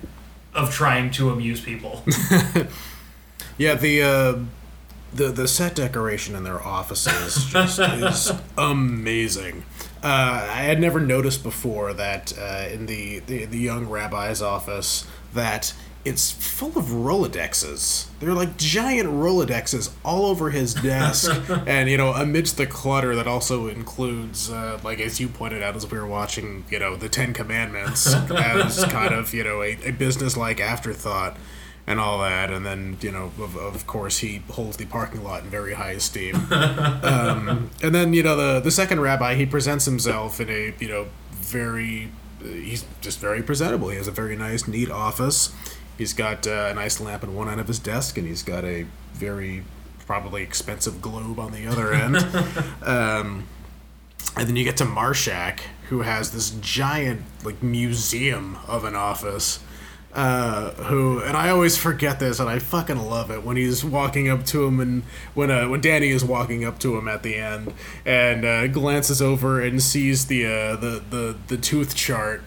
of 0.54 0.72
trying 0.72 1.12
to 1.12 1.30
amuse 1.30 1.60
people. 1.60 2.04
Yeah, 3.58 3.76
the 3.76 4.02
uh, 4.02 4.40
the 5.14 5.30
the 5.30 5.48
set 5.48 5.76
decoration 5.76 6.36
in 6.36 6.44
their 6.44 6.62
offices 6.62 7.46
just 7.46 7.80
is 7.80 8.32
amazing. 8.58 9.64
Uh, 10.06 10.48
I 10.52 10.62
had 10.62 10.80
never 10.80 11.00
noticed 11.00 11.42
before 11.42 11.92
that 11.94 12.32
uh, 12.38 12.68
in 12.72 12.86
the, 12.86 13.20
the 13.22 13.46
the 13.46 13.58
young 13.58 13.90
rabbi's 13.90 14.40
office 14.40 15.08
that 15.34 15.74
it's 16.06 16.30
full 16.30 16.78
of 16.78 16.86
Rolodexes. 16.86 18.06
They're 18.20 18.36
like 18.36 18.56
giant 18.56 19.10
Rolodexes 19.10 19.90
all 20.06 20.28
over 20.28 20.52
his 20.52 20.76
desk, 20.76 21.32
and 21.66 21.90
you 21.90 21.98
know, 21.98 22.14
amidst 22.14 22.58
the 22.58 22.68
clutter 22.68 23.16
that 23.16 23.26
also 23.26 23.68
includes, 23.68 24.52
uh, 24.52 24.80
like 24.84 25.00
as 25.00 25.20
you 25.20 25.28
pointed 25.28 25.64
out 25.64 25.76
as 25.76 25.90
we 25.90 25.98
were 25.98 26.06
watching, 26.06 26.66
you 26.70 26.78
know, 26.78 26.96
the 26.96 27.10
Ten 27.10 27.34
Commandments 27.34 28.14
as 28.32 28.86
kind 28.86 29.12
of 29.12 29.34
you 29.34 29.44
know 29.44 29.64
a, 29.64 29.76
a 29.84 29.92
business-like 29.92 30.60
afterthought 30.60 31.36
and 31.88 32.00
all 32.00 32.20
that, 32.20 32.52
and 32.52 32.66
then 32.66 32.98
you 33.02 33.12
know, 33.12 33.32
of, 33.40 33.56
of 33.56 33.86
course, 33.88 34.20
he 34.20 34.42
holds 34.50 34.78
the 34.78 34.86
parking 34.86 35.24
lot 35.24 35.44
in 35.44 35.50
very 35.50 35.74
high 35.74 35.92
esteem. 35.92 36.36
um, 36.52 37.70
and 37.82 37.94
then 37.94 38.14
you 38.14 38.24
know, 38.24 38.36
the 38.36 38.60
the 38.60 38.72
second 38.72 39.02
rabbi, 39.02 39.36
he 39.36 39.46
presents 39.46 39.86
himself 39.86 40.40
in 40.40 40.50
a 40.50 40.74
you 40.80 40.88
know 40.88 41.08
very, 41.32 42.10
he's 42.42 42.86
just 43.02 43.20
very 43.20 43.44
presentable. 43.44 43.90
He 43.90 43.98
has 43.98 44.08
a 44.08 44.12
very 44.12 44.36
nice, 44.36 44.68
neat 44.68 44.90
office. 44.90 45.54
He's 45.98 46.14
got 46.14 46.48
uh, 46.48 46.70
a 46.72 46.74
nice 46.74 47.00
lamp 47.00 47.24
on 47.24 47.36
one 47.36 47.50
end 47.50 47.62
of 47.62 47.68
his 47.68 47.80
desk, 47.80 48.18
and 48.18 48.28
he's 48.28 48.44
got 48.44 48.66
a 48.66 48.86
very 49.14 49.64
probably 50.06 50.44
expensive 50.44 51.02
globe 51.02 51.40
on 51.40 51.52
the 51.52 51.68
other 51.68 51.94
end. 51.94 52.18
um, 52.84 53.48
and 54.36 54.48
then 54.48 54.56
you 54.56 54.64
get 54.64 54.78
to 54.78 54.86
Marshak, 54.86 55.62
who 55.90 56.02
has 56.02 56.32
this 56.32 56.50
giant 56.62 57.22
like 57.44 57.62
museum 57.62 58.58
of 58.68 58.84
an 58.84 58.96
office 58.96 59.60
uh, 60.16 60.72
who 60.72 61.20
and 61.20 61.36
I 61.36 61.50
always 61.50 61.78
forget 61.78 62.20
this, 62.20 62.40
and 62.40 62.50
I 62.50 62.60
fucking 62.60 62.98
love 62.98 63.30
it 63.32 63.44
when 63.44 63.58
he's 63.58 63.84
walking 63.84 64.30
up 64.30 64.46
to 64.48 64.66
him, 64.66 64.80
and 64.80 65.04
when 65.34 65.52
uh, 65.52 65.68
when 65.68 65.82
Danny 65.82 66.10
is 66.10 66.24
walking 66.24 66.64
up 66.64 66.80
to 66.80 66.98
him 66.98 67.08
at 67.08 67.22
the 67.22 67.36
end, 67.36 67.74
and 68.06 68.46
uh, 68.46 68.68
glances 68.68 69.22
over 69.22 69.62
and 69.62 69.84
sees 69.84 70.28
the 70.28 70.46
uh, 70.46 70.76
the 70.78 71.04
the 71.10 71.38
the 71.48 71.58
tooth 71.58 71.96
chart. 71.96 72.44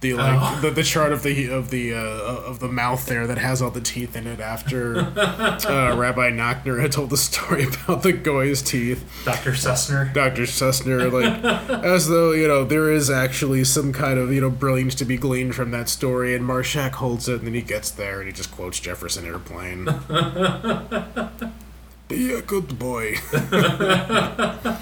The 0.00 0.12
like 0.12 0.38
oh. 0.38 0.60
the, 0.60 0.70
the 0.70 0.82
chart 0.82 1.12
of 1.12 1.22
the 1.22 1.48
of 1.48 1.70
the 1.70 1.94
uh, 1.94 1.98
of 1.98 2.60
the 2.60 2.68
mouth 2.68 3.06
there 3.06 3.26
that 3.26 3.38
has 3.38 3.62
all 3.62 3.70
the 3.70 3.80
teeth 3.80 4.14
in 4.14 4.26
it 4.26 4.40
after 4.40 4.98
uh, 4.98 5.96
Rabbi 5.96 6.30
Nachtner 6.30 6.82
had 6.82 6.92
told 6.92 7.08
the 7.08 7.16
story 7.16 7.64
about 7.64 8.02
the 8.02 8.12
goy's 8.12 8.60
teeth. 8.60 9.22
Dr. 9.24 9.52
Sussman. 9.52 10.12
Dr. 10.12 10.42
Sussman, 10.42 11.10
like 11.10 11.42
as 11.84 12.08
though 12.08 12.32
you 12.32 12.46
know 12.46 12.62
there 12.62 12.92
is 12.92 13.08
actually 13.08 13.64
some 13.64 13.94
kind 13.94 14.18
of 14.18 14.30
you 14.30 14.42
know 14.42 14.50
brilliance 14.50 14.94
to 14.96 15.06
be 15.06 15.16
gleaned 15.16 15.54
from 15.54 15.70
that 15.70 15.88
story, 15.88 16.34
and 16.34 16.44
Marshak 16.44 16.92
holds 16.92 17.26
it, 17.26 17.36
and 17.36 17.46
then 17.46 17.54
he 17.54 17.62
gets 17.62 17.90
there 17.90 18.20
and 18.20 18.26
he 18.26 18.34
just 18.34 18.52
quotes 18.52 18.78
Jefferson 18.78 19.24
Airplane. 19.24 19.84
Be 22.08 22.34
a 22.34 22.42
good 22.42 22.78
boy. 22.78 23.16
yeah, 23.32 24.78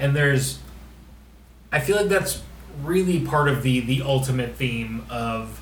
and 0.00 0.16
there's, 0.16 0.58
I 1.70 1.80
feel 1.80 1.96
like 1.96 2.08
that's 2.08 2.40
really 2.82 3.20
part 3.20 3.48
of 3.48 3.62
the 3.62 3.80
the 3.80 4.02
ultimate 4.02 4.54
theme 4.56 5.04
of 5.10 5.60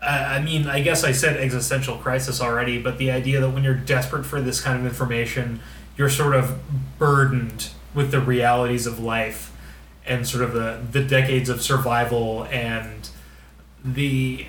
I 0.00 0.40
mean, 0.40 0.68
I 0.68 0.80
guess 0.80 1.04
I 1.04 1.12
said 1.12 1.36
existential 1.36 1.96
crisis 1.98 2.40
already, 2.40 2.80
but 2.80 2.98
the 2.98 3.10
idea 3.10 3.40
that 3.40 3.50
when 3.50 3.64
you're 3.64 3.74
desperate 3.74 4.24
for 4.24 4.40
this 4.40 4.60
kind 4.60 4.78
of 4.78 4.86
information, 4.86 5.60
you're 5.96 6.08
sort 6.08 6.34
of 6.34 6.58
burdened 6.98 7.70
with 7.94 8.10
the 8.10 8.20
realities 8.20 8.86
of 8.86 9.00
life 9.00 9.52
and 10.06 10.26
sort 10.26 10.44
of 10.44 10.52
the, 10.52 10.80
the 10.92 11.02
decades 11.02 11.48
of 11.48 11.60
survival 11.60 12.44
and 12.44 13.10
the 13.84 14.46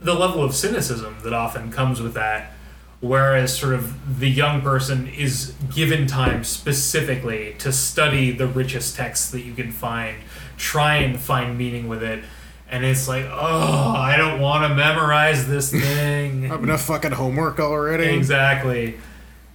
the 0.00 0.14
level 0.14 0.44
of 0.44 0.54
cynicism 0.54 1.16
that 1.24 1.32
often 1.32 1.72
comes 1.72 2.00
with 2.00 2.14
that 2.14 2.52
whereas 3.00 3.56
sort 3.56 3.74
of 3.74 4.18
the 4.18 4.28
young 4.28 4.60
person 4.60 5.06
is 5.08 5.54
given 5.74 6.06
time 6.06 6.42
specifically 6.42 7.54
to 7.58 7.72
study 7.72 8.32
the 8.32 8.46
richest 8.46 8.96
texts 8.96 9.30
that 9.30 9.42
you 9.42 9.54
can 9.54 9.70
find 9.70 10.16
try 10.56 10.96
and 10.96 11.20
find 11.20 11.56
meaning 11.56 11.86
with 11.86 12.02
it 12.02 12.24
and 12.68 12.84
it's 12.84 13.06
like 13.06 13.24
oh 13.30 13.94
i 13.96 14.16
don't 14.16 14.40
want 14.40 14.68
to 14.68 14.74
memorize 14.74 15.46
this 15.46 15.70
thing. 15.72 16.44
I 16.44 16.48
have 16.48 16.64
enough 16.64 16.82
fucking 16.82 17.12
homework 17.12 17.60
already. 17.60 18.04
Exactly. 18.04 18.98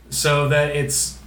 So 0.09 0.47
that 0.49 0.75
it's 0.75 1.19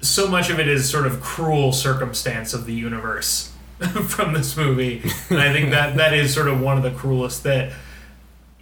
so 0.00 0.28
much 0.28 0.50
of 0.50 0.58
it 0.58 0.68
is 0.68 0.88
sort 0.88 1.06
of 1.06 1.20
cruel 1.20 1.72
circumstance 1.72 2.54
of 2.54 2.66
the 2.66 2.74
universe 2.74 3.52
from 4.08 4.32
this 4.32 4.56
movie 4.56 5.02
and 5.28 5.38
i 5.38 5.52
think 5.52 5.70
that 5.70 5.96
that 5.96 6.14
is 6.14 6.32
sort 6.32 6.48
of 6.48 6.60
one 6.60 6.76
of 6.76 6.82
the 6.82 6.90
cruelest 6.90 7.42
that 7.42 7.72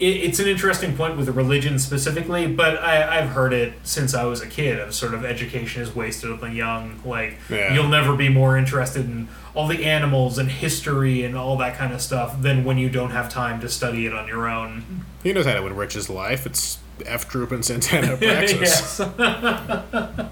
it's 0.00 0.38
an 0.38 0.46
interesting 0.46 0.96
point 0.96 1.16
with 1.16 1.28
religion 1.30 1.78
specifically, 1.78 2.46
but 2.46 2.80
I, 2.80 3.18
I've 3.18 3.30
heard 3.30 3.52
it 3.52 3.72
since 3.82 4.14
I 4.14 4.24
was 4.24 4.40
a 4.40 4.46
kid 4.46 4.78
of 4.78 4.94
sort 4.94 5.12
of 5.12 5.24
education 5.24 5.82
is 5.82 5.94
wasted 5.94 6.30
on 6.30 6.40
the 6.40 6.52
young. 6.52 7.00
Like, 7.04 7.38
yeah. 7.50 7.74
you'll 7.74 7.88
never 7.88 8.14
be 8.14 8.28
more 8.28 8.56
interested 8.56 9.06
in 9.06 9.26
all 9.54 9.66
the 9.66 9.84
animals 9.84 10.38
and 10.38 10.50
history 10.50 11.24
and 11.24 11.36
all 11.36 11.56
that 11.56 11.76
kind 11.76 11.92
of 11.92 12.00
stuff 12.00 12.40
than 12.40 12.64
when 12.64 12.78
you 12.78 12.88
don't 12.88 13.10
have 13.10 13.28
time 13.28 13.60
to 13.60 13.68
study 13.68 14.06
it 14.06 14.14
on 14.14 14.28
your 14.28 14.48
own. 14.48 15.04
He 15.24 15.32
knows 15.32 15.46
how 15.46 15.54
to 15.54 15.66
enrich 15.66 15.94
his 15.94 16.08
life. 16.08 16.46
It's 16.46 16.78
F. 17.04 17.28
Troop 17.28 17.50
and 17.50 17.64
Santana 17.64 18.06
Abraxas. 18.16 19.00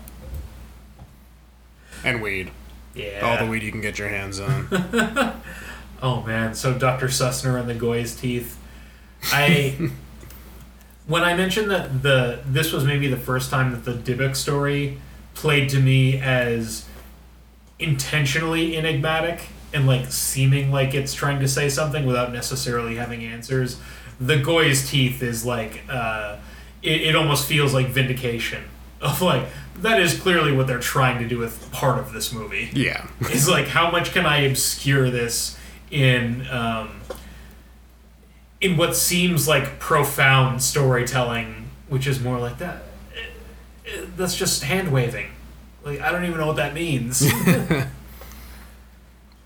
and 2.05 2.23
weed. 2.23 2.53
Yeah. 2.95 3.21
All 3.23 3.45
the 3.45 3.51
weed 3.51 3.65
you 3.65 3.73
can 3.73 3.81
get 3.81 3.99
your 3.99 4.09
hands 4.09 4.39
on. 4.39 4.69
oh, 6.03 6.23
man. 6.23 6.55
So 6.55 6.79
Dr. 6.79 7.09
Sussman 7.09 7.59
and 7.59 7.69
the 7.69 7.75
Goy's 7.75 8.15
teeth 8.15 8.61
I 9.33 9.91
when 11.07 11.23
I 11.23 11.35
mentioned 11.35 11.71
that 11.71 12.03
the 12.03 12.41
this 12.47 12.73
was 12.73 12.85
maybe 12.85 13.09
the 13.09 13.17
first 13.17 13.51
time 13.51 13.71
that 13.73 13.85
the 13.85 13.93
Dybbuk 13.93 14.37
story 14.37 14.99
played 15.35 15.69
to 15.71 15.81
me 15.81 16.19
as 16.21 16.87
intentionally 17.79 18.77
enigmatic 18.77 19.49
and 19.73 19.87
like 19.87 20.07
seeming 20.07 20.73
like 20.73 20.95
it's 20.95 21.13
trying 21.15 21.41
to 21.41 21.49
say 21.49 21.69
something 21.69 22.07
without 22.07 22.33
necessarily 22.33 22.97
having 22.97 23.25
answers. 23.25 23.79
The 24.19 24.39
Goy's 24.39 24.89
teeth 24.89 25.23
is 25.23 25.45
like 25.45 25.83
uh, 25.89 26.39
it, 26.83 27.03
it 27.03 27.17
almost 27.17 27.47
feels 27.47 27.75
like 27.75 27.89
vindication 27.89 28.65
of 29.01 29.21
like 29.21 29.47
that 29.79 30.01
is 30.01 30.19
clearly 30.19 30.53
what 30.53 30.67
they're 30.67 30.79
trying 30.81 31.19
to 31.19 31.29
do 31.29 31.39
with 31.39 31.71
part 31.71 31.99
of 31.99 32.13
this 32.13 32.33
movie. 32.33 32.71
Yeah, 32.73 33.07
is 33.31 33.49
like 33.49 33.67
how 33.69 33.91
much 33.91 34.13
can 34.13 34.25
I 34.25 34.39
obscure 34.39 35.11
this 35.11 35.59
in 35.91 36.47
um, 36.49 37.01
in 38.61 38.77
what 38.77 38.97
seems 38.97 39.47
like 39.47 39.79
profound 39.79 40.63
storytelling, 40.63 41.71
which 41.89 42.07
is 42.07 42.21
more 42.21 42.39
like 42.39 42.59
that. 42.59 42.83
That's 44.17 44.37
just 44.37 44.65
hand 44.65 44.93
waving. 44.93 45.31
Like 45.85 46.01
I 46.01 46.11
don't 46.11 46.25
even 46.25 46.39
know 46.39 46.49
what 46.49 46.57
that 46.57 46.75
means. 46.75 47.23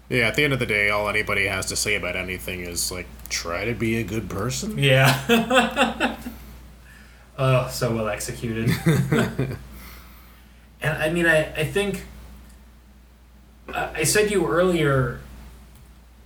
yeah, 0.08 0.28
at 0.28 0.36
the 0.36 0.44
end 0.44 0.52
of 0.52 0.58
the 0.58 0.66
day, 0.66 0.90
all 0.90 1.08
anybody 1.08 1.46
has 1.46 1.66
to 1.66 1.76
say 1.76 1.94
about 1.96 2.16
anything 2.16 2.60
is 2.60 2.90
like 2.90 3.06
try 3.28 3.64
to 3.64 3.74
be 3.74 3.96
a 3.96 4.04
good 4.04 4.30
person. 4.30 4.78
Yeah. 4.78 6.16
oh, 7.38 7.68
so 7.68 7.94
well 7.94 8.08
executed. 8.08 8.70
and 10.80 10.96
I 11.02 11.10
mean, 11.10 11.26
I 11.26 11.52
I 11.52 11.64
think 11.64 12.06
I 13.74 14.04
said 14.04 14.30
you 14.30 14.46
earlier 14.46 15.19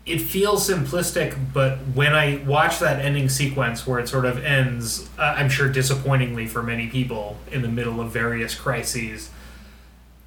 it 0.07 0.21
feels 0.21 0.69
simplistic, 0.69 1.37
but 1.53 1.79
when 1.95 2.13
I 2.13 2.43
watch 2.47 2.79
that 2.81 3.01
ending 3.03 3.29
sequence 3.31 3.87
where 3.87 3.99
it 3.99 4.09
sort 4.09 4.27
of 4.27 4.45
ends, 4.45 5.09
uh, 5.19 5.35
I'm 5.39 5.49
sure 5.49 5.69
disappointingly 5.69 6.47
for 6.47 6.63
many 6.63 6.89
people 6.89 7.39
in 7.51 7.63
the 7.63 7.69
middle 7.69 8.01
of 8.01 8.11
various 8.11 8.55
crises, 8.55 9.31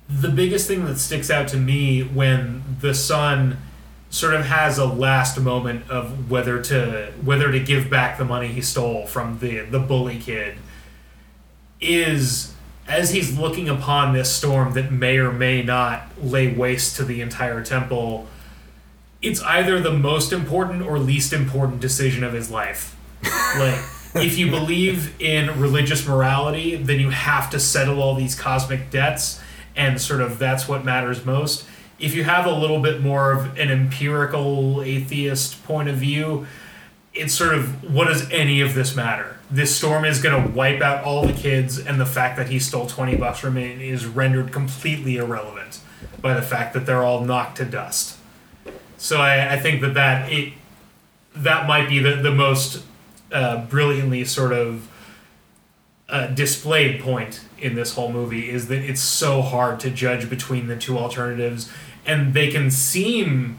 the 0.10 0.30
biggest 0.30 0.68
thing 0.68 0.86
that 0.86 0.98
sticks 0.98 1.30
out 1.30 1.48
to 1.50 1.58
me 1.58 2.02
when 2.02 2.64
the 2.82 2.96
son 2.96 3.58
sort 4.10 4.34
of 4.34 4.46
has 4.46 4.78
a 4.78 4.86
last 4.86 5.40
moment 5.40 5.90
of 5.90 6.32
whether 6.32 6.62
to 6.62 7.12
whether 7.24 7.52
to 7.52 7.60
give 7.60 7.90
back 7.90 8.18
the 8.18 8.24
money 8.24 8.48
he 8.48 8.62
stole 8.62 9.06
from 9.06 9.38
the 9.40 9.60
the 9.60 9.80
bully 9.80 10.18
kid 10.18 10.58
is 11.82 12.54
as 12.88 13.12
he's 13.12 13.38
looking 13.38 13.68
upon 13.68 14.14
this 14.14 14.32
storm 14.32 14.74
that 14.74 14.90
may 14.94 15.18
or 15.18 15.30
may 15.30 15.62
not 15.62 16.04
lay 16.24 16.54
waste 16.54 16.96
to 16.96 17.04
the 17.04 17.20
entire 17.20 17.62
temple 17.62 18.26
it's 19.22 19.42
either 19.42 19.80
the 19.80 19.92
most 19.92 20.32
important 20.32 20.82
or 20.82 21.00
least 21.00 21.34
important 21.34 21.82
decision 21.82 22.24
of 22.24 22.34
his 22.34 22.52
life. 22.52 22.96
like, 23.58 23.80
if 24.16 24.38
you 24.38 24.50
believe 24.50 25.20
in 25.22 25.60
religious 25.60 26.08
morality, 26.08 26.76
then 26.76 27.00
you 27.00 27.10
have 27.10 27.50
to 27.52 27.60
settle 27.60 28.02
all 28.02 28.16
these 28.16 28.36
cosmic 28.36 28.90
debts, 28.90 29.42
and 29.76 30.00
sort 30.00 30.22
of 30.22 30.40
that's 30.40 30.68
what 30.68 30.86
matters 30.86 31.26
most. 31.26 31.66
If 32.00 32.14
you 32.14 32.24
have 32.24 32.46
a 32.46 32.52
little 32.52 32.80
bit 32.80 33.02
more 33.02 33.32
of 33.32 33.58
an 33.58 33.72
empirical 33.72 34.82
atheist 34.84 35.64
point 35.64 35.90
of 35.90 35.96
view, 35.96 36.46
it's 37.14 37.34
sort 37.34 37.56
of 37.56 37.92
what 37.92 38.08
does 38.08 38.30
any 38.30 38.62
of 38.62 38.76
this 38.76 38.96
matter? 38.96 39.38
This 39.50 39.76
storm 39.76 40.06
is 40.06 40.22
going 40.22 40.44
to 40.44 40.52
wipe 40.52 40.82
out 40.82 41.04
all 41.04 41.26
the 41.26 41.34
kids, 41.34 41.80
and 41.80 42.00
the 42.00 42.06
fact 42.06 42.38
that 42.38 42.50
he 42.50 42.60
stole 42.60 42.86
20 42.86 43.16
bucks 43.16 43.40
from 43.40 43.58
it 43.58 43.82
is 43.82 44.06
rendered 44.06 44.52
completely 44.52 45.18
irrelevant 45.18 45.80
by 46.22 46.34
the 46.34 46.42
fact 46.42 46.74
that 46.74 46.86
they're 46.86 47.04
all 47.04 47.22
knocked 47.22 47.58
to 47.58 47.66
dust. 47.66 48.17
So 48.98 49.20
I, 49.22 49.54
I 49.54 49.60
think 49.60 49.82
that 49.82 49.94
that 49.94 50.32
it 50.32 50.54
that 51.36 51.68
might 51.68 51.88
be 51.88 52.00
the 52.00 52.16
the 52.16 52.32
most 52.32 52.84
uh, 53.32 53.66
brilliantly 53.66 54.26
sort 54.26 54.54
of 54.54 54.90
uh, 56.10 56.28
displayed 56.28 57.02
point 57.02 57.42
in 57.60 57.76
this 57.76 57.94
whole 57.94 58.12
movie 58.12 58.50
is 58.50 58.68
that 58.70 58.80
it's 58.80 59.02
so 59.02 59.42
hard 59.42 59.80
to 59.82 59.90
judge 59.90 60.30
between 60.30 60.68
the 60.68 60.76
two 60.76 60.98
alternatives, 60.98 61.72
and 62.06 62.34
they 62.34 62.50
can 62.50 62.72
seem 62.72 63.58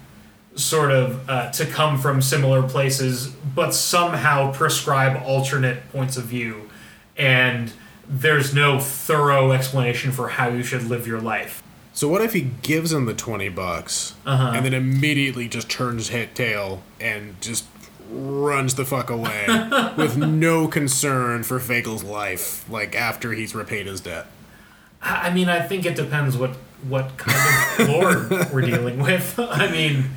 sort 0.54 0.90
of 0.90 1.28
uh, 1.28 1.50
to 1.52 1.64
come 1.66 1.98
from 1.98 2.20
similar 2.20 2.62
places, 2.62 3.28
but 3.28 3.72
somehow 3.72 4.52
prescribe 4.52 5.22
alternate 5.24 5.88
points 5.92 6.16
of 6.16 6.24
view, 6.24 6.68
and 7.16 7.72
there's 8.08 8.54
no 8.54 8.80
thorough 8.80 9.52
explanation 9.52 10.10
for 10.10 10.28
how 10.28 10.48
you 10.48 10.62
should 10.62 10.82
live 10.84 11.06
your 11.06 11.20
life. 11.20 11.62
So 11.98 12.06
what 12.06 12.22
if 12.22 12.32
he 12.32 12.42
gives 12.62 12.92
him 12.92 13.06
the 13.06 13.12
twenty 13.12 13.48
bucks 13.48 14.14
Uh-huh. 14.24 14.52
and 14.54 14.64
then 14.64 14.72
immediately 14.72 15.48
just 15.48 15.68
turns 15.68 16.10
his 16.10 16.28
tail 16.32 16.84
and 17.00 17.34
just 17.40 17.64
runs 18.08 18.76
the 18.76 18.84
fuck 18.84 19.10
away 19.10 19.46
with 19.96 20.16
no 20.16 20.68
concern 20.68 21.42
for 21.42 21.58
Fagle's 21.58 22.04
life, 22.04 22.64
like 22.70 22.94
after 22.94 23.32
he's 23.32 23.52
repaid 23.52 23.86
his 23.88 24.00
debt? 24.00 24.26
I 25.02 25.26
I 25.26 25.34
mean, 25.34 25.48
I 25.48 25.60
think 25.60 25.84
it 25.86 25.96
depends 25.96 26.36
what 26.36 26.50
what 26.86 27.16
kind 27.16 27.80
of 27.80 27.88
lord 27.88 28.30
we're 28.52 28.60
dealing 28.60 29.00
with. 29.00 29.36
I 29.36 29.68
mean, 29.68 30.10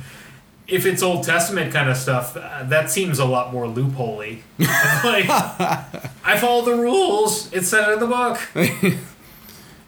if 0.68 0.86
it's 0.86 1.02
Old 1.02 1.24
Testament 1.24 1.72
kind 1.72 1.90
of 1.90 1.96
stuff, 1.96 2.36
uh, 2.36 2.62
that 2.62 2.92
seems 2.92 3.18
a 3.18 3.24
lot 3.24 3.52
more 3.52 3.66
loopholey. 3.66 4.42
like, 4.60 5.26
I 6.24 6.38
follow 6.40 6.64
the 6.64 6.76
rules. 6.80 7.52
it's 7.52 7.66
said 7.66 7.92
in 7.94 7.98
the 7.98 8.06
book. 8.06 8.38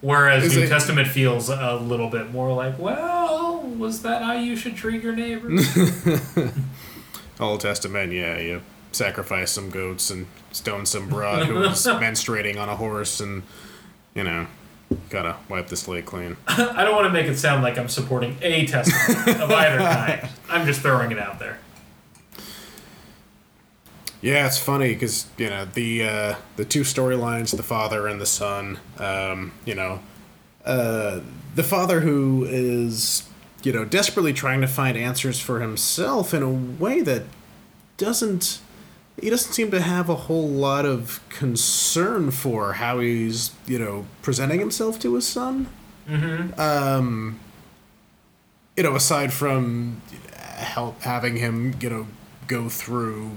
Whereas 0.05 0.45
Is 0.45 0.55
New 0.55 0.65
it- 0.65 0.69
Testament 0.69 1.09
feels 1.09 1.49
a 1.49 1.77
little 1.77 2.11
bit 2.11 2.31
more 2.31 2.53
like, 2.53 2.79
well, 2.79 3.61
was 3.79 4.03
that 4.03 4.21
how 4.21 4.35
you 4.35 4.55
should 4.55 4.77
treat 4.77 5.03
your 5.03 5.17
neighbors? 5.17 5.67
Old 7.41 7.61
Testament, 7.61 8.13
yeah, 8.13 8.39
you 8.39 8.61
sacrifice 8.93 9.51
some 9.51 9.71
goats 9.71 10.11
and 10.11 10.27
stone 10.53 10.85
some 10.85 11.09
broad 11.09 11.47
who 11.47 11.55
was 11.59 11.87
menstruating 11.87 12.59
on 12.61 12.69
a 12.69 12.77
horse, 12.77 13.19
and 13.19 13.45
you 14.15 14.25
know, 14.25 14.47
gotta 15.09 15.37
wipe 15.49 15.69
the 15.69 15.77
slate 15.77 16.05
clean. 16.05 16.37
I 16.47 16.85
don't 16.85 16.95
want 16.95 17.07
to 17.07 17.11
make 17.13 17.25
it 17.27 17.39
sound 17.39 17.63
like 17.63 17.79
I'm 17.79 17.89
supporting 17.89 18.37
a 18.43 18.67
testament 18.67 19.41
of 19.41 19.51
either 19.51 19.79
kind. 19.79 20.29
I'm 20.51 20.67
just 20.67 20.83
throwing 20.83 21.13
it 21.13 21.19
out 21.19 21.39
there. 21.39 21.59
Yeah, 24.25 24.47
it's 24.47 24.57
funny 24.57 24.95
because 24.95 25.27
you 25.37 25.51
know 25.51 25.67
the 25.67 26.03
uh, 26.03 26.35
the 26.57 26.65
two 26.65 26.81
storylines, 26.81 27.55
the 27.55 27.63
father 27.63 28.07
and 28.07 28.19
the 28.19 28.25
son. 28.25 28.79
Um, 28.97 29.53
you 29.67 29.75
know, 29.75 30.01
uh, 30.65 31.21
the 31.55 31.63
father 31.63 32.01
who 32.01 32.47
is 32.49 33.29
you 33.65 33.71
know 33.71 33.85
desperately 33.85 34.33
trying 34.33 34.63
to 34.63 34.67
find 34.67 34.97
answers 34.97 35.41
for 35.41 35.61
himself 35.61 36.33
in 36.33 36.43
a 36.43 36.51
way 36.51 37.03
that 37.03 37.25
doesn't. 37.99 38.61
He 39.21 39.29
doesn't 39.29 39.53
seem 39.53 39.71
to 39.73 39.83
have 39.83 40.09
a 40.09 40.15
whole 40.15 40.49
lot 40.49 40.87
of 40.87 41.21
concern 41.29 42.31
for 42.31 42.73
how 42.73 43.01
he's 43.01 43.51
you 43.67 43.79
know 43.79 44.07
presenting 44.23 44.59
himself 44.59 44.99
to 45.01 45.17
his 45.17 45.27
son. 45.27 45.67
Mm-hmm. 46.09 46.59
Um, 46.59 47.41
you 48.75 48.85
know, 48.85 48.97
aside 48.97 49.35
from 49.35 50.01
help 50.33 51.03
having 51.03 51.37
him, 51.37 51.75
you 51.79 51.91
know, 51.91 52.07
go 52.47 52.71
through 52.71 53.33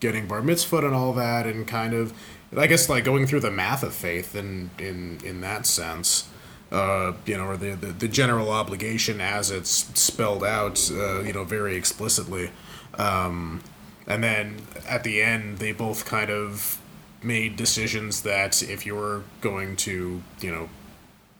getting 0.00 0.26
bar 0.26 0.42
mitzvah 0.42 0.78
and 0.78 0.94
all 0.94 1.12
that, 1.12 1.46
and 1.46 1.66
kind 1.66 1.94
of, 1.94 2.12
I 2.56 2.66
guess, 2.66 2.88
like 2.88 3.04
going 3.04 3.26
through 3.26 3.40
the 3.40 3.50
math 3.50 3.82
of 3.82 3.94
faith, 3.94 4.34
in 4.34 4.70
in 4.78 5.20
in 5.24 5.40
that 5.42 5.66
sense, 5.66 6.28
uh, 6.72 7.12
you 7.26 7.36
know, 7.36 7.44
or 7.44 7.56
the, 7.56 7.74
the 7.74 7.88
the 7.88 8.08
general 8.08 8.50
obligation 8.50 9.20
as 9.20 9.50
it's 9.50 9.70
spelled 10.00 10.44
out, 10.44 10.90
uh, 10.90 11.20
you 11.20 11.32
know, 11.32 11.44
very 11.44 11.76
explicitly, 11.76 12.50
um, 12.98 13.62
and 14.06 14.24
then 14.24 14.56
at 14.88 15.04
the 15.04 15.22
end, 15.22 15.58
they 15.58 15.72
both 15.72 16.04
kind 16.04 16.30
of 16.30 16.80
made 17.22 17.56
decisions 17.56 18.22
that 18.22 18.62
if 18.62 18.86
you 18.86 18.94
were 18.94 19.22
going 19.40 19.76
to, 19.76 20.22
you 20.40 20.50
know, 20.50 20.68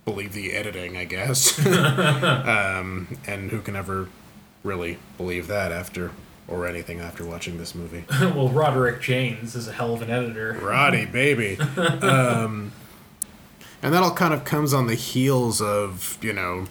believe 0.04 0.32
the 0.32 0.52
editing, 0.52 0.96
I 0.96 1.04
guess. 1.04 1.58
um, 1.66 3.18
and 3.26 3.50
who 3.50 3.60
can 3.60 3.76
ever 3.76 4.08
really 4.62 4.98
believe 5.16 5.46
that 5.46 5.72
after 5.72 6.10
or 6.48 6.66
anything 6.66 7.00
after 7.00 7.24
watching 7.24 7.58
this 7.58 7.74
movie? 7.74 8.04
well, 8.20 8.48
Roderick 8.48 9.00
Jaynes 9.00 9.54
is 9.54 9.68
a 9.68 9.72
hell 9.72 9.94
of 9.94 10.02
an 10.02 10.10
editor. 10.10 10.58
Roddy, 10.60 11.06
baby. 11.06 11.58
Um, 11.76 12.72
and 13.82 13.94
that 13.94 14.02
all 14.02 14.12
kind 14.12 14.34
of 14.34 14.44
comes 14.44 14.74
on 14.74 14.86
the 14.86 14.94
heels 14.94 15.62
of, 15.62 16.18
you 16.20 16.34
know, 16.34 16.66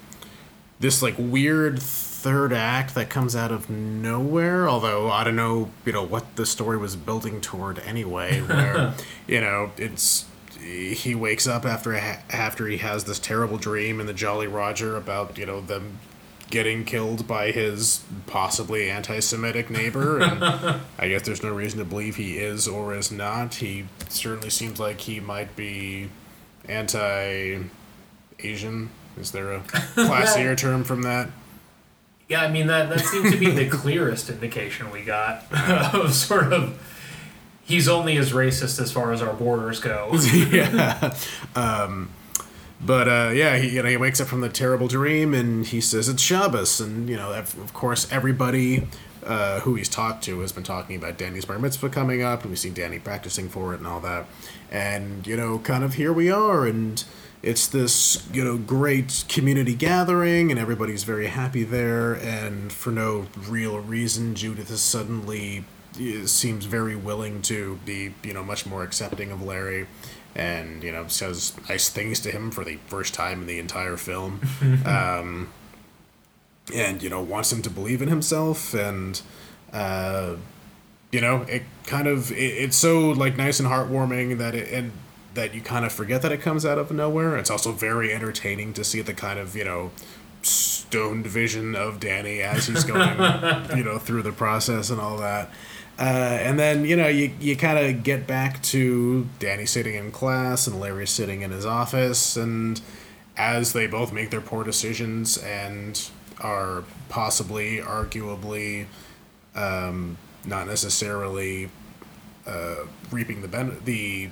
this 0.79 1.01
like 1.01 1.15
weird 1.17 1.81
third 1.81 2.53
act 2.53 2.93
that 2.95 3.09
comes 3.09 3.35
out 3.35 3.51
of 3.51 3.69
nowhere. 3.69 4.69
Although 4.69 5.09
I 5.09 5.23
don't 5.23 5.35
know, 5.35 5.71
you 5.85 5.91
know, 5.91 6.03
what 6.03 6.35
the 6.35 6.45
story 6.45 6.77
was 6.77 6.95
building 6.95 7.41
toward 7.41 7.79
anyway. 7.79 8.41
Where, 8.47 8.93
you 9.27 9.41
know, 9.41 9.71
it's 9.77 10.25
he 10.61 11.15
wakes 11.15 11.47
up 11.47 11.65
after 11.65 11.95
after 11.95 12.67
he 12.67 12.77
has 12.77 13.05
this 13.05 13.19
terrible 13.19 13.57
dream 13.57 13.99
in 13.99 14.05
the 14.05 14.13
Jolly 14.13 14.47
Roger 14.47 14.95
about 14.97 15.37
you 15.37 15.45
know 15.45 15.61
them 15.61 15.99
getting 16.49 16.83
killed 16.85 17.27
by 17.27 17.51
his 17.51 18.03
possibly 18.27 18.89
anti-Semitic 18.89 19.69
neighbor, 19.69 20.19
and 20.19 20.43
I 20.99 21.07
guess 21.07 21.21
there's 21.23 21.43
no 21.43 21.53
reason 21.53 21.79
to 21.79 21.85
believe 21.85 22.15
he 22.15 22.37
is 22.37 22.67
or 22.67 22.95
is 22.95 23.11
not. 23.11 23.55
He 23.55 23.85
certainly 24.09 24.49
seems 24.49 24.79
like 24.79 25.01
he 25.01 25.19
might 25.19 25.55
be 25.55 26.09
anti-Asian. 26.67 27.69
Is 29.17 29.31
there 29.31 29.53
a 29.53 29.59
classier 29.95 30.57
term 30.57 30.83
from 30.83 31.03
that? 31.03 31.29
Yeah, 32.27 32.41
I 32.43 32.51
mean 32.51 32.67
that 32.67 32.89
that 32.89 32.99
seemed 33.01 33.31
to 33.31 33.39
be 33.39 33.49
the 33.49 33.67
clearest 33.75 34.29
indication 34.29 34.91
we 34.91 35.01
got 35.01 35.45
of 35.95 36.13
sort 36.13 36.53
of 36.53 36.79
he's 37.63 37.87
only 37.87 38.17
as 38.17 38.31
racist 38.31 38.79
as 38.79 38.91
far 38.91 39.11
as 39.11 39.21
our 39.21 39.33
borders 39.33 39.79
go. 39.79 40.11
yeah. 40.51 41.15
Um, 41.55 42.09
but 42.81 43.07
uh, 43.07 43.31
yeah, 43.33 43.57
he 43.57 43.75
you 43.75 43.83
know 43.83 43.89
he 43.89 43.97
wakes 43.97 44.21
up 44.21 44.27
from 44.27 44.41
the 44.41 44.49
terrible 44.49 44.87
dream 44.87 45.33
and 45.33 45.65
he 45.65 45.81
says 45.81 46.07
it's 46.07 46.21
Shabbos, 46.21 46.79
and 46.79 47.09
you 47.09 47.17
know 47.17 47.33
of 47.33 47.73
course 47.73 48.11
everybody 48.11 48.87
uh, 49.25 49.59
who 49.61 49.75
he's 49.75 49.89
talked 49.89 50.23
to 50.25 50.39
has 50.39 50.51
been 50.51 50.63
talking 50.63 50.95
about 50.95 51.17
Danny's 51.17 51.45
bar 51.45 51.59
mitzvah 51.59 51.89
coming 51.89 52.23
up, 52.23 52.41
and 52.41 52.51
we 52.51 52.55
see 52.55 52.69
Danny 52.69 52.99
practicing 52.99 53.49
for 53.49 53.73
it 53.73 53.77
and 53.77 53.87
all 53.87 53.99
that, 53.99 54.25
and 54.71 55.25
you 55.27 55.35
know 55.35 55.59
kind 55.59 55.83
of 55.83 55.95
here 55.95 56.13
we 56.13 56.31
are, 56.31 56.65
and 56.65 57.03
it's 57.43 57.67
this 57.67 58.25
you 58.31 58.43
know 58.43 58.57
great 58.57 59.25
community 59.27 59.75
gathering, 59.75 60.49
and 60.49 60.59
everybody's 60.59 61.03
very 61.03 61.27
happy 61.27 61.63
there, 61.63 62.13
and 62.13 62.71
for 62.71 62.91
no 62.91 63.27
real 63.47 63.79
reason, 63.79 64.35
Judith 64.35 64.71
is 64.71 64.81
suddenly 64.81 65.65
seems 66.25 66.63
very 66.65 66.95
willing 66.95 67.41
to 67.41 67.77
be 67.83 68.13
you 68.23 68.33
know 68.33 68.43
much 68.43 68.65
more 68.65 68.83
accepting 68.83 69.31
of 69.31 69.41
Larry 69.41 69.85
and 70.39 70.81
you 70.83 70.91
know 70.91 71.05
says 71.07 71.53
nice 71.67 71.89
things 71.89 72.21
to 72.21 72.31
him 72.31 72.49
for 72.49 72.63
the 72.63 72.77
first 72.87 73.13
time 73.13 73.41
in 73.41 73.47
the 73.47 73.59
entire 73.59 73.97
film. 73.97 74.41
Um, 74.85 75.49
and 76.73 77.01
you 77.01 77.09
know 77.09 77.21
wants 77.21 77.51
him 77.51 77.61
to 77.63 77.69
believe 77.69 78.01
in 78.01 78.09
himself 78.09 78.73
and 78.75 79.21
uh, 79.73 80.35
you 81.11 81.19
know 81.19 81.41
it 81.43 81.63
kind 81.85 82.07
of 82.07 82.31
it, 82.31 82.35
it's 82.35 82.77
so 82.77 83.09
like 83.09 83.35
nice 83.35 83.59
and 83.59 83.67
heartwarming 83.67 84.37
that 84.37 84.55
it 84.55 84.71
and 84.71 84.91
that 85.33 85.53
you 85.53 85.61
kind 85.61 85.85
of 85.85 85.91
forget 85.91 86.21
that 86.21 86.31
it 86.31 86.41
comes 86.41 86.65
out 86.65 86.77
of 86.77 86.91
nowhere. 86.91 87.37
It's 87.37 87.49
also 87.49 87.71
very 87.71 88.13
entertaining 88.13 88.73
to 88.73 88.83
see 88.83 89.01
the 89.01 89.13
kind 89.13 89.39
of 89.39 89.55
you 89.55 89.63
know 89.63 89.91
stoned 90.41 91.27
vision 91.27 91.75
of 91.75 91.99
danny 91.99 92.41
as 92.41 92.67
he's 92.67 92.83
going 92.83 93.17
you 93.77 93.83
know 93.83 93.97
through 93.97 94.21
the 94.21 94.31
process 94.31 94.89
and 94.89 95.01
all 95.01 95.17
that 95.17 95.49
uh, 95.99 96.39
and 96.41 96.57
then 96.57 96.85
you 96.85 96.95
know 96.95 97.07
you, 97.07 97.31
you 97.41 97.57
kind 97.57 97.77
of 97.77 98.03
get 98.03 98.25
back 98.25 98.61
to 98.63 99.27
Danny 99.37 99.65
sitting 99.65 99.95
in 99.95 100.11
class 100.11 100.65
and 100.65 100.79
Larry 100.79 101.05
sitting 101.05 101.41
in 101.41 101.51
his 101.51 101.65
office, 101.65 102.37
and 102.37 102.79
as 103.35 103.73
they 103.73 103.85
both 103.85 104.13
make 104.13 104.29
their 104.29 104.41
poor 104.41 104.63
decisions 104.63 105.37
and 105.37 106.09
are 106.39 106.85
possibly, 107.09 107.79
arguably, 107.79 108.85
um, 109.55 110.17
not 110.45 110.67
necessarily 110.67 111.69
uh, 112.47 112.75
reaping 113.11 113.41
the 113.41 113.49
ben- 113.49 113.77
the 113.83 114.29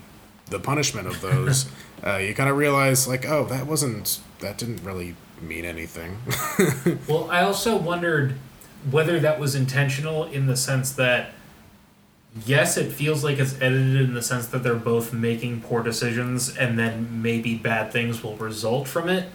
the 0.50 0.60
punishment 0.60 1.06
of 1.06 1.20
those, 1.20 1.70
uh, 2.06 2.16
you 2.16 2.34
kind 2.34 2.50
of 2.50 2.56
realize 2.56 3.10
like, 3.10 3.26
oh, 3.26 3.44
that 3.46 3.68
wasn't 3.68 4.22
that 4.40 4.58
didn't 4.58 4.82
really 4.86 5.16
mean 5.42 5.66
anything. 5.66 6.20
well, 7.10 7.30
I 7.30 7.42
also 7.42 7.76
wondered 7.76 8.36
whether 8.90 9.20
that 9.20 9.38
was 9.38 9.54
intentional 9.54 10.24
in 10.24 10.48
the 10.48 10.56
sense 10.56 10.92
that 10.94 11.32
yes, 12.46 12.78
it 12.78 12.92
feels 12.92 13.24
like 13.24 13.40
it's 13.40 13.56
edited 13.62 14.02
in 14.02 14.14
the 14.14 14.22
sense 14.22 14.48
that 14.48 14.64
they're 14.64 14.76
both 14.76 15.14
making 15.14 15.62
poor 15.62 15.82
decisions 15.84 16.56
and 16.56 16.78
then 16.78 17.22
maybe 17.22 17.56
bad 17.56 17.92
things 17.92 18.22
will 18.24 18.36
result 18.38 18.88
from 18.88 19.10
it. 19.10 19.30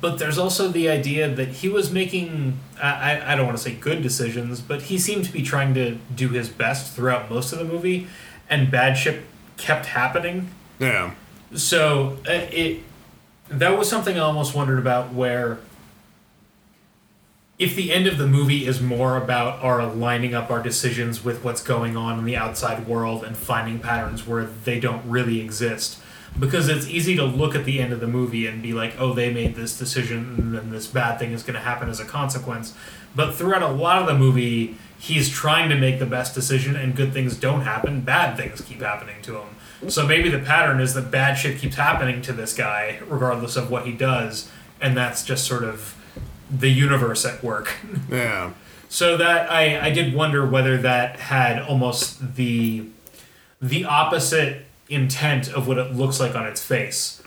But 0.00 0.18
there's 0.18 0.38
also 0.38 0.68
the 0.68 0.88
idea 0.88 1.28
that 1.28 1.48
he 1.48 1.68
was 1.68 1.90
making, 1.90 2.60
I, 2.80 3.20
I- 3.32 3.34
don't 3.36 3.46
want 3.46 3.58
to 3.58 3.62
say 3.64 3.74
good 3.74 4.02
decisions, 4.02 4.60
but 4.60 4.82
he 4.82 4.98
seemed 4.98 5.24
to 5.24 5.32
be 5.32 5.42
trying 5.42 5.74
to 5.74 5.96
do 6.14 6.28
his 6.28 6.48
best 6.48 6.92
throughout 6.94 7.28
most 7.28 7.52
of 7.52 7.58
the 7.58 7.64
movie, 7.64 8.06
and 8.48 8.70
bad 8.70 8.94
shit 8.94 9.22
kept 9.56 9.86
happening. 9.86 10.50
yeah. 10.78 11.12
So 11.54 12.18
uh, 12.28 12.32
it 12.50 12.82
that 13.48 13.78
was 13.78 13.88
something 13.88 14.16
I 14.16 14.20
almost 14.20 14.54
wondered 14.56 14.78
about 14.80 15.12
where 15.12 15.58
if 17.58 17.76
the 17.76 17.92
end 17.92 18.06
of 18.06 18.18
the 18.18 18.26
movie 18.26 18.66
is 18.66 18.80
more 18.80 19.16
about 19.16 19.62
our 19.62 19.86
lining 19.86 20.34
up 20.34 20.50
our 20.50 20.62
decisions 20.62 21.24
with 21.24 21.44
what's 21.44 21.62
going 21.62 21.96
on 21.96 22.18
in 22.18 22.24
the 22.24 22.36
outside 22.36 22.86
world 22.86 23.22
and 23.22 23.36
finding 23.36 23.78
patterns 23.78 24.26
where 24.26 24.44
they 24.44 24.80
don't 24.80 25.08
really 25.08 25.40
exist, 25.40 26.00
because 26.38 26.68
it's 26.68 26.88
easy 26.88 27.14
to 27.14 27.24
look 27.24 27.54
at 27.54 27.64
the 27.64 27.78
end 27.80 27.92
of 27.92 28.00
the 28.00 28.08
movie 28.08 28.48
and 28.48 28.60
be 28.60 28.72
like, 28.72 28.94
oh, 28.98 29.14
they 29.14 29.32
made 29.32 29.54
this 29.54 29.78
decision 29.78 30.34
and 30.36 30.54
then 30.54 30.70
this 30.70 30.88
bad 30.88 31.16
thing 31.16 31.30
is 31.30 31.44
going 31.44 31.54
to 31.54 31.60
happen 31.60 31.88
as 31.88 32.00
a 32.00 32.04
consequence. 32.04 32.74
But 33.14 33.34
throughout 33.36 33.62
a 33.62 33.68
lot 33.68 34.00
of 34.00 34.08
the 34.08 34.18
movie, 34.18 34.76
he's 34.98 35.30
trying 35.30 35.68
to 35.68 35.76
make 35.76 36.00
the 36.00 36.06
best 36.06 36.34
decision 36.34 36.74
and 36.74 36.96
good 36.96 37.12
things 37.12 37.36
don't 37.36 37.60
happen, 37.60 38.00
bad 38.00 38.36
things 38.36 38.62
keep 38.62 38.80
happening 38.80 39.22
to 39.22 39.38
him. 39.38 39.90
So 39.90 40.04
maybe 40.04 40.28
the 40.28 40.40
pattern 40.40 40.80
is 40.80 40.94
that 40.94 41.12
bad 41.12 41.34
shit 41.34 41.58
keeps 41.58 41.76
happening 41.76 42.20
to 42.22 42.32
this 42.32 42.52
guy, 42.52 42.98
regardless 43.06 43.54
of 43.54 43.70
what 43.70 43.86
he 43.86 43.92
does, 43.92 44.50
and 44.80 44.96
that's 44.96 45.22
just 45.24 45.46
sort 45.46 45.62
of 45.62 45.94
the 46.50 46.68
universe 46.68 47.24
at 47.24 47.42
work. 47.42 47.74
Yeah. 48.10 48.52
So 48.86 49.16
that 49.16 49.50
I, 49.50 49.88
I 49.88 49.90
did 49.90 50.14
wonder 50.14 50.46
whether 50.46 50.76
that 50.78 51.18
had 51.18 51.60
almost 51.60 52.36
the 52.36 52.86
the 53.60 53.84
opposite 53.84 54.66
intent 54.88 55.48
of 55.48 55.66
what 55.66 55.78
it 55.78 55.92
looks 55.92 56.20
like 56.20 56.36
on 56.36 56.46
its 56.46 56.62
face, 56.62 57.20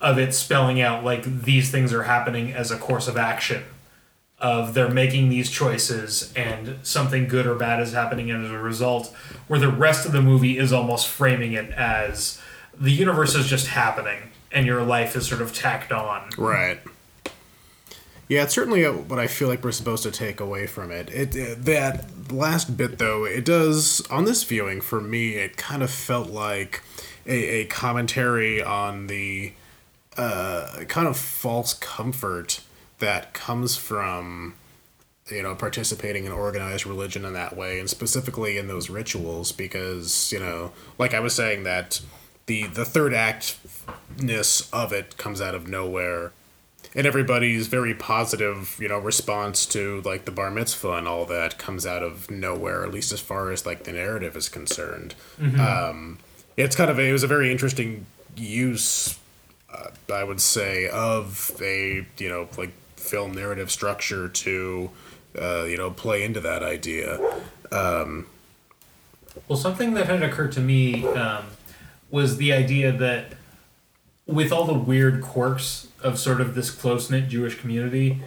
of 0.00 0.18
it 0.18 0.34
spelling 0.34 0.80
out 0.80 1.04
like 1.04 1.22
these 1.44 1.70
things 1.70 1.92
are 1.92 2.02
happening 2.02 2.52
as 2.52 2.72
a 2.72 2.76
course 2.76 3.06
of 3.06 3.16
action, 3.16 3.62
of 4.40 4.74
they're 4.74 4.90
making 4.90 5.28
these 5.28 5.48
choices 5.48 6.32
and 6.34 6.78
something 6.82 7.28
good 7.28 7.46
or 7.46 7.54
bad 7.54 7.78
is 7.78 7.92
happening 7.92 8.32
as 8.32 8.50
a 8.50 8.58
result, 8.58 9.14
where 9.46 9.60
the 9.60 9.70
rest 9.70 10.04
of 10.04 10.10
the 10.10 10.22
movie 10.22 10.58
is 10.58 10.72
almost 10.72 11.06
framing 11.06 11.52
it 11.52 11.70
as 11.70 12.40
the 12.76 12.90
universe 12.90 13.36
is 13.36 13.46
just 13.46 13.68
happening 13.68 14.30
and 14.50 14.66
your 14.66 14.82
life 14.82 15.14
is 15.14 15.28
sort 15.28 15.40
of 15.40 15.54
tacked 15.54 15.92
on. 15.92 16.30
Right. 16.36 16.80
Yeah, 18.32 18.44
it's 18.44 18.54
certainly 18.54 18.84
what 18.84 19.18
I 19.18 19.26
feel 19.26 19.48
like 19.48 19.62
we're 19.62 19.72
supposed 19.72 20.04
to 20.04 20.10
take 20.10 20.40
away 20.40 20.66
from 20.66 20.90
it. 20.90 21.10
It, 21.10 21.36
it 21.36 21.66
that 21.66 22.32
last 22.32 22.78
bit 22.78 22.96
though, 22.96 23.26
it 23.26 23.44
does 23.44 24.00
on 24.08 24.24
this 24.24 24.42
viewing 24.42 24.80
for 24.80 25.02
me. 25.02 25.34
It 25.34 25.58
kind 25.58 25.82
of 25.82 25.90
felt 25.90 26.30
like 26.30 26.82
a, 27.26 27.60
a 27.60 27.64
commentary 27.66 28.62
on 28.62 29.08
the 29.08 29.52
uh, 30.16 30.84
kind 30.88 31.06
of 31.06 31.18
false 31.18 31.74
comfort 31.74 32.62
that 33.00 33.34
comes 33.34 33.76
from 33.76 34.54
you 35.30 35.42
know 35.42 35.54
participating 35.54 36.24
in 36.24 36.32
organized 36.32 36.86
religion 36.86 37.26
in 37.26 37.34
that 37.34 37.54
way 37.54 37.78
and 37.78 37.90
specifically 37.90 38.56
in 38.56 38.66
those 38.66 38.88
rituals 38.88 39.52
because 39.52 40.32
you 40.32 40.40
know 40.40 40.72
like 40.98 41.14
i 41.14 41.20
was 41.20 41.32
saying 41.32 41.62
that 41.62 42.00
the 42.46 42.66
the 42.66 42.84
third 42.84 43.14
actness 43.14 44.68
of 44.72 44.92
it 44.92 45.16
comes 45.16 45.40
out 45.40 45.54
of 45.54 45.68
nowhere 45.68 46.32
and 46.94 47.06
everybody's 47.06 47.68
very 47.68 47.94
positive, 47.94 48.76
you 48.80 48.88
know, 48.88 48.98
response 48.98 49.64
to 49.66 50.02
like 50.02 50.24
the 50.24 50.30
bar 50.30 50.50
mitzvah 50.50 50.92
and 50.92 51.08
all 51.08 51.24
that 51.26 51.58
comes 51.58 51.86
out 51.86 52.02
of 52.02 52.30
nowhere, 52.30 52.84
at 52.84 52.92
least 52.92 53.12
as 53.12 53.20
far 53.20 53.50
as 53.50 53.64
like 53.64 53.84
the 53.84 53.92
narrative 53.92 54.36
is 54.36 54.48
concerned. 54.48 55.14
Mm-hmm. 55.40 55.60
Um, 55.60 56.18
it's 56.56 56.76
kind 56.76 56.90
of 56.90 56.98
a, 56.98 57.02
it 57.02 57.12
was 57.12 57.22
a 57.22 57.28
very 57.28 57.50
interesting 57.50 58.06
use, 58.36 59.18
uh, 59.72 59.90
I 60.12 60.24
would 60.24 60.40
say, 60.40 60.88
of 60.88 61.52
a 61.62 62.06
you 62.18 62.28
know 62.28 62.48
like 62.58 62.72
film 62.96 63.32
narrative 63.32 63.70
structure 63.70 64.28
to 64.28 64.90
uh, 65.40 65.64
you 65.64 65.78
know 65.78 65.90
play 65.90 66.22
into 66.22 66.40
that 66.40 66.62
idea. 66.62 67.18
Um, 67.70 68.26
well, 69.48 69.58
something 69.58 69.94
that 69.94 70.06
had 70.06 70.22
occurred 70.22 70.52
to 70.52 70.60
me 70.60 71.06
um, 71.06 71.46
was 72.10 72.36
the 72.36 72.52
idea 72.52 72.92
that 72.92 73.32
with 74.26 74.52
all 74.52 74.64
the 74.64 74.74
weird 74.74 75.22
quirks 75.22 75.88
of 76.02 76.18
sort 76.18 76.40
of 76.40 76.54
this 76.54 76.70
close 76.70 77.10
knit 77.10 77.28
Jewish 77.28 77.58
community 77.58 78.20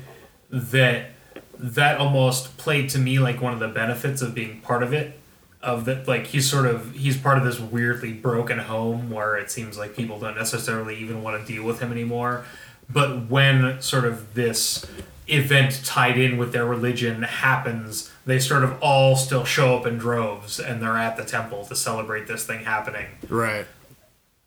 that 0.49 1.11
that 1.57 1.97
almost 1.97 2.57
played 2.57 2.89
to 2.89 2.99
me 2.99 3.19
like 3.19 3.41
one 3.41 3.53
of 3.53 3.59
the 3.59 3.67
benefits 3.67 4.21
of 4.21 4.33
being 4.33 4.61
part 4.61 4.83
of 4.83 4.93
it 4.93 5.19
of 5.61 5.85
that 5.85 6.07
like 6.07 6.27
he's 6.27 6.49
sort 6.49 6.65
of 6.65 6.93
he's 6.93 7.17
part 7.17 7.37
of 7.37 7.43
this 7.43 7.59
weirdly 7.59 8.13
broken 8.13 8.59
home 8.59 9.09
where 9.09 9.35
it 9.35 9.49
seems 9.49 9.77
like 9.77 9.95
people 9.95 10.19
don't 10.19 10.37
necessarily 10.37 10.95
even 10.97 11.23
want 11.23 11.39
to 11.39 11.51
deal 11.51 11.63
with 11.63 11.79
him 11.79 11.91
anymore. 11.91 12.45
But 12.87 13.27
when 13.27 13.81
sort 13.81 14.05
of 14.05 14.35
this 14.35 14.85
event 15.27 15.81
tied 15.83 16.19
in 16.19 16.37
with 16.37 16.51
their 16.51 16.67
religion 16.67 17.23
happens 17.23 18.11
they 18.27 18.37
sort 18.37 18.63
of 18.63 18.77
all 18.79 19.15
still 19.15 19.43
show 19.43 19.75
up 19.75 19.87
in 19.87 19.97
droves 19.97 20.59
and 20.59 20.79
they're 20.79 20.97
at 20.97 21.17
the 21.17 21.25
temple 21.25 21.65
to 21.65 21.75
celebrate 21.75 22.27
this 22.27 22.45
thing 22.45 22.63
happening. 22.63 23.07
Right 23.27 23.65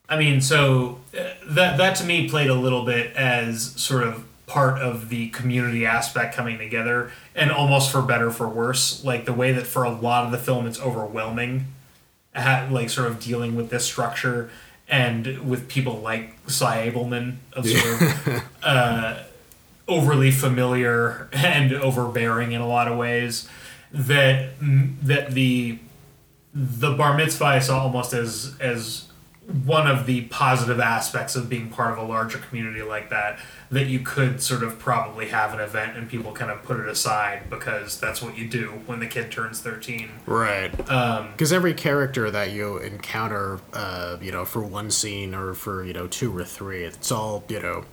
I 0.09 0.18
mean, 0.18 0.40
so 0.40 1.00
uh, 1.16 1.24
that 1.50 1.76
that 1.76 1.96
to 1.96 2.04
me 2.04 2.28
played 2.28 2.48
a 2.50 2.54
little 2.54 2.84
bit 2.84 3.14
as 3.14 3.72
sort 3.80 4.04
of 4.04 4.24
part 4.46 4.80
of 4.80 5.11
the 5.11 5.28
community 5.28 5.84
aspect 5.84 6.34
coming 6.34 6.59
together, 6.59 7.12
and 7.34 7.52
almost 7.52 7.92
for 7.92 8.00
better 8.00 8.30
for 8.30 8.48
worse, 8.48 9.04
like 9.04 9.26
the 9.26 9.32
way 9.32 9.52
that 9.52 9.66
for 9.66 9.84
a 9.84 9.90
lot 9.90 10.24
of 10.24 10.32
the 10.32 10.38
film 10.38 10.66
it's 10.66 10.80
overwhelming, 10.80 11.66
like 12.34 12.88
sort 12.90 13.09
of 13.09 13.20
dealing 13.20 13.54
with 13.54 13.68
this 13.70 13.84
structure 13.84 14.50
and 14.88 15.48
with 15.48 15.68
people 15.68 15.98
like 15.98 16.34
Sy 16.46 16.90
Ableman 16.90 17.36
of 17.52 17.66
sort 17.66 18.02
of 18.02 18.44
uh, 18.62 19.22
overly 19.86 20.30
familiar 20.30 21.28
and 21.32 21.72
overbearing 21.74 22.52
in 22.52 22.61
a 22.61 22.66
lot 22.66 22.88
of 22.88 22.96
ways. 22.96 23.48
That 23.92 24.50
that 25.02 25.32
the 25.32 25.78
the 26.54 26.92
bar 26.92 27.16
mitzvah 27.16 27.44
I 27.44 27.59
saw 27.59 27.82
almost 27.82 28.12
as 28.12 28.54
as 28.61 29.07
one 29.64 29.86
of 29.86 30.05
the 30.05 30.22
positive 30.22 30.78
aspects 30.78 31.34
of 31.34 31.49
being 31.49 31.70
part 31.70 31.90
of 31.90 31.99
a 31.99 32.03
larger 32.03 32.36
community 32.36 32.82
like 32.82 33.09
that 33.09 33.38
that 33.70 33.86
you 33.86 34.01
could 34.01 34.42
sort 34.42 34.62
of 34.62 34.78
probably 34.78 35.28
have 35.28 35.55
an 35.55 35.61
event 35.61 35.96
and 35.96 36.09
people 36.09 36.32
kind 36.32 36.51
of 36.51 36.62
put 36.62 36.78
it 36.78 36.86
aside 36.86 37.49
because 37.49 37.99
that's 37.99 38.20
what 38.20 38.36
you 38.36 38.46
do 38.46 38.68
when 38.84 39.01
the 39.01 39.07
kid 39.07 39.32
turns 39.32 39.61
13 39.61 40.11
right. 40.26 40.70
Because 40.76 41.53
um, 41.53 41.57
every 41.57 41.72
character 41.72 42.30
that 42.30 42.51
you 42.51 42.76
encounter 42.78 43.59
uh, 43.72 44.18
you 44.20 44.30
know 44.30 44.44
for 44.44 44.62
one 44.62 44.90
scene 44.90 45.34
or 45.34 45.55
for 45.55 45.82
you 45.82 45.94
know 45.94 46.07
two 46.07 46.36
or 46.36 46.44
three 46.44 46.84
it's 46.84 47.11
all 47.11 47.42
you 47.49 47.61
know 47.61 47.84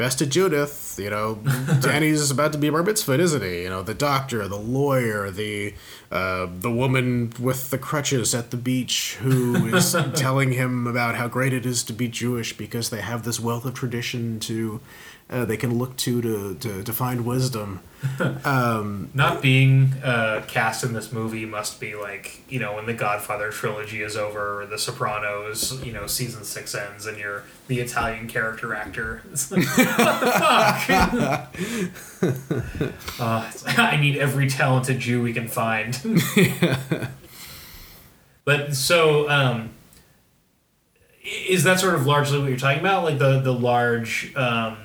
best 0.00 0.22
of 0.22 0.30
Judith, 0.30 0.98
you 0.98 1.10
know, 1.10 1.34
Danny's 1.80 2.30
about 2.30 2.52
to 2.52 2.58
be 2.58 2.70
bar 2.70 2.82
mitzvah, 2.82 3.20
isn't 3.20 3.42
he? 3.42 3.64
You 3.64 3.68
know, 3.68 3.82
the 3.82 3.92
doctor, 3.92 4.48
the 4.48 4.56
lawyer, 4.56 5.30
the 5.30 5.74
uh, 6.10 6.46
the 6.50 6.70
woman 6.70 7.34
with 7.38 7.68
the 7.68 7.76
crutches 7.76 8.34
at 8.34 8.50
the 8.50 8.56
beach 8.56 9.16
who 9.20 9.66
is 9.66 9.94
telling 10.14 10.52
him 10.52 10.86
about 10.86 11.16
how 11.16 11.28
great 11.28 11.52
it 11.52 11.66
is 11.66 11.84
to 11.84 11.92
be 11.92 12.08
Jewish 12.08 12.56
because 12.56 12.88
they 12.88 13.02
have 13.02 13.24
this 13.24 13.38
wealth 13.38 13.66
of 13.66 13.74
tradition 13.74 14.40
to 14.40 14.80
uh, 15.30 15.44
they 15.44 15.56
can 15.56 15.78
look 15.78 15.96
to, 15.96 16.20
to 16.20 16.54
to 16.56 16.82
to 16.82 16.92
find 16.92 17.24
wisdom. 17.24 17.80
Um, 18.46 19.10
Not 19.12 19.42
being 19.42 19.92
uh, 20.02 20.42
cast 20.48 20.84
in 20.84 20.94
this 20.94 21.12
movie 21.12 21.44
must 21.44 21.78
be 21.80 21.94
like 21.94 22.40
you 22.48 22.58
know 22.58 22.74
when 22.74 22.86
the 22.86 22.94
Godfather 22.94 23.50
trilogy 23.50 24.00
is 24.00 24.16
over, 24.16 24.62
or 24.62 24.66
The 24.66 24.78
Sopranos, 24.78 25.84
you 25.84 25.92
know, 25.92 26.06
season 26.06 26.44
six 26.44 26.74
ends, 26.74 27.04
and 27.04 27.18
you're 27.18 27.44
the 27.68 27.80
Italian 27.80 28.26
character 28.26 28.74
actor. 28.74 29.22
It's 29.32 29.52
like, 29.52 29.66
what 29.66 30.20
the 30.20 30.32
fuck? 32.80 33.20
uh, 33.20 33.50
I 33.78 33.96
need 33.96 34.16
every 34.16 34.48
talented 34.48 34.98
Jew 34.98 35.22
we 35.22 35.34
can 35.34 35.48
find. 35.48 35.98
But 38.44 38.74
so. 38.74 39.28
Um, 39.28 39.70
is 41.22 41.64
that 41.64 41.78
sort 41.78 41.94
of 41.94 42.06
largely 42.06 42.38
what 42.38 42.48
you're 42.48 42.58
talking 42.58 42.80
about 42.80 43.04
like 43.04 43.18
the 43.18 43.40
the 43.40 43.52
large 43.52 44.34
um, 44.34 44.76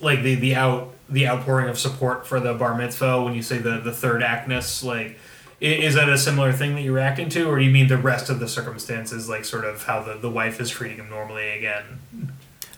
like 0.00 0.22
the 0.22 0.34
the 0.34 0.54
out 0.54 0.92
the 1.08 1.26
outpouring 1.26 1.68
of 1.68 1.78
support 1.78 2.26
for 2.26 2.40
the 2.40 2.54
bar 2.54 2.76
mitzvah 2.76 3.22
when 3.22 3.34
you 3.34 3.42
say 3.42 3.58
the 3.58 3.78
the 3.80 3.92
third 3.92 4.22
actness 4.22 4.82
like 4.82 5.18
is 5.60 5.94
that 5.94 6.08
a 6.08 6.16
similar 6.16 6.52
thing 6.52 6.74
that 6.74 6.80
you're 6.80 6.94
reacting 6.94 7.28
to 7.28 7.48
or 7.48 7.58
do 7.58 7.64
you 7.64 7.70
mean 7.70 7.86
the 7.88 7.98
rest 7.98 8.30
of 8.30 8.40
the 8.40 8.48
circumstances 8.48 9.28
like 9.28 9.44
sort 9.44 9.64
of 9.64 9.82
how 9.84 10.02
the, 10.02 10.14
the 10.14 10.30
wife 10.30 10.58
is 10.58 10.70
treating 10.70 10.96
him 10.96 11.10
normally 11.10 11.50
again? 11.50 11.84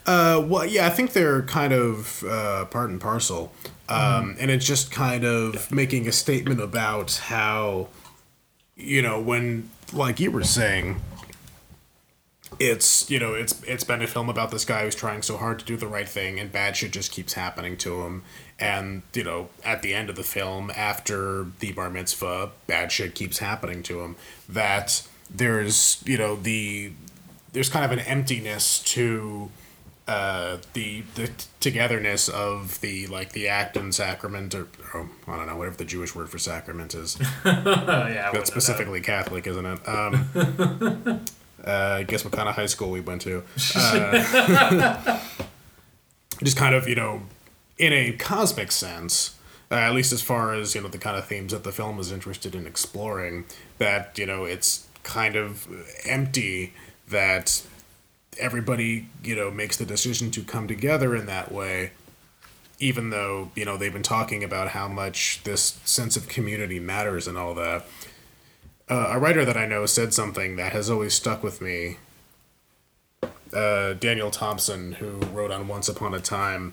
Uh, 0.04 0.44
well 0.44 0.66
yeah 0.66 0.86
i 0.86 0.90
think 0.90 1.12
they're 1.12 1.42
kind 1.42 1.72
of 1.72 2.24
uh, 2.24 2.64
part 2.66 2.90
and 2.90 3.00
parcel. 3.00 3.52
Um, 3.88 4.34
mm. 4.34 4.36
and 4.40 4.50
it's 4.50 4.66
just 4.66 4.90
kind 4.90 5.24
of 5.24 5.70
making 5.70 6.08
a 6.08 6.12
statement 6.12 6.60
about 6.60 7.14
how 7.14 7.88
you 8.76 9.02
know 9.02 9.20
when 9.20 9.70
like 9.92 10.18
you 10.18 10.30
were 10.30 10.44
saying 10.44 11.00
it's 12.62 13.10
you 13.10 13.18
know 13.18 13.34
it's 13.34 13.60
it's 13.64 13.82
been 13.82 14.00
a 14.02 14.06
film 14.06 14.28
about 14.28 14.52
this 14.52 14.64
guy 14.64 14.84
who's 14.84 14.94
trying 14.94 15.20
so 15.20 15.36
hard 15.36 15.58
to 15.58 15.64
do 15.64 15.76
the 15.76 15.86
right 15.86 16.08
thing 16.08 16.38
and 16.38 16.52
bad 16.52 16.76
shit 16.76 16.92
just 16.92 17.10
keeps 17.10 17.32
happening 17.32 17.76
to 17.76 18.02
him 18.02 18.22
and 18.60 19.02
you 19.14 19.24
know 19.24 19.48
at 19.64 19.82
the 19.82 19.92
end 19.92 20.08
of 20.08 20.14
the 20.14 20.22
film 20.22 20.70
after 20.76 21.46
the 21.58 21.72
bar 21.72 21.90
mitzvah 21.90 22.50
bad 22.68 22.92
shit 22.92 23.16
keeps 23.16 23.38
happening 23.38 23.82
to 23.82 24.00
him 24.00 24.14
that 24.48 25.06
there's 25.28 26.00
you 26.06 26.16
know 26.16 26.36
the 26.36 26.92
there's 27.52 27.68
kind 27.68 27.84
of 27.84 27.90
an 27.90 27.98
emptiness 27.98 28.78
to 28.78 29.50
uh, 30.06 30.58
the 30.72 31.02
the 31.16 31.30
togetherness 31.60 32.28
of 32.28 32.80
the 32.80 33.06
like 33.08 33.32
the 33.32 33.48
act 33.48 33.76
and 33.76 33.94
sacrament 33.94 34.54
or 34.54 34.68
oh, 34.94 35.08
I 35.26 35.36
don't 35.36 35.46
know 35.46 35.56
whatever 35.56 35.76
the 35.76 35.84
Jewish 35.84 36.14
word 36.14 36.28
for 36.28 36.38
sacrament 36.38 36.94
is. 36.94 37.18
yeah, 37.44 38.30
that's 38.32 38.50
specifically 38.50 39.00
Catholic, 39.00 39.46
isn't 39.46 39.64
it? 39.64 39.88
Um, 39.88 41.24
Uh, 41.64 42.02
guess 42.02 42.24
what 42.24 42.32
kind 42.32 42.48
of 42.48 42.54
high 42.54 42.66
school 42.66 42.90
we 42.90 43.00
went 43.00 43.22
to. 43.22 43.42
Uh, 43.74 45.18
just 46.42 46.56
kind 46.56 46.74
of, 46.74 46.88
you 46.88 46.94
know, 46.96 47.22
in 47.78 47.92
a 47.92 48.12
cosmic 48.12 48.72
sense, 48.72 49.36
uh, 49.70 49.76
at 49.76 49.92
least 49.92 50.12
as 50.12 50.20
far 50.20 50.54
as, 50.54 50.74
you 50.74 50.80
know, 50.80 50.88
the 50.88 50.98
kind 50.98 51.16
of 51.16 51.24
themes 51.26 51.52
that 51.52 51.62
the 51.62 51.70
film 51.70 52.00
is 52.00 52.10
interested 52.10 52.54
in 52.56 52.66
exploring, 52.66 53.44
that, 53.78 54.18
you 54.18 54.26
know, 54.26 54.44
it's 54.44 54.88
kind 55.04 55.36
of 55.36 55.68
empty 56.04 56.72
that 57.08 57.62
everybody 58.38 59.08
you 59.22 59.36
know 59.36 59.50
makes 59.50 59.76
the 59.76 59.84
decision 59.84 60.30
to 60.30 60.42
come 60.42 60.66
together 60.66 61.14
in 61.14 61.26
that 61.26 61.52
way 61.52 61.92
even 62.78 63.10
though 63.10 63.50
you 63.54 63.64
know 63.64 63.76
they've 63.76 63.92
been 63.92 64.02
talking 64.02 64.42
about 64.42 64.68
how 64.68 64.88
much 64.88 65.40
this 65.44 65.78
sense 65.84 66.16
of 66.16 66.28
community 66.28 66.80
matters 66.80 67.28
and 67.28 67.36
all 67.36 67.54
that 67.54 67.84
uh, 68.88 69.08
a 69.10 69.18
writer 69.18 69.44
that 69.44 69.56
i 69.56 69.66
know 69.66 69.86
said 69.86 70.12
something 70.14 70.56
that 70.56 70.72
has 70.72 70.90
always 70.90 71.14
stuck 71.14 71.42
with 71.42 71.60
me 71.60 71.96
uh, 73.52 73.92
daniel 73.94 74.30
thompson 74.30 74.92
who 74.92 75.18
wrote 75.32 75.50
on 75.50 75.68
once 75.68 75.88
upon 75.88 76.14
a 76.14 76.20
time. 76.20 76.72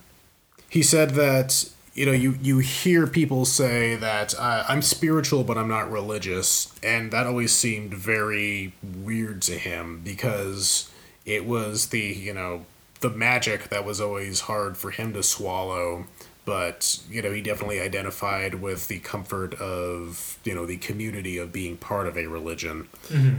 He 0.69 0.83
said 0.83 1.11
that 1.11 1.69
you 1.93 2.05
know 2.05 2.11
you 2.11 2.37
you 2.41 2.59
hear 2.59 3.07
people 3.07 3.43
say 3.45 3.95
that 3.95 4.33
uh, 4.37 4.63
i'm 4.67 4.81
spiritual 4.81 5.43
but 5.43 5.57
i'm 5.57 5.67
not 5.67 5.91
religious. 5.91 6.73
And 6.83 7.11
that 7.11 7.27
always 7.27 7.51
seemed 7.51 7.93
very 7.93 8.73
weird 8.81 9.41
to 9.43 9.57
him 9.57 10.01
because 10.03 10.89
it 11.25 11.45
was 11.45 11.87
the 11.87 11.99
you 11.99 12.33
know 12.33 12.65
the 13.01 13.09
magic 13.09 13.69
that 13.69 13.85
was 13.85 13.99
always 13.99 14.41
hard 14.41 14.77
for 14.77 14.91
him 14.91 15.13
to 15.13 15.23
swallow 15.23 16.05
but 16.49 16.99
you 17.11 17.21
know 17.21 17.31
he 17.31 17.41
definitely 17.41 17.79
identified 17.79 18.55
with 18.55 18.87
the 18.87 18.97
comfort 18.97 19.53
of 19.61 20.39
you 20.43 20.55
know 20.55 20.65
the 20.65 20.77
community 20.77 21.37
of 21.37 21.53
being 21.53 21.77
part 21.77 22.07
of 22.07 22.17
a 22.17 22.25
religion. 22.25 22.87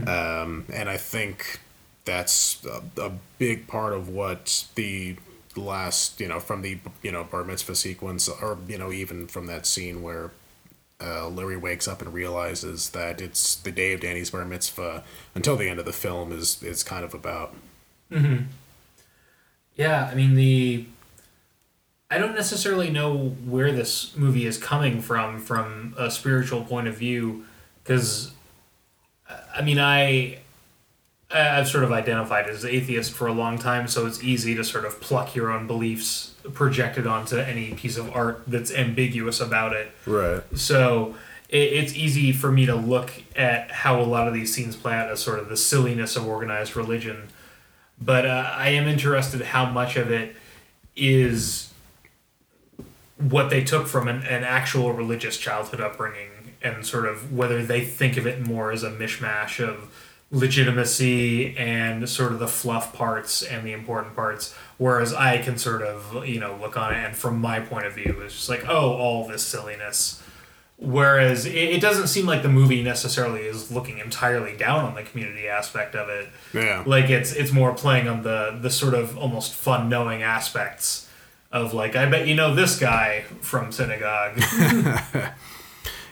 Um, 0.07 0.65
and 0.73 0.89
i 0.89 0.95
think 0.95 1.59
that's 2.05 2.65
a, 2.65 2.81
a 3.01 3.11
big 3.37 3.67
part 3.67 3.91
of 3.91 4.07
what 4.07 4.65
the 4.75 5.17
last 5.57 6.21
you 6.21 6.27
know 6.29 6.39
from 6.39 6.61
the 6.61 6.79
you 7.03 7.11
know 7.11 7.25
bar 7.25 7.43
mitzvah 7.43 7.75
sequence 7.75 8.29
or 8.29 8.57
you 8.65 8.77
know 8.77 8.93
even 8.93 9.27
from 9.27 9.45
that 9.47 9.65
scene 9.65 10.01
where 10.01 10.31
uh, 11.01 11.27
Larry 11.27 11.57
wakes 11.57 11.87
up 11.87 12.01
and 12.01 12.13
realizes 12.13 12.91
that 12.91 13.19
it's 13.19 13.55
the 13.55 13.71
day 13.71 13.91
of 13.91 13.99
Danny's 13.99 14.29
bar 14.29 14.45
mitzvah 14.45 15.03
until 15.35 15.57
the 15.57 15.67
end 15.67 15.79
of 15.79 15.85
the 15.85 15.91
film 15.91 16.31
is 16.31 16.63
is 16.63 16.81
kind 16.81 17.03
of 17.03 17.13
about. 17.13 17.53
Yeah, 19.75 20.09
I 20.09 20.15
mean 20.15 20.35
the 20.35 20.85
I 22.11 22.17
don't 22.17 22.35
necessarily 22.35 22.89
know 22.89 23.15
where 23.45 23.71
this 23.71 24.15
movie 24.17 24.45
is 24.45 24.57
coming 24.57 25.01
from 25.01 25.39
from 25.39 25.95
a 25.97 26.11
spiritual 26.11 26.63
point 26.65 26.87
of 26.87 26.97
view 26.97 27.45
cuz 27.85 28.31
I 29.55 29.61
mean 29.61 29.79
I 29.79 30.39
I- 31.33 31.57
I've 31.59 31.69
sort 31.69 31.85
of 31.85 31.93
identified 31.93 32.47
as 32.47 32.65
atheist 32.65 33.13
for 33.13 33.25
a 33.27 33.31
long 33.31 33.57
time, 33.57 33.87
so 33.87 34.05
it's 34.05 34.21
easy 34.21 34.53
to 34.55 34.63
sort 34.65 34.83
of 34.83 34.99
pluck 34.99 35.33
your 35.33 35.49
own 35.49 35.65
beliefs 35.65 36.31
projected 36.53 37.07
onto 37.07 37.37
any 37.37 37.71
piece 37.73 37.95
of 37.97 38.13
art 38.13 38.43
that's 38.47 38.71
ambiguous 38.73 39.39
about 39.39 39.71
it. 39.73 39.91
Right. 40.05 40.41
So 40.55 41.15
it, 41.47 41.71
it's 41.73 41.93
easy 41.95 42.33
for 42.33 42.51
me 42.51 42.65
to 42.65 42.75
look 42.75 43.11
at 43.37 43.71
how 43.71 44.01
a 44.01 44.03
lot 44.03 44.27
of 44.27 44.33
these 44.33 44.53
scenes 44.53 44.75
play 44.75 44.93
out 44.93 45.09
as 45.09 45.21
sort 45.21 45.39
of 45.39 45.47
the 45.47 45.55
silliness 45.55 46.17
of 46.17 46.27
organized 46.27 46.75
religion. 46.75 47.29
But 48.01 48.25
uh, 48.25 48.51
I 48.53 48.69
am 48.69 48.87
interested 48.87 49.39
how 49.41 49.65
much 49.67 49.95
of 49.95 50.11
it 50.11 50.35
is 50.97 51.70
what 53.29 53.49
they 53.49 53.63
took 53.63 53.87
from 53.87 54.07
an, 54.07 54.23
an 54.23 54.43
actual 54.43 54.93
religious 54.93 55.37
childhood 55.37 55.81
upbringing 55.81 56.29
and 56.61 56.85
sort 56.85 57.05
of 57.05 57.33
whether 57.33 57.63
they 57.65 57.83
think 57.83 58.17
of 58.17 58.25
it 58.27 58.45
more 58.45 58.71
as 58.71 58.83
a 58.83 58.91
mishmash 58.91 59.59
of 59.65 59.89
legitimacy 60.31 61.55
and 61.57 62.07
sort 62.07 62.31
of 62.31 62.39
the 62.39 62.47
fluff 62.47 62.93
parts 62.93 63.41
and 63.43 63.65
the 63.65 63.71
important 63.73 64.15
parts 64.15 64.55
whereas 64.77 65.13
i 65.13 65.37
can 65.37 65.57
sort 65.57 65.81
of 65.81 66.25
you 66.27 66.39
know 66.39 66.55
look 66.61 66.77
on 66.77 66.93
it 66.93 66.97
and 66.97 67.15
from 67.15 67.39
my 67.39 67.59
point 67.59 67.85
of 67.85 67.93
view 67.93 68.15
it's 68.23 68.33
just 68.35 68.49
like 68.49 68.63
oh 68.69 68.93
all 68.93 69.27
this 69.27 69.41
silliness 69.43 70.21
whereas 70.77 71.45
it, 71.45 71.53
it 71.55 71.81
doesn't 71.81 72.07
seem 72.07 72.25
like 72.25 72.41
the 72.43 72.49
movie 72.49 72.81
necessarily 72.81 73.41
is 73.41 73.71
looking 73.71 73.99
entirely 73.99 74.55
down 74.57 74.83
on 74.85 74.95
the 74.95 75.03
community 75.03 75.47
aspect 75.47 75.95
of 75.95 76.09
it 76.09 76.29
Yeah. 76.53 76.83
like 76.85 77.09
it's 77.09 77.33
it's 77.33 77.51
more 77.51 77.73
playing 77.73 78.07
on 78.07 78.23
the 78.23 78.57
the 78.61 78.69
sort 78.69 78.93
of 78.93 79.17
almost 79.17 79.53
fun 79.53 79.89
knowing 79.89 80.21
aspects 80.23 81.07
of 81.51 81.73
like 81.73 81.95
i 81.95 82.05
bet 82.05 82.27
you 82.27 82.35
know 82.35 82.53
this 82.55 82.79
guy 82.79 83.21
from 83.41 83.71
synagogue 83.71 84.41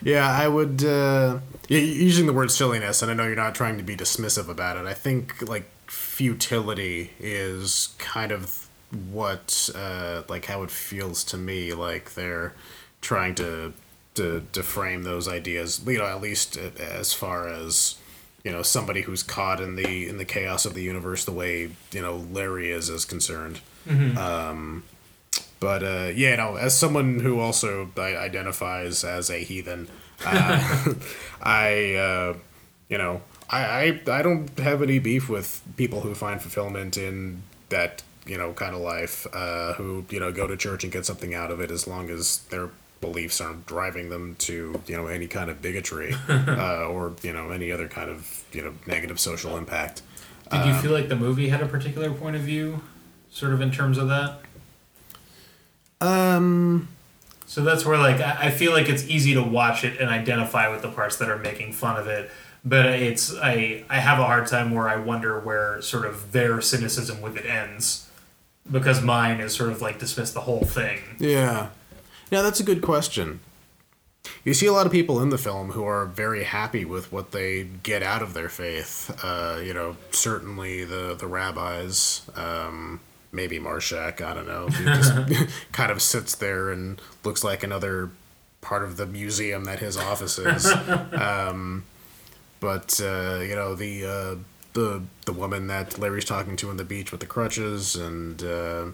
Yeah, 0.02 0.30
I 0.30 0.48
would. 0.48 0.84
Uh, 0.84 1.40
using 1.68 2.26
the 2.26 2.34
word 2.34 2.52
silliness, 2.52 3.02
and 3.02 3.12
I 3.12 3.14
know 3.14 3.26
you're 3.26 3.36
not 3.36 3.56
trying 3.56 3.78
to 3.78 3.84
be 3.84 3.96
dismissive 3.96 4.48
about 4.48 4.78
it. 4.78 4.86
I 4.86 4.94
think 4.94 5.48
like 5.48 5.70
futility 5.88 7.12
is 7.20 7.96
kind 7.98 8.32
of 8.32 8.70
what 9.12 9.70
uh, 9.76 10.24
like 10.30 10.46
how 10.46 10.64
it 10.64 10.72
feels 10.72 11.24
to 11.26 11.38
me. 11.38 11.74
Like 11.74 12.14
they're 12.14 12.54
trying 13.02 13.36
to 13.36 13.74
to 14.16 14.44
to 14.54 14.64
frame 14.64 15.04
those 15.04 15.28
ideas. 15.28 15.82
You 15.86 15.98
know, 15.98 16.06
at 16.06 16.22
least 16.22 16.56
as 16.58 17.14
far 17.14 17.50
as 17.50 17.98
you 18.46 18.52
know 18.52 18.62
somebody 18.62 19.02
who's 19.02 19.22
caught 19.22 19.60
in 19.60 19.76
the 19.76 20.08
in 20.08 20.18
the 20.18 20.26
chaos 20.26 20.66
of 20.66 20.76
the 20.76 20.82
universe 20.82 21.26
the 21.26 21.34
way 21.34 21.72
you 21.92 22.02
know 22.02 22.16
Larry 22.32 22.72
is 22.72 22.88
is 22.90 23.04
concerned. 23.04 23.60
But 25.60 25.84
uh, 25.84 26.12
yeah, 26.16 26.36
no, 26.38 26.55
as 26.55 26.78
someone 26.78 27.20
who 27.20 27.39
also 27.39 27.89
I- 27.97 28.16
identifies 28.16 29.03
as 29.03 29.30
a 29.30 29.39
heathen, 29.39 29.89
uh, 30.26 30.93
I, 31.41 31.95
uh, 31.95 32.34
you 32.88 32.97
know, 32.97 33.22
I, 33.49 34.01
I 34.07 34.20
I 34.20 34.22
don't 34.22 34.57
have 34.60 34.82
any 34.82 34.99
beef 34.99 35.28
with 35.28 35.62
people 35.76 36.01
who 36.01 36.16
find 36.16 36.41
fulfillment 36.41 36.97
in 36.97 37.43
that 37.70 38.03
you 38.26 38.38
know 38.38 38.53
kind 38.53 38.74
of 38.74 38.82
life, 38.82 39.28
uh, 39.34 39.74
who 39.74 40.05
you 40.10 40.20
know 40.20 40.32
go 40.32 40.47
to 40.47 40.55
church 40.55 40.84
and 40.84 40.93
get 40.93 41.05
something 41.05 41.34
out 41.34 41.51
of 41.51 41.60
it, 41.60 41.72
as 41.72 41.88
long 41.88 42.10
as 42.10 42.39
their 42.49 42.70
beliefs 43.01 43.41
aren't 43.41 43.66
driving 43.66 44.10
them 44.10 44.36
to 44.39 44.82
you 44.86 44.95
know 44.95 45.07
any 45.07 45.28
kind 45.28 45.49
of 45.49 45.62
bigotry 45.62 46.14
uh, 46.30 46.86
or 46.88 47.14
you 47.22 47.34
know 47.34 47.49
any 47.49 47.72
other 47.72 47.88
kind 47.88 48.10
of 48.10 48.43
you 48.51 48.62
know 48.62 48.74
negative 48.86 49.20
social 49.20 49.57
impact. 49.57 50.01
did 50.51 50.66
you 50.66 50.74
feel 50.76 50.91
like 50.91 51.10
the 51.10 51.16
movie 51.16 51.49
had 51.49 51.62
a 51.62 51.68
particular 51.68 52.12
point 52.12 52.36
of 52.36 52.41
view 52.41 52.82
sort 53.30 53.53
of 53.53 53.62
in 53.62 53.72
terms 53.72 53.97
of 53.97 54.07
that 54.07 54.39
Um. 56.02 56.88
So 57.45 57.64
that's 57.64 57.84
where 57.84 57.97
like 57.97 58.22
I 58.22 58.52
feel 58.52 58.74
like 58.74 58.89
it's 58.89 59.08
easy 59.08 59.34
to 59.34 59.41
watch 59.41 59.84
it 59.84 60.00
and 60.00 60.10
identify 60.10 60.70
with 60.70 60.82
the 60.84 60.89
parts 60.89 61.18
that 61.18 61.30
are 61.30 61.38
making 61.38 61.74
fun 61.74 61.97
of 61.97 62.08
it, 62.08 62.30
but 62.64 62.86
it's 62.86 63.36
I 63.36 63.84
I 63.89 63.97
have 63.97 64.20
a 64.20 64.26
hard 64.26 64.47
time 64.47 64.72
where 64.72 64.88
I 64.88 64.97
wonder 64.97 65.39
where 65.39 65.82
sort 65.82 66.06
of 66.06 66.32
their 66.32 66.62
cynicism 66.62 67.22
with 67.22 67.36
it 67.38 67.47
ends, 67.47 68.08
because 68.72 69.02
mine 69.02 69.39
is 69.39 69.56
sort 69.56 69.72
of 69.72 69.82
like 69.82 69.97
dismiss 69.97 70.32
the 70.32 70.41
whole 70.41 70.64
thing. 70.64 71.00
Yeah. 71.18 71.70
Yeah, 72.30 72.43
that's 72.43 72.60
a 72.60 72.64
good 72.64 72.84
question. 72.84 73.39
You 74.43 74.54
see 74.54 74.68
a 74.68 74.72
lot 74.74 74.86
of 74.86 74.91
people 74.91 75.20
in 75.20 75.30
the 75.30 75.38
film 75.39 75.72
who 75.72 75.84
are 75.84 76.06
very 76.06 76.43
happy 76.43 76.86
with 76.86 77.12
what 77.12 77.32
they 77.32 77.64
get 77.82 78.04
out 78.04 78.22
of 78.22 78.36
their 78.36 78.50
faith. 78.50 79.10
Uh, 79.24 79.60
you 79.64 79.74
know, 79.74 79.97
certainly 80.12 80.84
the 80.84 81.16
the 81.20 81.26
rabbis, 81.26 82.22
um, 82.36 83.00
maybe 83.32 83.60
Marshak, 83.60 84.22
I 84.22 84.34
don't 84.34 84.48
know. 84.48 84.68
He 84.68 84.84
just 84.84 85.14
kind 85.72 85.92
of 85.92 86.02
sits 86.02 86.36
there 86.36 86.72
and 86.72 87.02
looks 87.24 87.44
like 87.44 87.64
another 87.64 88.10
part 88.62 88.84
of 88.84 88.98
the 88.98 89.06
museum 89.06 89.66
that 89.66 89.80
his 89.80 89.98
office 89.98 90.38
is. 90.38 90.72
Um, 91.14 91.84
but 92.60 93.00
uh, 93.02 93.40
you 93.40 93.56
know 93.56 93.74
the 93.74 94.06
uh, 94.06 94.36
the 94.74 95.02
the 95.26 95.34
woman 95.34 95.68
that 95.68 95.98
Larry's 95.98 96.26
talking 96.26 96.58
to 96.58 96.70
on 96.70 96.78
the 96.78 96.84
beach 96.84 97.12
with 97.12 97.22
the 97.22 97.28
crutches 97.28 97.96
and. 97.96 98.44
Uh, 98.44 98.86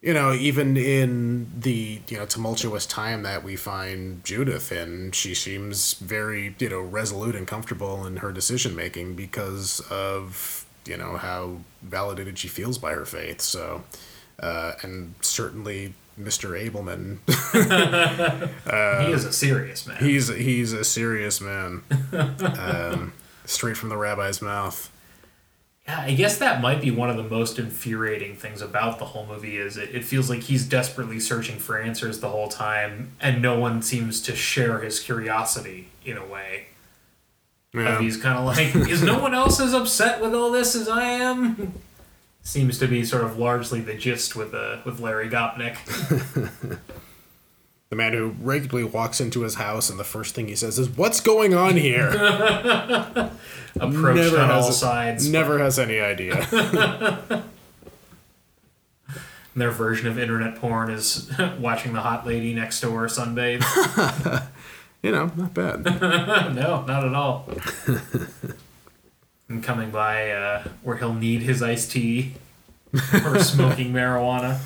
you 0.00 0.14
know, 0.14 0.32
even 0.32 0.76
in 0.76 1.50
the 1.58 2.00
you 2.06 2.16
know 2.16 2.24
tumultuous 2.24 2.86
time 2.86 3.24
that 3.24 3.42
we 3.42 3.56
find 3.56 4.24
Judith 4.24 4.70
in, 4.70 5.10
she 5.10 5.34
seems 5.34 5.94
very 5.94 6.54
you 6.60 6.68
know 6.68 6.80
resolute 6.80 7.34
and 7.34 7.48
comfortable 7.48 8.06
in 8.06 8.18
her 8.18 8.30
decision 8.30 8.76
making 8.76 9.16
because 9.16 9.80
of 9.90 10.64
you 10.88 10.96
know 10.96 11.16
how 11.16 11.58
validated 11.82 12.38
she 12.38 12.48
feels 12.48 12.78
by 12.78 12.92
her 12.92 13.04
faith. 13.04 13.40
So, 13.40 13.84
uh, 14.40 14.72
and 14.82 15.14
certainly 15.20 15.94
Mr. 16.18 16.58
Ableman, 16.58 17.18
he 19.06 19.12
is 19.12 19.24
a 19.24 19.32
serious 19.32 19.86
man. 19.86 19.98
he's 19.98 20.28
he's 20.28 20.72
a 20.72 20.84
serious 20.84 21.40
man, 21.40 21.82
um, 22.58 23.12
straight 23.44 23.76
from 23.76 23.88
the 23.88 23.96
rabbi's 23.96 24.42
mouth. 24.42 24.90
Yeah, 25.88 26.00
I 26.00 26.12
guess 26.14 26.36
that 26.36 26.60
might 26.60 26.82
be 26.82 26.90
one 26.90 27.08
of 27.08 27.16
the 27.16 27.22
most 27.22 27.58
infuriating 27.58 28.36
things 28.36 28.60
about 28.60 28.98
the 28.98 29.06
whole 29.06 29.24
movie 29.24 29.56
is 29.56 29.78
it, 29.78 29.94
it 29.94 30.04
feels 30.04 30.28
like 30.28 30.40
he's 30.40 30.66
desperately 30.66 31.18
searching 31.18 31.58
for 31.58 31.80
answers 31.80 32.20
the 32.20 32.28
whole 32.28 32.48
time 32.48 33.12
and 33.22 33.40
no 33.40 33.58
one 33.58 33.80
seems 33.80 34.20
to 34.22 34.36
share 34.36 34.80
his 34.80 35.00
curiosity 35.00 35.88
in 36.04 36.18
a 36.18 36.26
way. 36.26 36.66
Yeah. 37.74 38.00
He's 38.00 38.16
kind 38.16 38.38
of 38.38 38.44
like, 38.44 38.74
is 38.88 39.02
no 39.02 39.18
one 39.18 39.34
else 39.34 39.60
as 39.60 39.74
upset 39.74 40.20
with 40.20 40.34
all 40.34 40.50
this 40.50 40.74
as 40.74 40.88
I 40.88 41.02
am? 41.04 41.74
Seems 42.42 42.78
to 42.78 42.86
be 42.88 43.04
sort 43.04 43.24
of 43.24 43.38
largely 43.38 43.80
the 43.80 43.94
gist 43.94 44.34
with 44.34 44.54
uh, 44.54 44.78
with 44.84 45.00
Larry 45.00 45.28
Gopnik. 45.28 45.76
The 47.90 47.96
man 47.96 48.12
who 48.12 48.34
regularly 48.40 48.86
walks 48.86 49.18
into 49.18 49.40
his 49.42 49.54
house 49.54 49.88
and 49.88 49.98
the 49.98 50.04
first 50.04 50.34
thing 50.34 50.46
he 50.46 50.54
says 50.56 50.78
is, 50.78 50.90
"What's 50.90 51.22
going 51.22 51.54
on 51.54 51.76
here?" 51.76 52.10
Approached 53.80 54.34
on 54.34 54.50
all 54.50 54.66
has 54.66 54.78
sides. 54.78 55.26
Never 55.30 55.58
has 55.58 55.78
any 55.78 55.98
idea. 55.98 56.46
Their 59.56 59.70
version 59.70 60.06
of 60.06 60.18
internet 60.18 60.56
porn 60.56 60.90
is 60.90 61.30
watching 61.58 61.94
the 61.94 62.00
hot 62.00 62.26
lady 62.26 62.52
next 62.52 62.82
door 62.82 63.06
sunbathe. 63.06 63.62
You 65.02 65.12
know, 65.12 65.30
not 65.36 65.54
bad. 65.54 65.84
no, 66.54 66.84
not 66.84 67.04
at 67.04 67.14
all. 67.14 67.48
and 69.48 69.62
coming 69.62 69.90
by 69.90 70.30
uh, 70.30 70.64
where 70.82 70.96
he'll 70.96 71.14
need 71.14 71.42
his 71.42 71.62
iced 71.62 71.92
tea 71.92 72.34
or 73.24 73.38
smoking 73.42 73.92
marijuana. 73.92 74.60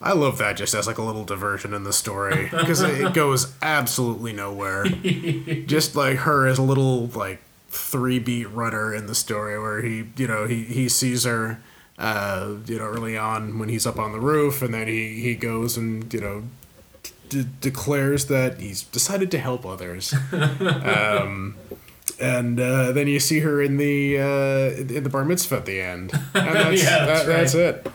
I 0.00 0.12
love 0.12 0.38
that 0.38 0.56
just 0.56 0.74
as 0.74 0.86
like 0.86 0.98
a 0.98 1.02
little 1.02 1.24
diversion 1.24 1.74
in 1.74 1.82
the 1.82 1.92
story 1.92 2.48
because 2.50 2.80
it 2.82 3.12
goes 3.14 3.52
absolutely 3.60 4.32
nowhere. 4.32 4.84
just 4.84 5.96
like 5.96 6.18
her 6.18 6.46
as 6.46 6.58
a 6.58 6.62
little 6.62 7.06
like 7.08 7.40
three 7.68 8.18
beat 8.18 8.48
runner 8.50 8.94
in 8.94 9.06
the 9.06 9.14
story 9.14 9.58
where 9.58 9.82
he 9.82 10.04
you 10.16 10.26
know 10.26 10.46
he 10.46 10.64
he 10.64 10.88
sees 10.88 11.24
her 11.24 11.60
uh, 11.98 12.54
you 12.66 12.78
know 12.78 12.84
early 12.84 13.16
on 13.18 13.58
when 13.58 13.68
he's 13.68 13.86
up 13.86 13.98
on 13.98 14.12
the 14.12 14.20
roof 14.20 14.62
and 14.62 14.72
then 14.72 14.86
he 14.86 15.20
he 15.20 15.34
goes 15.34 15.76
and 15.76 16.12
you 16.14 16.20
know 16.20 16.44
d- 17.28 17.46
declares 17.60 18.26
that 18.26 18.60
he's 18.60 18.82
decided 18.82 19.30
to 19.32 19.38
help 19.38 19.64
others. 19.66 20.14
um, 20.32 21.54
and 22.20 22.58
uh, 22.58 22.92
then 22.92 23.06
you 23.08 23.20
see 23.20 23.40
her 23.40 23.62
in 23.62 23.76
the 23.76 24.18
uh, 24.18 24.80
in 24.96 25.04
the 25.04 25.10
bar 25.10 25.24
mitzvah 25.24 25.56
at 25.58 25.66
the 25.66 25.80
end, 25.80 26.12
and 26.34 26.54
that's, 26.56 26.82
Yeah, 26.82 27.06
that's 27.06 27.26
that, 27.26 27.26
that's 27.26 27.54
it. 27.54 27.86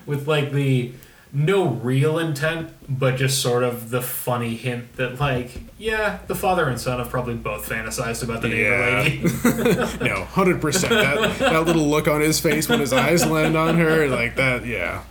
with 0.06 0.26
like 0.28 0.52
the 0.52 0.92
no 1.34 1.66
real 1.66 2.18
intent, 2.18 2.70
but 2.90 3.16
just 3.16 3.40
sort 3.40 3.62
of 3.62 3.88
the 3.88 4.02
funny 4.02 4.54
hint 4.54 4.96
that 4.96 5.18
like, 5.18 5.62
yeah, 5.78 6.18
the 6.26 6.34
father 6.34 6.68
and 6.68 6.78
son 6.78 6.98
have 6.98 7.08
probably 7.08 7.32
both 7.32 7.66
fantasized 7.66 8.22
about 8.22 8.42
the 8.42 8.48
neighbor 8.48 8.68
Yeah. 8.68 9.00
lady. 9.00 10.04
No, 10.10 10.24
hundred 10.24 10.60
percent. 10.60 10.90
That 10.92 11.38
that 11.38 11.64
little 11.64 11.88
look 11.88 12.06
on 12.06 12.20
his 12.20 12.38
face 12.38 12.68
when 12.68 12.80
his 12.80 12.92
eyes 12.92 13.24
land 13.24 13.56
on 13.56 13.78
her, 13.78 14.08
like 14.08 14.36
that. 14.36 14.66
Yeah, 14.66 15.04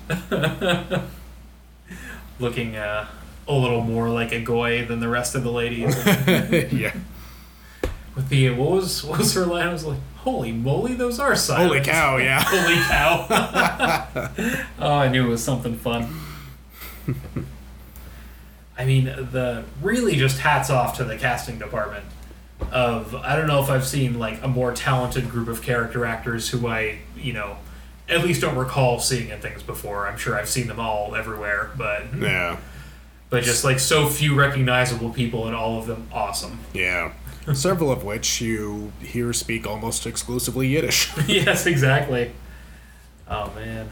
Looking 2.39 2.75
uh, 2.75 3.07
a 3.47 3.53
little 3.53 3.81
more 3.81 4.09
like 4.09 4.31
a 4.31 4.39
goy 4.39 4.85
than 4.85 4.99
the 4.99 5.09
rest 5.09 5.35
of 5.35 5.43
the 5.43 5.51
ladies. 5.51 5.95
yeah. 6.05 6.93
with 8.15 8.29
the 8.29 8.49
what 8.51 8.71
was 8.71 9.03
what 9.03 9.19
was 9.19 9.33
her 9.33 9.45
line? 9.45 9.67
I 9.67 9.73
was 9.73 9.85
like, 9.85 9.99
holy 10.17 10.51
moly, 10.51 10.93
those 10.93 11.19
are 11.19 11.35
silent. 11.35 11.69
Holy 11.69 11.81
cow! 11.81 12.17
Yeah. 12.17 12.41
Holy 12.45 12.75
cow. 12.75 14.65
oh, 14.79 14.93
I 14.93 15.07
knew 15.09 15.25
it 15.25 15.29
was 15.29 15.43
something 15.43 15.75
fun. 15.75 16.19
I 18.77 18.85
mean, 18.85 19.05
the 19.05 19.63
really 19.81 20.15
just 20.15 20.39
hats 20.39 20.69
off 20.69 20.97
to 20.97 21.03
the 21.03 21.17
casting 21.17 21.59
department. 21.59 22.05
Of 22.71 23.15
I 23.15 23.35
don't 23.35 23.47
know 23.47 23.61
if 23.61 23.69
I've 23.69 23.85
seen 23.85 24.19
like 24.19 24.41
a 24.43 24.47
more 24.47 24.71
talented 24.71 25.29
group 25.29 25.47
of 25.47 25.61
character 25.63 26.05
actors 26.05 26.49
who 26.49 26.67
I 26.67 26.99
you 27.17 27.33
know 27.33 27.57
at 28.07 28.23
least 28.23 28.41
don't 28.41 28.55
recall 28.55 28.99
seeing 28.99 29.29
in 29.29 29.39
things 29.39 29.63
before. 29.63 30.07
I'm 30.07 30.17
sure 30.17 30.35
I've 30.37 30.49
seen 30.49 30.67
them 30.67 30.79
all 30.79 31.15
everywhere, 31.15 31.71
but 31.75 32.13
Yeah. 32.15 32.57
But 33.31 33.43
just 33.43 33.63
like 33.63 33.79
so 33.79 34.07
few 34.07 34.35
recognizable 34.35 35.09
people 35.09 35.47
and 35.47 35.55
all 35.55 35.79
of 35.79 35.87
them 35.87 36.05
awesome. 36.11 36.59
Yeah. 36.73 37.13
Several 37.53 37.91
of 37.91 38.03
which 38.03 38.39
you 38.41 38.91
hear 38.99 39.33
speak 39.33 39.65
almost 39.65 40.05
exclusively 40.05 40.67
Yiddish. 40.67 41.11
yes, 41.27 41.65
exactly. 41.65 42.33
Oh 43.27 43.51
man. 43.55 43.89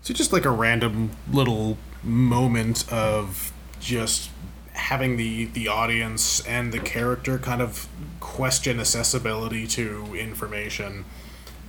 So 0.00 0.12
just 0.14 0.32
like 0.32 0.44
a 0.44 0.50
random 0.50 1.10
little 1.30 1.76
moment 2.02 2.90
of 2.90 3.52
just 3.78 4.30
having 4.72 5.18
the 5.18 5.44
the 5.44 5.68
audience 5.68 6.44
and 6.46 6.72
the 6.72 6.80
character 6.80 7.38
kind 7.38 7.60
of 7.60 7.86
question 8.18 8.80
accessibility 8.80 9.66
to 9.66 10.14
information. 10.14 11.04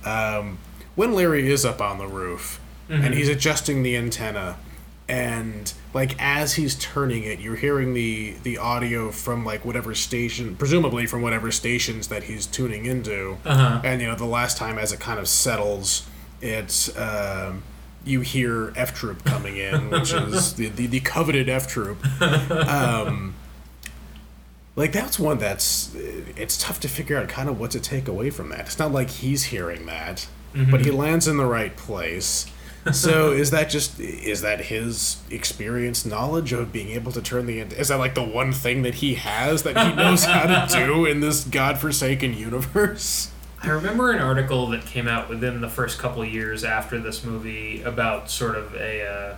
Um, 0.04 0.58
when 0.94 1.12
Larry 1.12 1.50
is 1.52 1.64
up 1.64 1.80
on 1.80 1.98
the 1.98 2.06
roof 2.06 2.58
and 2.88 3.14
he's 3.14 3.28
adjusting 3.28 3.82
the 3.82 3.96
antenna, 3.96 4.56
and 5.08 5.72
like 5.92 6.16
as 6.18 6.54
he's 6.54 6.74
turning 6.76 7.24
it, 7.24 7.38
you're 7.40 7.56
hearing 7.56 7.94
the 7.94 8.34
the 8.42 8.58
audio 8.58 9.10
from 9.10 9.44
like 9.44 9.64
whatever 9.64 9.94
station, 9.94 10.56
presumably 10.56 11.06
from 11.06 11.22
whatever 11.22 11.50
stations 11.50 12.08
that 12.08 12.24
he's 12.24 12.46
tuning 12.46 12.86
into. 12.86 13.36
Uh-huh. 13.44 13.80
And 13.84 14.00
you 14.00 14.08
know, 14.08 14.14
the 14.14 14.24
last 14.24 14.56
time 14.56 14.78
as 14.78 14.92
it 14.92 15.00
kind 15.00 15.18
of 15.18 15.28
settles, 15.28 16.08
it's 16.40 16.96
um, 16.96 17.62
you 18.04 18.22
hear 18.22 18.72
F 18.76 18.94
Troop 18.94 19.24
coming 19.24 19.56
in, 19.56 19.90
which 19.90 20.12
is 20.12 20.54
the, 20.54 20.68
the, 20.68 20.86
the 20.86 21.00
coveted 21.00 21.48
F 21.48 21.68
Troop. 21.68 21.98
Um, 22.20 23.34
like 24.76 24.90
that's 24.90 25.20
one 25.20 25.38
that's 25.38 25.94
it's 25.94 26.60
tough 26.60 26.80
to 26.80 26.88
figure 26.88 27.16
out 27.16 27.28
kind 27.28 27.48
of 27.48 27.60
what 27.60 27.70
to 27.72 27.80
take 27.80 28.08
away 28.08 28.30
from 28.30 28.48
that. 28.48 28.60
It's 28.60 28.78
not 28.78 28.90
like 28.90 29.08
he's 29.08 29.44
hearing 29.44 29.86
that, 29.86 30.26
but 30.70 30.80
he 30.80 30.90
lands 30.90 31.28
in 31.28 31.36
the 31.36 31.46
right 31.46 31.76
place. 31.76 32.46
So 32.92 33.32
is 33.32 33.50
that 33.50 33.70
just 33.70 33.98
is 33.98 34.42
that 34.42 34.66
his 34.66 35.16
experience 35.30 36.04
knowledge 36.04 36.52
of 36.52 36.72
being 36.72 36.90
able 36.90 37.12
to 37.12 37.22
turn 37.22 37.46
the 37.46 37.60
is 37.60 37.88
that 37.88 37.98
like 37.98 38.14
the 38.14 38.22
one 38.22 38.52
thing 38.52 38.82
that 38.82 38.96
he 38.96 39.14
has 39.14 39.62
that 39.62 39.76
he 39.76 39.94
knows 39.94 40.24
how 40.24 40.66
to 40.66 40.74
do 40.86 41.06
in 41.06 41.20
this 41.20 41.44
godforsaken 41.44 42.34
universe? 42.34 43.30
I 43.62 43.68
remember 43.68 44.12
an 44.12 44.20
article 44.20 44.66
that 44.68 44.84
came 44.84 45.08
out 45.08 45.30
within 45.30 45.62
the 45.62 45.70
first 45.70 45.98
couple 45.98 46.20
of 46.20 46.28
years 46.28 46.64
after 46.64 47.00
this 47.00 47.24
movie 47.24 47.82
about 47.82 48.30
sort 48.30 48.56
of 48.56 48.74
a 48.74 49.06
uh, 49.06 49.36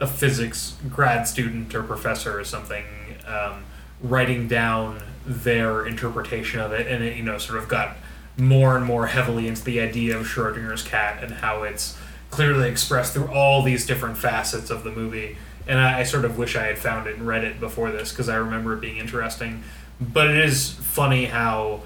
a 0.00 0.06
physics 0.06 0.76
grad 0.88 1.28
student 1.28 1.72
or 1.74 1.82
professor 1.84 2.38
or 2.38 2.44
something 2.44 2.84
um, 3.26 3.62
writing 4.02 4.48
down 4.48 5.00
their 5.24 5.86
interpretation 5.86 6.58
of 6.58 6.72
it, 6.72 6.88
and 6.88 7.04
it 7.04 7.16
you 7.16 7.22
know 7.22 7.38
sort 7.38 7.58
of 7.58 7.68
got 7.68 7.96
more 8.36 8.76
and 8.76 8.84
more 8.84 9.06
heavily 9.06 9.46
into 9.46 9.62
the 9.62 9.80
idea 9.80 10.16
of 10.16 10.26
Schrodinger's 10.26 10.82
cat 10.82 11.22
and 11.22 11.34
how 11.34 11.62
it's 11.62 11.96
clearly 12.30 12.68
expressed 12.68 13.12
through 13.12 13.28
all 13.28 13.62
these 13.62 13.86
different 13.86 14.16
facets 14.18 14.70
of 14.70 14.84
the 14.84 14.90
movie. 14.90 15.36
And 15.66 15.78
I, 15.78 16.00
I 16.00 16.02
sort 16.04 16.24
of 16.24 16.38
wish 16.38 16.56
I 16.56 16.64
had 16.64 16.78
found 16.78 17.06
it 17.06 17.16
and 17.16 17.26
read 17.26 17.44
it 17.44 17.60
before 17.60 17.90
this 17.90 18.10
because 18.10 18.28
I 18.28 18.36
remember 18.36 18.74
it 18.74 18.80
being 18.80 18.96
interesting. 18.98 19.62
But 20.00 20.30
it 20.30 20.38
is 20.38 20.70
funny 20.72 21.26
how 21.26 21.82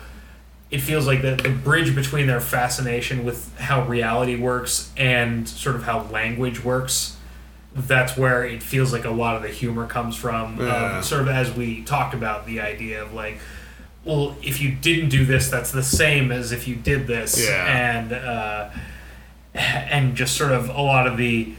it 0.70 0.80
feels 0.80 1.06
like 1.06 1.22
the, 1.22 1.34
the 1.36 1.50
bridge 1.50 1.94
between 1.94 2.26
their 2.26 2.40
fascination 2.40 3.24
with 3.24 3.56
how 3.58 3.86
reality 3.86 4.36
works 4.36 4.90
and 4.96 5.48
sort 5.48 5.76
of 5.76 5.84
how 5.84 6.02
language 6.04 6.62
works 6.64 7.16
that's 7.76 8.16
where 8.16 8.44
it 8.44 8.62
feels 8.62 8.92
like 8.92 9.04
a 9.04 9.10
lot 9.10 9.34
of 9.34 9.42
the 9.42 9.48
humor 9.48 9.84
comes 9.86 10.14
from 10.14 10.60
Yeah. 10.60 10.96
um, 10.98 11.02
sort 11.02 11.22
of 11.22 11.28
as 11.28 11.52
we 11.52 11.82
talked 11.82 12.14
about 12.14 12.46
the 12.46 12.60
idea 12.60 13.02
of 13.02 13.12
like 13.12 13.38
well 14.04 14.36
if 14.42 14.60
you 14.60 14.70
didn't 14.72 15.08
do 15.08 15.24
this 15.24 15.50
that's 15.50 15.72
the 15.72 15.82
same 15.82 16.30
as 16.30 16.52
if 16.52 16.68
you 16.68 16.76
did 16.76 17.08
this 17.08 17.44
Yeah. 17.44 17.96
and 17.98 18.12
uh, 18.12 18.70
and 19.54 20.16
just 20.16 20.36
sort 20.36 20.52
of 20.52 20.68
a 20.68 20.80
lot 20.82 21.06
of 21.06 21.16
the 21.16 21.54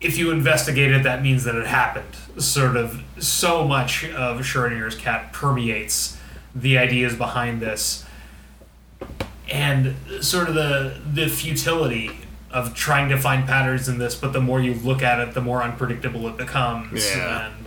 if 0.00 0.16
you 0.16 0.30
investigate 0.30 0.90
it 0.92 1.02
that 1.02 1.22
means 1.22 1.44
that 1.44 1.54
it 1.54 1.66
happened. 1.66 2.14
Sort 2.42 2.76
of 2.76 3.02
so 3.18 3.66
much 3.66 4.04
of 4.10 4.40
Schrodinger's 4.40 4.94
cat 4.94 5.32
permeates 5.32 6.18
the 6.54 6.78
ideas 6.78 7.14
behind 7.14 7.60
this. 7.60 8.04
And 9.50 9.94
sort 10.20 10.48
of 10.48 10.54
the 10.54 11.00
the 11.12 11.28
futility 11.28 12.10
of 12.50 12.74
trying 12.74 13.08
to 13.10 13.16
find 13.18 13.46
patterns 13.46 13.88
in 13.88 13.98
this 13.98 14.14
but 14.16 14.32
the 14.32 14.40
more 14.40 14.60
you 14.60 14.74
look 14.74 15.02
at 15.02 15.20
it 15.20 15.34
the 15.34 15.40
more 15.40 15.62
unpredictable 15.62 16.26
it 16.28 16.36
becomes. 16.36 17.08
Yeah. 17.14 17.46
and 17.46 17.66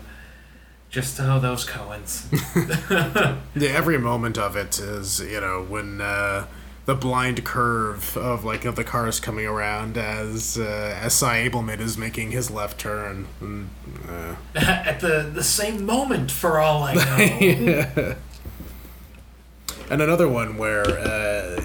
just 0.90 1.20
oh 1.20 1.40
those 1.40 1.66
Coens 1.66 2.28
Yeah, 3.56 3.70
every 3.70 3.98
moment 3.98 4.38
of 4.38 4.56
it 4.56 4.78
is, 4.80 5.20
you 5.22 5.40
know, 5.42 5.66
when 5.68 6.02
uh, 6.02 6.46
the 6.86 6.96
blind 6.96 7.46
curve 7.46 8.18
of 8.18 8.44
like 8.44 8.66
of 8.66 8.76
the 8.76 8.84
cars 8.84 9.20
coming 9.20 9.46
around 9.46 9.98
as 9.98 10.58
uh, 10.58 11.00
as 11.02 11.14
Sy 11.14 11.48
Ableman 11.48 11.80
is 11.80 11.98
making 11.98 12.32
his 12.32 12.52
left 12.52 12.80
turn. 12.80 13.28
And, 13.40 13.70
uh, 14.08 14.36
at 14.56 15.00
the 15.00 15.30
the 15.34 15.44
same 15.44 15.86
moment 15.86 16.32
for 16.32 16.60
all 16.60 16.84
I 16.84 16.94
know 16.96 18.16
and 19.90 20.02
another 20.02 20.28
one 20.28 20.58
where 20.58 20.86
uh, 20.88 21.62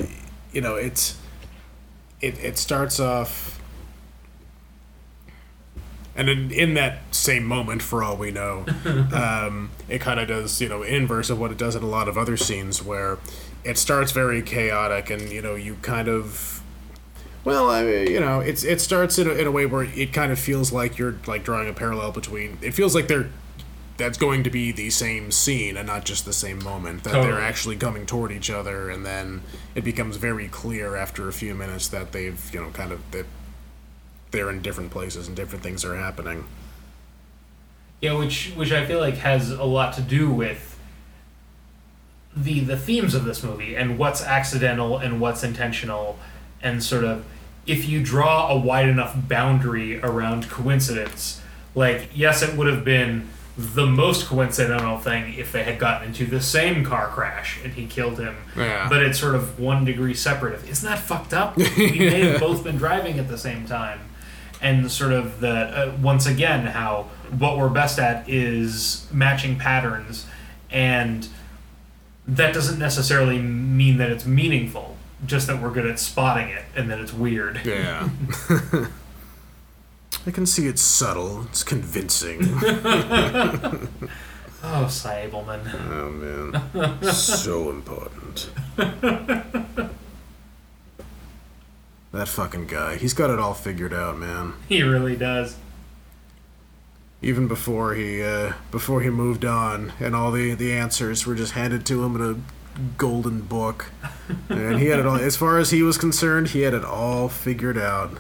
you 0.53 0.61
know 0.61 0.77
it's 0.77 1.19
it 2.21 2.39
it 2.39 2.59
starts 2.59 3.01
off. 3.01 3.55
And 6.15 6.29
in, 6.29 6.51
in 6.51 6.75
that 6.75 7.15
same 7.15 7.45
moment, 7.45 7.81
for 7.81 8.03
all 8.03 8.17
we 8.17 8.33
know, 8.33 8.67
um, 9.13 9.71
it 9.89 10.01
kind 10.01 10.19
of 10.19 10.27
does, 10.27 10.61
you 10.61 10.69
know, 10.69 10.83
inverse 10.83 11.31
of 11.31 11.39
what 11.39 11.53
it 11.53 11.59
does 11.59 11.77
in 11.77 11.85
a 11.85 11.87
lot 11.87 12.09
of 12.09 12.19
other 12.19 12.37
scenes 12.37 12.83
where 12.83 13.19
it 13.65 13.79
starts 13.79 14.13
very 14.13 14.43
chaotic 14.43 15.11
and, 15.11 15.31
you 15.31 15.43
know, 15.43 15.55
you 15.55 15.77
kind 15.83 16.09
of. 16.09 16.63
Well, 17.45 17.71
I 17.71 17.83
mean, 17.83 18.11
you 18.11 18.21
know, 18.21 18.41
it's 18.41 18.65
it 18.65 18.81
starts 18.81 19.19
in 19.19 19.27
a, 19.27 19.33
in 19.33 19.47
a 19.47 19.51
way 19.51 19.65
where 19.65 19.85
it 19.85 20.13
kind 20.13 20.33
of 20.33 20.39
feels 20.39 20.73
like 20.73 20.99
you're 20.99 21.17
like 21.27 21.45
drawing 21.45 21.69
a 21.69 21.73
parallel 21.73 22.13
between. 22.13 22.59
It 22.61 22.73
feels 22.73 22.95
like 22.95 23.09
they're 23.09 23.31
that's 23.97 24.19
going 24.19 24.45
to 24.45 24.51
be 24.51 24.71
the 24.71 24.91
same 24.91 25.31
scene 25.31 25.77
and 25.77 25.87
not 25.87 26.05
just 26.05 26.25
the 26.25 26.33
same 26.33 26.63
moment. 26.63 27.05
That 27.05 27.23
they're 27.23 27.41
actually 27.41 27.77
coming 27.77 28.07
toward 28.07 28.33
each 28.33 28.51
other, 28.51 28.91
and 28.91 29.07
then 29.07 29.43
it 29.75 29.83
becomes 29.83 30.17
very 30.17 30.49
clear 30.49 30.95
after 30.95 31.29
a 31.29 31.33
few 31.33 31.55
minutes 31.55 31.89
that 31.89 32.13
they've 32.13 32.51
you 32.53 32.61
know 32.61 32.71
kind 32.71 32.93
of 32.93 33.11
that 33.13 33.27
they're 34.31 34.51
in 34.51 34.61
different 34.61 34.91
places 34.91 35.27
and 35.27 35.37
different 35.37 35.63
things 35.63 35.85
are 35.85 35.97
happening. 35.97 36.45
Yeah, 38.01 38.13
which 38.13 38.53
which 38.57 38.73
I 38.73 38.85
feel 38.87 39.01
like 39.01 39.17
has 39.17 39.51
a 39.51 39.65
lot 39.65 39.95
to 39.95 40.03
do 40.03 40.31
with 40.31 40.68
the 42.37 42.61
the 42.61 42.77
themes 42.77 43.15
of 43.15 43.25
this 43.25 43.43
movie 43.43 43.75
and 43.75 43.99
what's 43.99 44.23
accidental 44.23 44.99
and 44.99 45.21
what's 45.21 45.43
intentional 45.43 46.19
and 46.63 46.83
sort 46.83 47.05
of 47.05 47.25
if 47.67 47.89
you 47.89 48.03
draw 48.03 48.49
a 48.49 48.59
wide 48.59 48.89
enough 48.89 49.15
boundary 49.29 50.01
around 50.01 50.49
coincidence, 50.49 51.43
like 51.75 52.09
yes, 52.15 52.43
it 52.43 52.57
would 52.57 52.67
have 52.67 52.85
been 52.85 53.29
the 53.59 53.87
most 53.87 54.27
coincidental 54.27 54.99
thing 54.99 55.35
if 55.35 55.51
they 55.51 55.65
had 55.65 55.81
gotten 55.81 56.09
into 56.09 56.25
the 56.25 56.41
same 56.41 56.85
car 56.85 57.09
crash 57.09 57.59
and 57.65 57.75
he 57.75 57.87
killed 57.87 58.19
him. 58.19 58.37
Yeah. 58.57 58.89
But 58.89 59.03
it's 59.03 59.19
sort 59.19 59.35
of 59.35 59.59
one 59.59 59.85
degree 59.85 60.15
separate. 60.15 60.55
Of, 60.55 60.71
Isn't 60.71 60.89
that 60.89 61.01
fucked 61.01 61.35
up? 61.35 61.57
we 61.77 61.99
may 61.99 62.21
have 62.21 62.41
both 62.41 62.63
been 62.63 62.77
driving 62.77 63.19
at 63.19 63.27
the 63.27 63.37
same 63.37 63.67
time. 63.67 63.99
And 64.61 64.91
sort 64.91 65.13
of 65.13 65.41
the, 65.41 65.51
uh, 65.51 65.93
once 66.01 66.27
again, 66.27 66.67
how 66.67 67.09
what 67.37 67.59
we're 67.59 67.69
best 67.69 67.99
at 67.99 68.29
is 68.29 69.09
matching 69.13 69.59
patterns. 69.59 70.27
And 70.71 71.27
that 72.29 72.53
doesn't 72.55 72.79
necessarily 72.79 73.41
mean 73.41 73.97
that 73.99 74.11
it's 74.11 74.27
meaningful, 74.27 74.97
just 75.27 75.47
that 75.47 75.61
we're 75.61 75.71
good 75.73 75.87
at 75.87 75.99
spotting 75.99 76.49
it 76.49 76.65
and 76.77 76.91
that 76.91 77.01
it's 77.01 77.13
weird. 77.13 77.61
Yeah. 77.65 78.09
I 80.27 80.31
can 80.31 80.45
see 80.47 80.67
it's 80.67 80.83
subtle. 80.83 81.45
It's 81.45 81.63
convincing. 81.65 82.41
Oh, 84.61 84.89
Sy 84.89 85.29
Ableman. 85.31 85.73
oh 85.93 86.11
man, 86.11 87.01
so 87.13 87.71
important. 87.71 88.51
that 88.77 89.89
fucking 92.27 92.67
guy. 92.67 92.97
He's 92.97 93.15
got 93.15 93.31
it 93.31 93.39
all 93.39 93.55
figured 93.55 93.95
out, 93.95 94.19
man. 94.19 94.55
He 94.69 94.83
really 94.83 95.15
does. 95.15 95.57
Even 97.21 97.49
before 97.49 97.95
he 97.95 98.23
uh, 98.23 98.53
before 98.71 99.01
he 99.01 99.11
moved 99.11 99.45
on, 99.45 99.93
and 99.99 100.15
all 100.15 100.31
the 100.31 100.55
the 100.55 100.73
answers 100.73 101.27
were 101.27 101.35
just 101.35 101.53
handed 101.53 101.85
to 101.87 102.05
him 102.05 102.15
in 102.15 102.23
a 102.23 102.37
golden 102.97 103.41
book, 103.41 103.91
and 104.49 104.79
he 104.79 104.87
had 104.87 105.01
it 105.01 105.07
all. 105.07 105.17
As 105.17 105.37
far 105.37 105.59
as 105.59 105.71
he 105.73 105.83
was 105.83 105.99
concerned, 105.99 106.49
he 106.51 106.61
had 106.61 106.75
it 106.75 106.85
all 106.85 107.29
figured 107.29 107.77
out. 107.77 108.19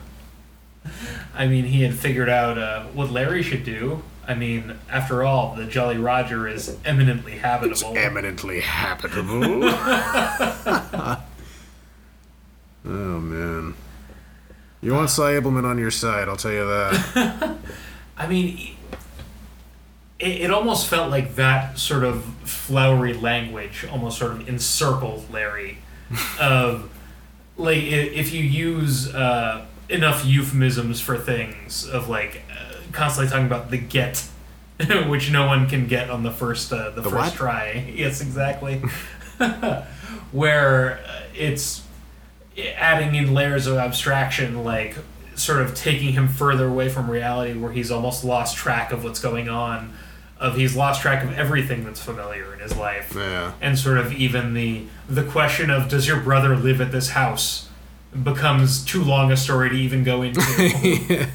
I 1.35 1.47
mean, 1.47 1.65
he 1.67 1.83
had 1.83 1.95
figured 1.95 2.29
out 2.29 2.59
uh, 2.59 2.85
what 2.87 3.11
Larry 3.13 3.43
should 3.43 3.63
do. 3.63 4.03
I 4.27 4.35
mean, 4.35 4.77
after 4.91 5.23
all, 5.23 5.55
the 5.55 5.65
Jolly 5.65 5.97
Roger 5.97 6.49
is 6.49 6.77
eminently 6.85 7.35
It's 7.35 7.43
habitable. 7.43 7.97
eminently 7.97 8.61
habitable. 8.61 9.63
oh 12.85 13.21
man, 13.21 13.75
you 14.81 14.93
want 14.93 15.11
Sy 15.11 15.33
Ableman 15.35 15.65
on 15.65 15.79
your 15.79 15.91
side? 15.91 16.29
I'll 16.29 16.37
tell 16.37 16.53
you 16.53 16.67
that. 16.67 17.57
I 18.19 18.27
mean, 18.27 18.77
it, 20.19 20.43
it 20.43 20.51
almost 20.51 20.87
felt 20.87 21.11
like 21.11 21.37
that 21.37 21.79
sort 21.79 22.05
of 22.05 22.25
flowery 22.45 23.14
language 23.14 23.87
almost 23.91 24.19
sort 24.19 24.33
of 24.33 24.49
encircled 24.49 25.31
Larry. 25.33 25.79
of 26.41 26.91
like, 27.57 27.83
if 27.83 28.33
you 28.33 28.43
use 28.43 29.12
uh, 29.14 29.66
enough 29.89 30.25
euphemisms 30.25 31.01
for 31.01 31.19
things, 31.19 31.87
of 31.87 32.09
like 32.09 32.43
uh, 32.51 32.75
constantly 32.93 33.31
talking 33.31 33.47
about 33.47 33.71
the 33.71 33.79
get. 33.79 34.27
Which 35.09 35.33
no 35.33 35.45
one 35.49 35.69
can 35.69 35.89
get 35.89 36.09
on 36.09 36.23
the 36.23 36.31
first 36.31 36.73
uh, 36.73 36.91
the, 36.91 37.03
The 37.03 37.11
first 37.11 37.14
what? 37.14 37.33
try. 37.35 37.93
Yes, 37.97 38.21
exactly. 38.21 38.81
Where 40.31 41.01
uh, 41.05 41.23
it's 41.35 41.83
adding 42.77 43.14
in 43.16 43.35
layers 43.35 43.66
of 43.66 43.77
abstraction, 43.77 44.64
like 44.64 44.97
sort 45.35 45.62
of 45.62 45.75
taking 45.75 46.12
him 46.12 46.29
further 46.29 46.66
away 46.66 46.89
from 46.89 47.11
reality, 47.11 47.59
where 47.59 47.73
he's 47.73 47.91
almost 47.91 48.25
lost 48.25 48.57
track 48.57 48.93
of 48.93 49.03
what's 49.05 49.21
going 49.21 49.49
on. 49.49 49.95
Of 50.41 50.55
he's 50.57 50.76
lost 50.76 51.03
track 51.03 51.24
of 51.24 51.32
everything 51.36 51.84
that's 51.84 52.01
familiar 52.01 52.55
in 52.55 52.61
his 52.61 52.76
life, 52.76 53.12
Yeah. 53.16 53.53
and 53.61 53.76
sort 53.78 53.99
of 53.99 54.12
even 54.12 54.55
the 54.55 54.84
the 55.09 55.24
question 55.24 55.68
of 55.70 55.89
does 55.89 56.07
your 56.07 56.20
brother 56.20 56.57
live 56.57 56.80
at 56.80 56.93
this 56.93 57.11
house 57.11 57.68
becomes 58.22 58.84
too 58.84 59.03
long 59.03 59.32
a 59.32 59.36
story 59.36 59.68
to 59.70 59.74
even 59.76 60.05
go 60.05 60.22
into. 60.22 60.41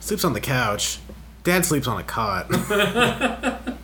Sleeps 0.00 0.24
on 0.24 0.32
the 0.32 0.40
couch. 0.40 0.98
Dad 1.44 1.64
sleeps 1.64 1.86
on 1.86 1.98
a 2.00 2.02
cot. 2.02 2.46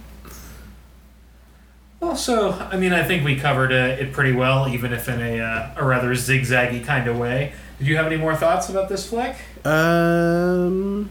also, 2.03 2.53
I 2.53 2.77
mean, 2.77 2.93
I 2.93 3.03
think 3.05 3.25
we 3.25 3.37
covered 3.37 3.73
uh, 3.73 3.97
it 4.03 4.13
pretty 4.13 4.33
well, 4.33 4.69
even 4.69 4.93
if 4.93 5.09
in 5.09 5.21
a 5.23 5.41
uh, 5.41 5.71
a 5.77 5.85
rather 5.85 6.11
zigzaggy 6.15 6.85
kind 6.85 7.09
of 7.09 7.17
way. 7.19 7.53
Did 7.79 7.87
you 7.89 7.97
have 7.97 8.07
any 8.07 8.17
more 8.17 8.37
thoughts 8.37 8.69
about 8.69 8.89
this 8.89 9.09
flick? 9.09 9.37
Um. 9.65 11.11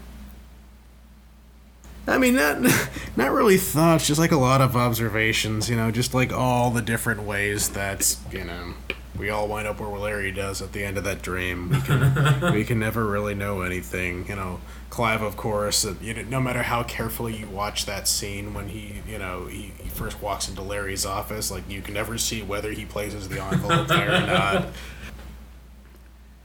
I 2.06 2.18
mean, 2.18 2.34
not 2.36 2.60
not 3.16 3.32
really 3.32 3.56
thoughts, 3.56 4.06
just 4.06 4.20
like 4.20 4.32
a 4.32 4.36
lot 4.36 4.60
of 4.60 4.76
observations. 4.76 5.68
You 5.70 5.76
know, 5.76 5.90
just 5.90 6.14
like 6.14 6.32
all 6.32 6.70
the 6.70 6.82
different 6.82 7.22
ways 7.22 7.70
that 7.70 8.16
you 8.30 8.44
know 8.44 8.74
we 9.18 9.30
all 9.30 9.46
wind 9.48 9.66
up 9.68 9.78
where 9.80 9.88
Larry 9.98 10.32
does 10.32 10.60
at 10.60 10.72
the 10.72 10.84
end 10.84 10.98
of 10.98 11.04
that 11.04 11.22
dream. 11.22 11.70
We 11.70 11.80
can 11.80 12.52
we 12.52 12.64
can 12.64 12.78
never 12.78 13.06
really 13.06 13.34
know 13.34 13.62
anything. 13.62 14.26
You 14.28 14.36
know, 14.36 14.60
Clive, 14.90 15.22
of 15.22 15.36
course. 15.36 15.84
uh, 15.84 15.94
You 16.02 16.14
know, 16.14 16.22
no 16.22 16.40
matter 16.40 16.62
how 16.64 16.82
carefully 16.82 17.36
you 17.36 17.46
watch 17.48 17.86
that 17.86 18.06
scene 18.06 18.54
when 18.54 18.68
he, 18.68 19.00
you 19.08 19.18
know, 19.18 19.46
he, 19.46 19.72
he 19.82 19.88
first 19.88 20.20
walks 20.20 20.48
into 20.48 20.62
Larry's 20.62 21.06
office, 21.06 21.50
like 21.50 21.68
you 21.70 21.80
can 21.80 21.94
never 21.94 22.18
see 22.18 22.42
whether 22.42 22.70
he 22.72 22.84
places 22.84 23.28
the 23.28 23.42
envelope 23.42 23.88
there 23.88 24.08
or 24.14 24.26
not. 24.26 24.66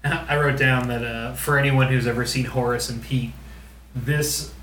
I 0.04 0.38
wrote 0.38 0.58
down 0.58 0.88
that 0.88 1.04
uh, 1.04 1.34
for 1.34 1.58
anyone 1.58 1.88
who's 1.88 2.08
ever 2.08 2.26
seen 2.26 2.46
Horace 2.46 2.90
and 2.90 3.04
Pete, 3.04 3.34
this 3.94 4.54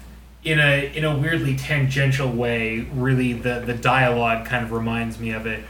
in 0.47 0.61
a 0.61 0.97
in 0.97 1.05
a 1.05 1.19
weirdly 1.19 1.57
tangential 1.57 2.31
way, 2.31 2.87
really 2.93 3.33
the 3.33 3.61
the 3.61 3.75
dialogue 3.75 4.47
kind 4.47 4.65
of 4.65 4.71
reminds 4.71 5.19
me 5.19 5.33
of 5.33 5.45
it, 5.45 5.65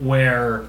where 0.00 0.68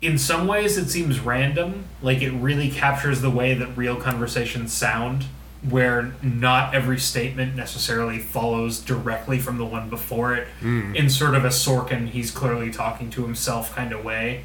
in 0.00 0.16
some 0.16 0.46
ways 0.46 0.78
it 0.78 0.88
seems 0.88 1.18
random, 1.18 1.86
like 2.00 2.22
it 2.22 2.30
really 2.30 2.70
captures 2.70 3.20
the 3.20 3.30
way 3.30 3.52
that 3.54 3.76
real 3.76 3.96
conversations 3.96 4.72
sound, 4.72 5.24
where 5.68 6.14
not 6.22 6.72
every 6.72 7.00
statement 7.00 7.56
necessarily 7.56 8.20
follows 8.20 8.78
directly 8.78 9.40
from 9.40 9.58
the 9.58 9.64
one 9.64 9.90
before 9.90 10.36
it. 10.36 10.46
Hmm. 10.60 10.94
In 10.94 11.10
sort 11.10 11.34
of 11.34 11.44
a 11.44 11.48
Sorkin, 11.48 12.08
he's 12.08 12.30
clearly 12.30 12.70
talking 12.70 13.10
to 13.10 13.24
himself 13.24 13.74
kind 13.74 13.92
of 13.92 14.04
way. 14.04 14.44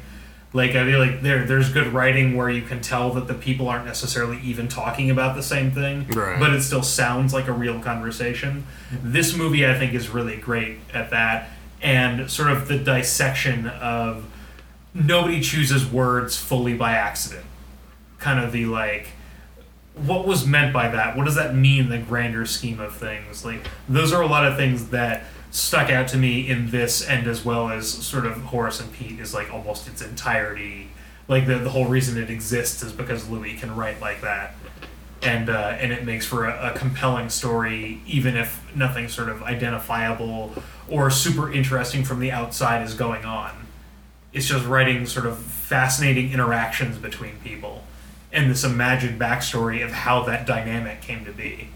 Like 0.52 0.70
I 0.72 0.84
feel 0.84 0.98
like 0.98 1.22
there 1.22 1.44
there's 1.44 1.72
good 1.72 1.88
writing 1.88 2.36
where 2.36 2.50
you 2.50 2.62
can 2.62 2.80
tell 2.80 3.12
that 3.12 3.28
the 3.28 3.34
people 3.34 3.68
aren't 3.68 3.84
necessarily 3.86 4.40
even 4.42 4.66
talking 4.66 5.08
about 5.10 5.36
the 5.36 5.42
same 5.44 5.70
thing, 5.70 6.06
Right. 6.08 6.40
but 6.40 6.52
it 6.52 6.62
still 6.62 6.82
sounds 6.82 7.32
like 7.32 7.46
a 7.46 7.52
real 7.52 7.78
conversation. 7.80 8.66
This 8.90 9.36
movie 9.36 9.64
I 9.64 9.78
think 9.78 9.94
is 9.94 10.08
really 10.08 10.36
great 10.36 10.78
at 10.92 11.10
that 11.10 11.50
and 11.80 12.28
sort 12.30 12.50
of 12.50 12.66
the 12.66 12.78
dissection 12.78 13.68
of 13.68 14.24
nobody 14.92 15.40
chooses 15.40 15.86
words 15.86 16.36
fully 16.36 16.74
by 16.74 16.92
accident. 16.92 17.46
Kind 18.18 18.40
of 18.44 18.50
the 18.50 18.66
like 18.66 19.10
what 19.94 20.26
was 20.26 20.46
meant 20.46 20.72
by 20.72 20.88
that? 20.88 21.16
What 21.16 21.26
does 21.26 21.34
that 21.36 21.54
mean 21.54 21.84
in 21.84 21.88
the 21.90 21.98
grander 21.98 22.44
scheme 22.44 22.80
of 22.80 22.96
things? 22.96 23.44
Like 23.44 23.60
those 23.88 24.12
are 24.12 24.20
a 24.22 24.26
lot 24.26 24.44
of 24.46 24.56
things 24.56 24.88
that 24.88 25.24
stuck 25.50 25.90
out 25.90 26.08
to 26.08 26.16
me 26.16 26.48
in 26.48 26.70
this 26.70 27.06
and 27.06 27.26
as 27.26 27.44
well 27.44 27.68
as 27.68 27.88
sort 27.88 28.24
of 28.26 28.36
Horace 28.42 28.80
and 28.80 28.92
Pete 28.92 29.18
is 29.18 29.34
like 29.34 29.52
almost 29.52 29.88
its 29.88 30.00
entirety. 30.02 30.88
Like 31.28 31.46
the, 31.46 31.58
the 31.58 31.70
whole 31.70 31.86
reason 31.86 32.20
it 32.20 32.30
exists 32.30 32.82
is 32.82 32.92
because 32.92 33.28
Louis 33.28 33.54
can 33.54 33.74
write 33.74 34.00
like 34.00 34.20
that. 34.20 34.54
And 35.22 35.50
uh, 35.50 35.76
and 35.78 35.92
it 35.92 36.04
makes 36.04 36.24
for 36.24 36.46
a, 36.46 36.72
a 36.72 36.78
compelling 36.78 37.28
story, 37.28 38.00
even 38.06 38.36
if 38.36 38.74
nothing 38.74 39.08
sort 39.08 39.28
of 39.28 39.42
identifiable 39.42 40.54
or 40.88 41.10
super 41.10 41.52
interesting 41.52 42.04
from 42.04 42.20
the 42.20 42.32
outside 42.32 42.82
is 42.82 42.94
going 42.94 43.24
on. 43.24 43.66
It's 44.32 44.46
just 44.46 44.64
writing 44.64 45.04
sort 45.06 45.26
of 45.26 45.38
fascinating 45.38 46.32
interactions 46.32 46.96
between 46.96 47.36
people 47.44 47.82
and 48.32 48.50
this 48.50 48.64
imagined 48.64 49.20
backstory 49.20 49.84
of 49.84 49.90
how 49.90 50.22
that 50.22 50.46
dynamic 50.46 51.02
came 51.02 51.24
to 51.24 51.32
be. 51.32 51.68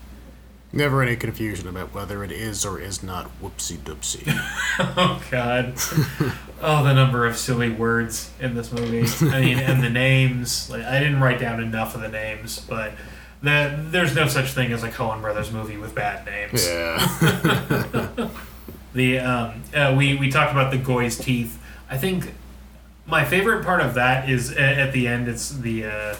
Never 0.74 1.02
any 1.02 1.14
confusion 1.14 1.68
about 1.68 1.94
whether 1.94 2.24
it 2.24 2.32
is 2.32 2.66
or 2.66 2.80
is 2.80 3.02
not 3.02 3.30
whoopsie 3.40 3.78
doopsie. 3.78 4.26
Oh 4.96 5.22
God! 5.30 5.74
oh, 6.62 6.82
the 6.82 6.92
number 6.92 7.24
of 7.26 7.36
silly 7.36 7.70
words 7.70 8.30
in 8.40 8.54
this 8.56 8.72
movie. 8.72 9.06
I 9.32 9.40
mean, 9.40 9.58
and 9.58 9.82
the 9.84 9.88
names. 9.90 10.68
Like, 10.68 10.82
I 10.82 10.98
didn't 10.98 11.20
write 11.20 11.38
down 11.38 11.62
enough 11.62 11.94
of 11.94 12.00
the 12.00 12.08
names, 12.08 12.58
but 12.68 12.92
the, 13.40 13.78
there's 13.90 14.16
no 14.16 14.26
such 14.26 14.52
thing 14.52 14.72
as 14.72 14.82
a 14.82 14.90
Coen 14.90 15.20
Brothers 15.20 15.52
movie 15.52 15.76
with 15.76 15.94
bad 15.94 16.26
names. 16.26 16.66
Yeah. 16.66 18.28
The 18.94 19.18
um, 19.18 19.62
uh, 19.74 19.92
we 19.98 20.14
we 20.16 20.30
talked 20.30 20.52
about 20.52 20.70
the 20.70 20.78
Goy's 20.78 21.18
teeth. 21.18 21.60
I 21.90 21.98
think 21.98 22.32
my 23.06 23.24
favorite 23.24 23.64
part 23.64 23.80
of 23.80 23.94
that 23.94 24.30
is 24.30 24.52
a- 24.52 24.60
at 24.60 24.92
the 24.92 25.08
end. 25.08 25.26
It's 25.26 25.50
the 25.50 25.86
uh, 25.86 26.16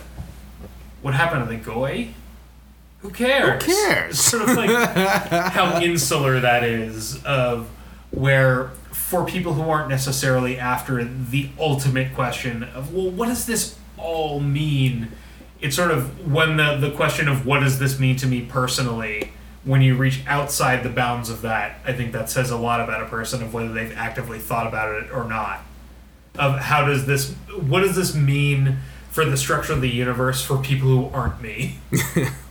what 1.01 1.15
happened 1.15 1.49
to 1.49 1.57
the 1.57 1.63
Goy. 1.63 2.09
Who 3.05 3.11
cares? 3.11 3.63
Who 3.63 3.71
cares? 3.71 4.19
Sort 4.19 4.49
of 4.49 4.57
like 4.57 4.71
how 5.53 5.79
insular 5.83 6.41
that 6.41 6.65
is 6.65 7.23
of 7.25 7.69
where 8.11 8.71
for 8.93 9.27
people 9.27 9.53
who 9.53 9.69
aren't 9.69 9.91
necessarily 9.91 10.59
after 10.59 11.05
the 11.05 11.51
ultimate 11.59 12.15
question 12.15 12.63
of 12.63 12.95
well 12.95 13.11
what 13.11 13.27
does 13.27 13.45
this 13.45 13.77
all 13.99 14.41
mean 14.41 15.09
it's 15.61 15.77
sort 15.77 15.91
of 15.91 16.33
when 16.33 16.57
the 16.57 16.79
the 16.79 16.91
question 16.93 17.29
of 17.29 17.45
what 17.45 17.61
does 17.61 17.79
this 17.79 18.01
mean 18.01 18.17
to 18.17 18.27
me 18.27 18.41
personally 18.41 19.33
when 19.65 19.83
you 19.83 19.95
reach 19.95 20.21
outside 20.27 20.83
the 20.83 20.89
bounds 20.89 21.29
of 21.29 21.43
that 21.43 21.79
i 21.85 21.93
think 21.93 22.13
that 22.13 22.31
says 22.31 22.51
a 22.51 22.57
lot 22.57 22.81
about 22.81 23.03
a 23.03 23.07
person 23.07 23.43
of 23.43 23.53
whether 23.53 23.73
they've 23.73 23.95
actively 23.97 24.39
thought 24.39 24.67
about 24.67 24.95
it 24.95 25.11
or 25.13 25.25
not 25.25 25.63
of 26.39 26.59
how 26.59 26.85
does 26.85 27.07
this 27.07 27.33
what 27.61 27.81
does 27.81 27.95
this 27.95 28.15
mean 28.15 28.79
for 29.11 29.25
the 29.25 29.37
structure 29.37 29.73
of 29.73 29.81
the 29.81 29.91
universe 29.91 30.43
for 30.45 30.59
people 30.59 30.89
who 30.89 31.09
aren't 31.15 31.41
me 31.41 31.79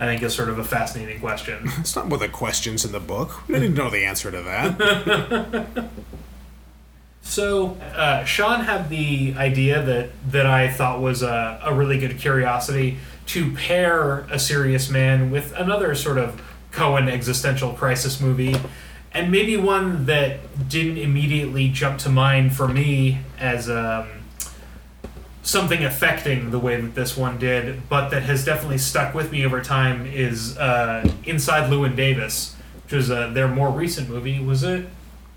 I 0.00 0.06
think 0.06 0.22
is 0.22 0.34
sort 0.34 0.48
of 0.48 0.58
a 0.58 0.64
fascinating 0.64 1.20
question. 1.20 1.70
It's 1.78 1.96
not 1.96 2.04
one 2.04 2.14
of 2.14 2.20
the 2.20 2.28
questions 2.28 2.84
in 2.84 2.92
the 2.92 3.00
book. 3.00 3.48
We 3.48 3.54
didn't 3.54 3.74
know 3.74 3.90
the 3.90 4.04
answer 4.04 4.30
to 4.30 4.42
that. 4.42 5.90
So 7.28 7.76
uh, 7.94 8.24
Sean 8.24 8.60
had 8.60 8.88
the 8.88 9.34
idea 9.36 9.82
that 9.82 10.10
that 10.30 10.46
I 10.46 10.68
thought 10.70 11.02
was 11.02 11.22
a, 11.22 11.60
a 11.62 11.74
really 11.74 11.98
good 11.98 12.18
curiosity 12.18 12.96
to 13.26 13.52
pair 13.52 14.20
a 14.30 14.38
serious 14.38 14.88
man 14.88 15.30
with 15.30 15.52
another 15.52 15.94
sort 15.94 16.16
of 16.16 16.40
Coen 16.72 17.06
existential 17.06 17.74
crisis 17.74 18.18
movie, 18.18 18.56
and 19.12 19.30
maybe 19.30 19.58
one 19.58 20.06
that 20.06 20.68
didn't 20.70 20.96
immediately 20.96 21.68
jump 21.68 21.98
to 22.00 22.08
mind 22.08 22.56
for 22.56 22.66
me 22.66 23.18
as 23.38 23.68
um, 23.68 24.08
something 25.48 25.82
affecting 25.82 26.50
the 26.50 26.58
way 26.58 26.78
that 26.78 26.94
this 26.94 27.16
one 27.16 27.38
did, 27.38 27.88
but 27.88 28.10
that 28.10 28.22
has 28.22 28.44
definitely 28.44 28.76
stuck 28.76 29.14
with 29.14 29.32
me 29.32 29.46
over 29.46 29.62
time 29.62 30.04
is 30.04 30.58
uh, 30.58 31.10
Inside 31.24 31.70
Llewyn 31.70 31.96
Davis, 31.96 32.54
which 32.84 32.92
was 32.92 33.10
uh, 33.10 33.28
their 33.28 33.48
more 33.48 33.70
recent 33.70 34.10
movie. 34.10 34.40
Was 34.40 34.62
it 34.62 34.82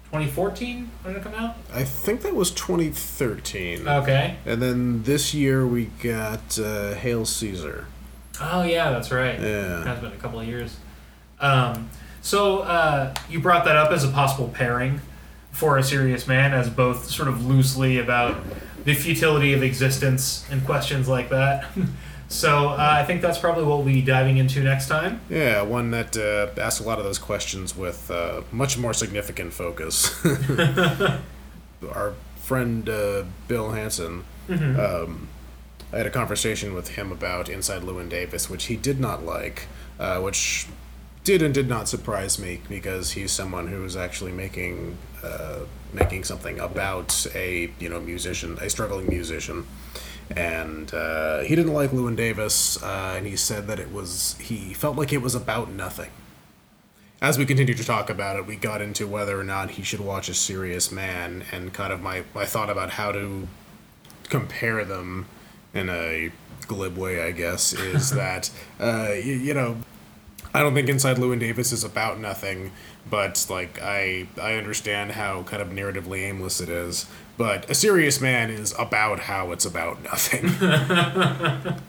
2014 0.07 0.91
when 1.03 1.15
it 1.15 1.23
come 1.23 1.33
out? 1.35 1.55
I 1.73 1.85
think 1.85 2.23
that 2.23 2.35
was 2.35 2.51
2013. 2.51 3.87
Okay. 3.87 4.35
And 4.45 4.61
then 4.61 5.03
this 5.03 5.33
year 5.33 5.65
we 5.65 5.85
got 5.85 6.59
uh, 6.59 6.93
Hail 6.95 7.23
Caesar. 7.23 7.87
Oh 8.41 8.63
yeah, 8.63 8.91
that's 8.91 9.11
right. 9.11 9.39
Yeah. 9.39 9.79
It 9.79 9.87
has 9.87 9.99
been 9.99 10.11
a 10.11 10.17
couple 10.17 10.41
of 10.41 10.47
years. 10.47 10.75
Um, 11.39 11.89
so 12.21 12.59
uh, 12.59 13.13
you 13.29 13.39
brought 13.39 13.63
that 13.63 13.77
up 13.77 13.91
as 13.91 14.03
a 14.03 14.09
possible 14.09 14.49
pairing 14.49 14.99
for 15.53 15.77
a 15.77 15.83
serious 15.83 16.27
man, 16.27 16.53
as 16.53 16.69
both 16.69 17.05
sort 17.05 17.29
of 17.29 17.45
loosely 17.45 17.97
about 17.97 18.35
the 18.83 18.93
futility 18.93 19.53
of 19.53 19.63
existence 19.63 20.45
and 20.51 20.65
questions 20.65 21.07
like 21.07 21.29
that. 21.29 21.65
so 22.27 22.69
uh, 22.69 22.75
I 22.77 23.03
think 23.05 23.21
that's 23.21 23.37
probably 23.37 23.63
what 23.63 23.77
we'll 23.77 23.85
be 23.85 24.01
diving 24.01 24.37
into 24.37 24.63
next 24.63 24.87
time. 24.87 25.21
Yeah, 25.29 25.61
one 25.61 25.91
that 25.91 26.17
uh, 26.17 26.59
asks 26.59 26.79
a 26.79 26.83
lot 26.83 26.97
of 26.97 27.05
those 27.05 27.19
questions 27.19 27.75
with 27.75 28.09
uh, 28.09 28.41
much 28.51 28.77
more 28.77 28.93
significant 28.93 29.53
focus. 29.53 30.23
Our 31.93 32.13
friend 32.37 32.87
uh, 32.87 33.23
Bill 33.47 33.71
Hansen, 33.71 34.23
um, 34.49 35.27
I 35.93 35.97
had 35.97 36.05
a 36.05 36.11
conversation 36.11 36.73
with 36.73 36.89
him 36.89 37.11
about 37.11 37.49
Inside 37.49 37.81
Llewyn 37.81 38.09
Davis, 38.09 38.49
which 38.49 38.65
he 38.65 38.75
did 38.75 38.99
not 38.99 39.25
like, 39.25 39.67
uh, 39.99 40.19
which 40.19 40.67
did 41.23 41.41
and 41.41 41.53
did 41.53 41.67
not 41.67 41.87
surprise 41.87 42.39
me 42.39 42.61
because 42.67 43.11
he's 43.11 43.31
someone 43.31 43.67
who 43.67 43.83
is 43.85 43.95
actually 43.95 44.31
making 44.31 44.97
uh, 45.23 45.59
making 45.93 46.23
something 46.23 46.59
about 46.59 47.27
a 47.35 47.71
you 47.79 47.89
know 47.89 47.99
musician, 47.99 48.57
a 48.61 48.69
struggling 48.69 49.07
musician, 49.07 49.67
and 50.35 50.93
uh, 50.93 51.39
he 51.41 51.55
didn't 51.55 51.73
like 51.73 51.91
Llewyn 51.91 52.15
Davis, 52.15 52.81
uh, 52.81 53.13
and 53.17 53.27
he 53.27 53.35
said 53.35 53.67
that 53.67 53.79
it 53.79 53.91
was 53.91 54.35
he 54.39 54.73
felt 54.73 54.95
like 54.95 55.13
it 55.13 55.21
was 55.21 55.35
about 55.35 55.69
nothing. 55.69 56.09
As 57.21 57.37
we 57.37 57.45
continued 57.45 57.77
to 57.77 57.83
talk 57.83 58.09
about 58.09 58.37
it, 58.37 58.47
we 58.47 58.55
got 58.55 58.81
into 58.81 59.05
whether 59.05 59.39
or 59.39 59.43
not 59.43 59.71
he 59.71 59.83
should 59.83 59.99
watch 59.99 60.27
A 60.27 60.33
Serious 60.33 60.91
Man, 60.91 61.43
and 61.51 61.71
kind 61.71 61.93
of 61.93 62.01
my, 62.01 62.23
my 62.33 62.45
thought 62.45 62.67
about 62.67 62.89
how 62.91 63.11
to 63.11 63.47
compare 64.23 64.83
them 64.83 65.27
in 65.71 65.87
a 65.87 66.31
glib 66.65 66.97
way, 66.97 67.21
I 67.21 67.29
guess, 67.29 67.73
is 67.73 68.09
that, 68.15 68.49
uh, 68.79 69.11
you, 69.13 69.33
you 69.33 69.53
know, 69.53 69.77
I 70.53 70.61
don't 70.61 70.73
think 70.73 70.89
Inside 70.89 71.17
Llewyn 71.17 71.39
Davis 71.39 71.71
is 71.71 71.83
about 71.83 72.19
nothing, 72.19 72.71
but 73.09 73.45
like 73.49 73.81
I 73.81 74.27
I 74.41 74.55
understand 74.55 75.13
how 75.13 75.43
kind 75.43 75.61
of 75.61 75.69
narratively 75.69 76.19
aimless 76.23 76.59
it 76.61 76.69
is. 76.69 77.05
But 77.37 77.69
A 77.69 77.73
Serious 77.73 78.19
Man 78.21 78.49
is 78.49 78.73
about 78.77 79.21
how 79.21 79.51
it's 79.51 79.65
about 79.65 80.03
nothing. 80.03 80.47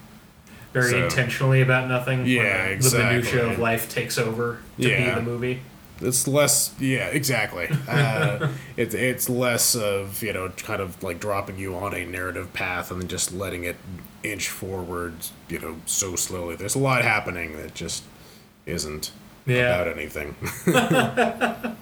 Very 0.73 0.91
So- 0.91 1.05
intentionally 1.05 1.61
about 1.61 1.89
nothing. 1.89 2.25
Yeah, 2.27 2.67
the 2.69 2.73
exactly. 2.73 3.05
minutia 3.17 3.47
of 3.51 3.59
life 3.59 3.89
takes 3.91 4.17
over 4.17 4.59
to 4.81 4.89
Yeah. 4.89 5.11
be 5.11 5.15
the 5.17 5.23
movie. 5.23 5.63
it's 6.01 6.27
less 6.27 6.75
yeah 6.81 7.07
exactly 7.09 7.69
uh, 7.87 8.49
it's 8.77 8.93
it's 8.95 9.29
less 9.29 9.77
of 9.77 10.21
you 10.21 10.33
know 10.33 10.49
kind 10.57 10.81
of 10.83 11.01
like 11.01 11.21
dropping 11.21 11.57
you 11.59 11.77
on 11.77 11.95
a 11.95 12.05
narrative 12.05 12.53
path 12.53 12.91
and 12.91 13.01
then 13.03 13.07
just 13.09 13.33
letting 13.33 13.63
it 13.63 13.77
inch 14.25 14.49
forward 14.49 15.13
you 15.49 15.61
know 15.61 15.77
so 15.87 16.17
slowly 16.17 16.57
there's 16.57 16.75
a 16.75 16.79
lot 16.79 17.03
happening 17.03 17.57
that 17.57 17.73
just 17.75 18.03
isn't 18.67 19.11
Yeah. 19.47 19.81
about 19.81 19.97
anything 19.97 20.35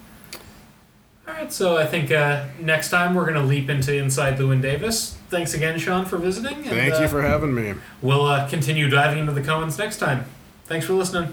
All 1.28 1.36
right, 1.36 1.52
so 1.52 1.76
I 1.76 1.86
think 1.86 2.10
uh, 2.10 2.46
next 2.58 2.90
time 2.90 3.14
we're 3.14 3.22
going 3.24 3.36
to 3.36 3.42
leap 3.44 3.70
into 3.70 3.94
Inside 3.96 4.36
Llewyn 4.38 4.60
Davis. 4.60 5.16
Thanks 5.28 5.54
again, 5.54 5.78
Sean, 5.78 6.04
for 6.04 6.16
visiting. 6.18 6.54
and, 6.56 6.64
thank 6.66 6.94
uh, 6.94 6.98
you 7.02 7.08
for 7.08 7.22
having 7.22 7.54
me 7.54 7.74
We'll 8.02 8.24
uh, 8.26 8.48
continue 8.48 8.88
diving 8.88 9.20
into 9.20 9.32
the 9.32 9.40
Coens 9.42 9.78
next 9.78 9.98
time. 9.98 10.24
Thanks 10.64 10.86
for 10.86 10.94
listening. 10.94 11.32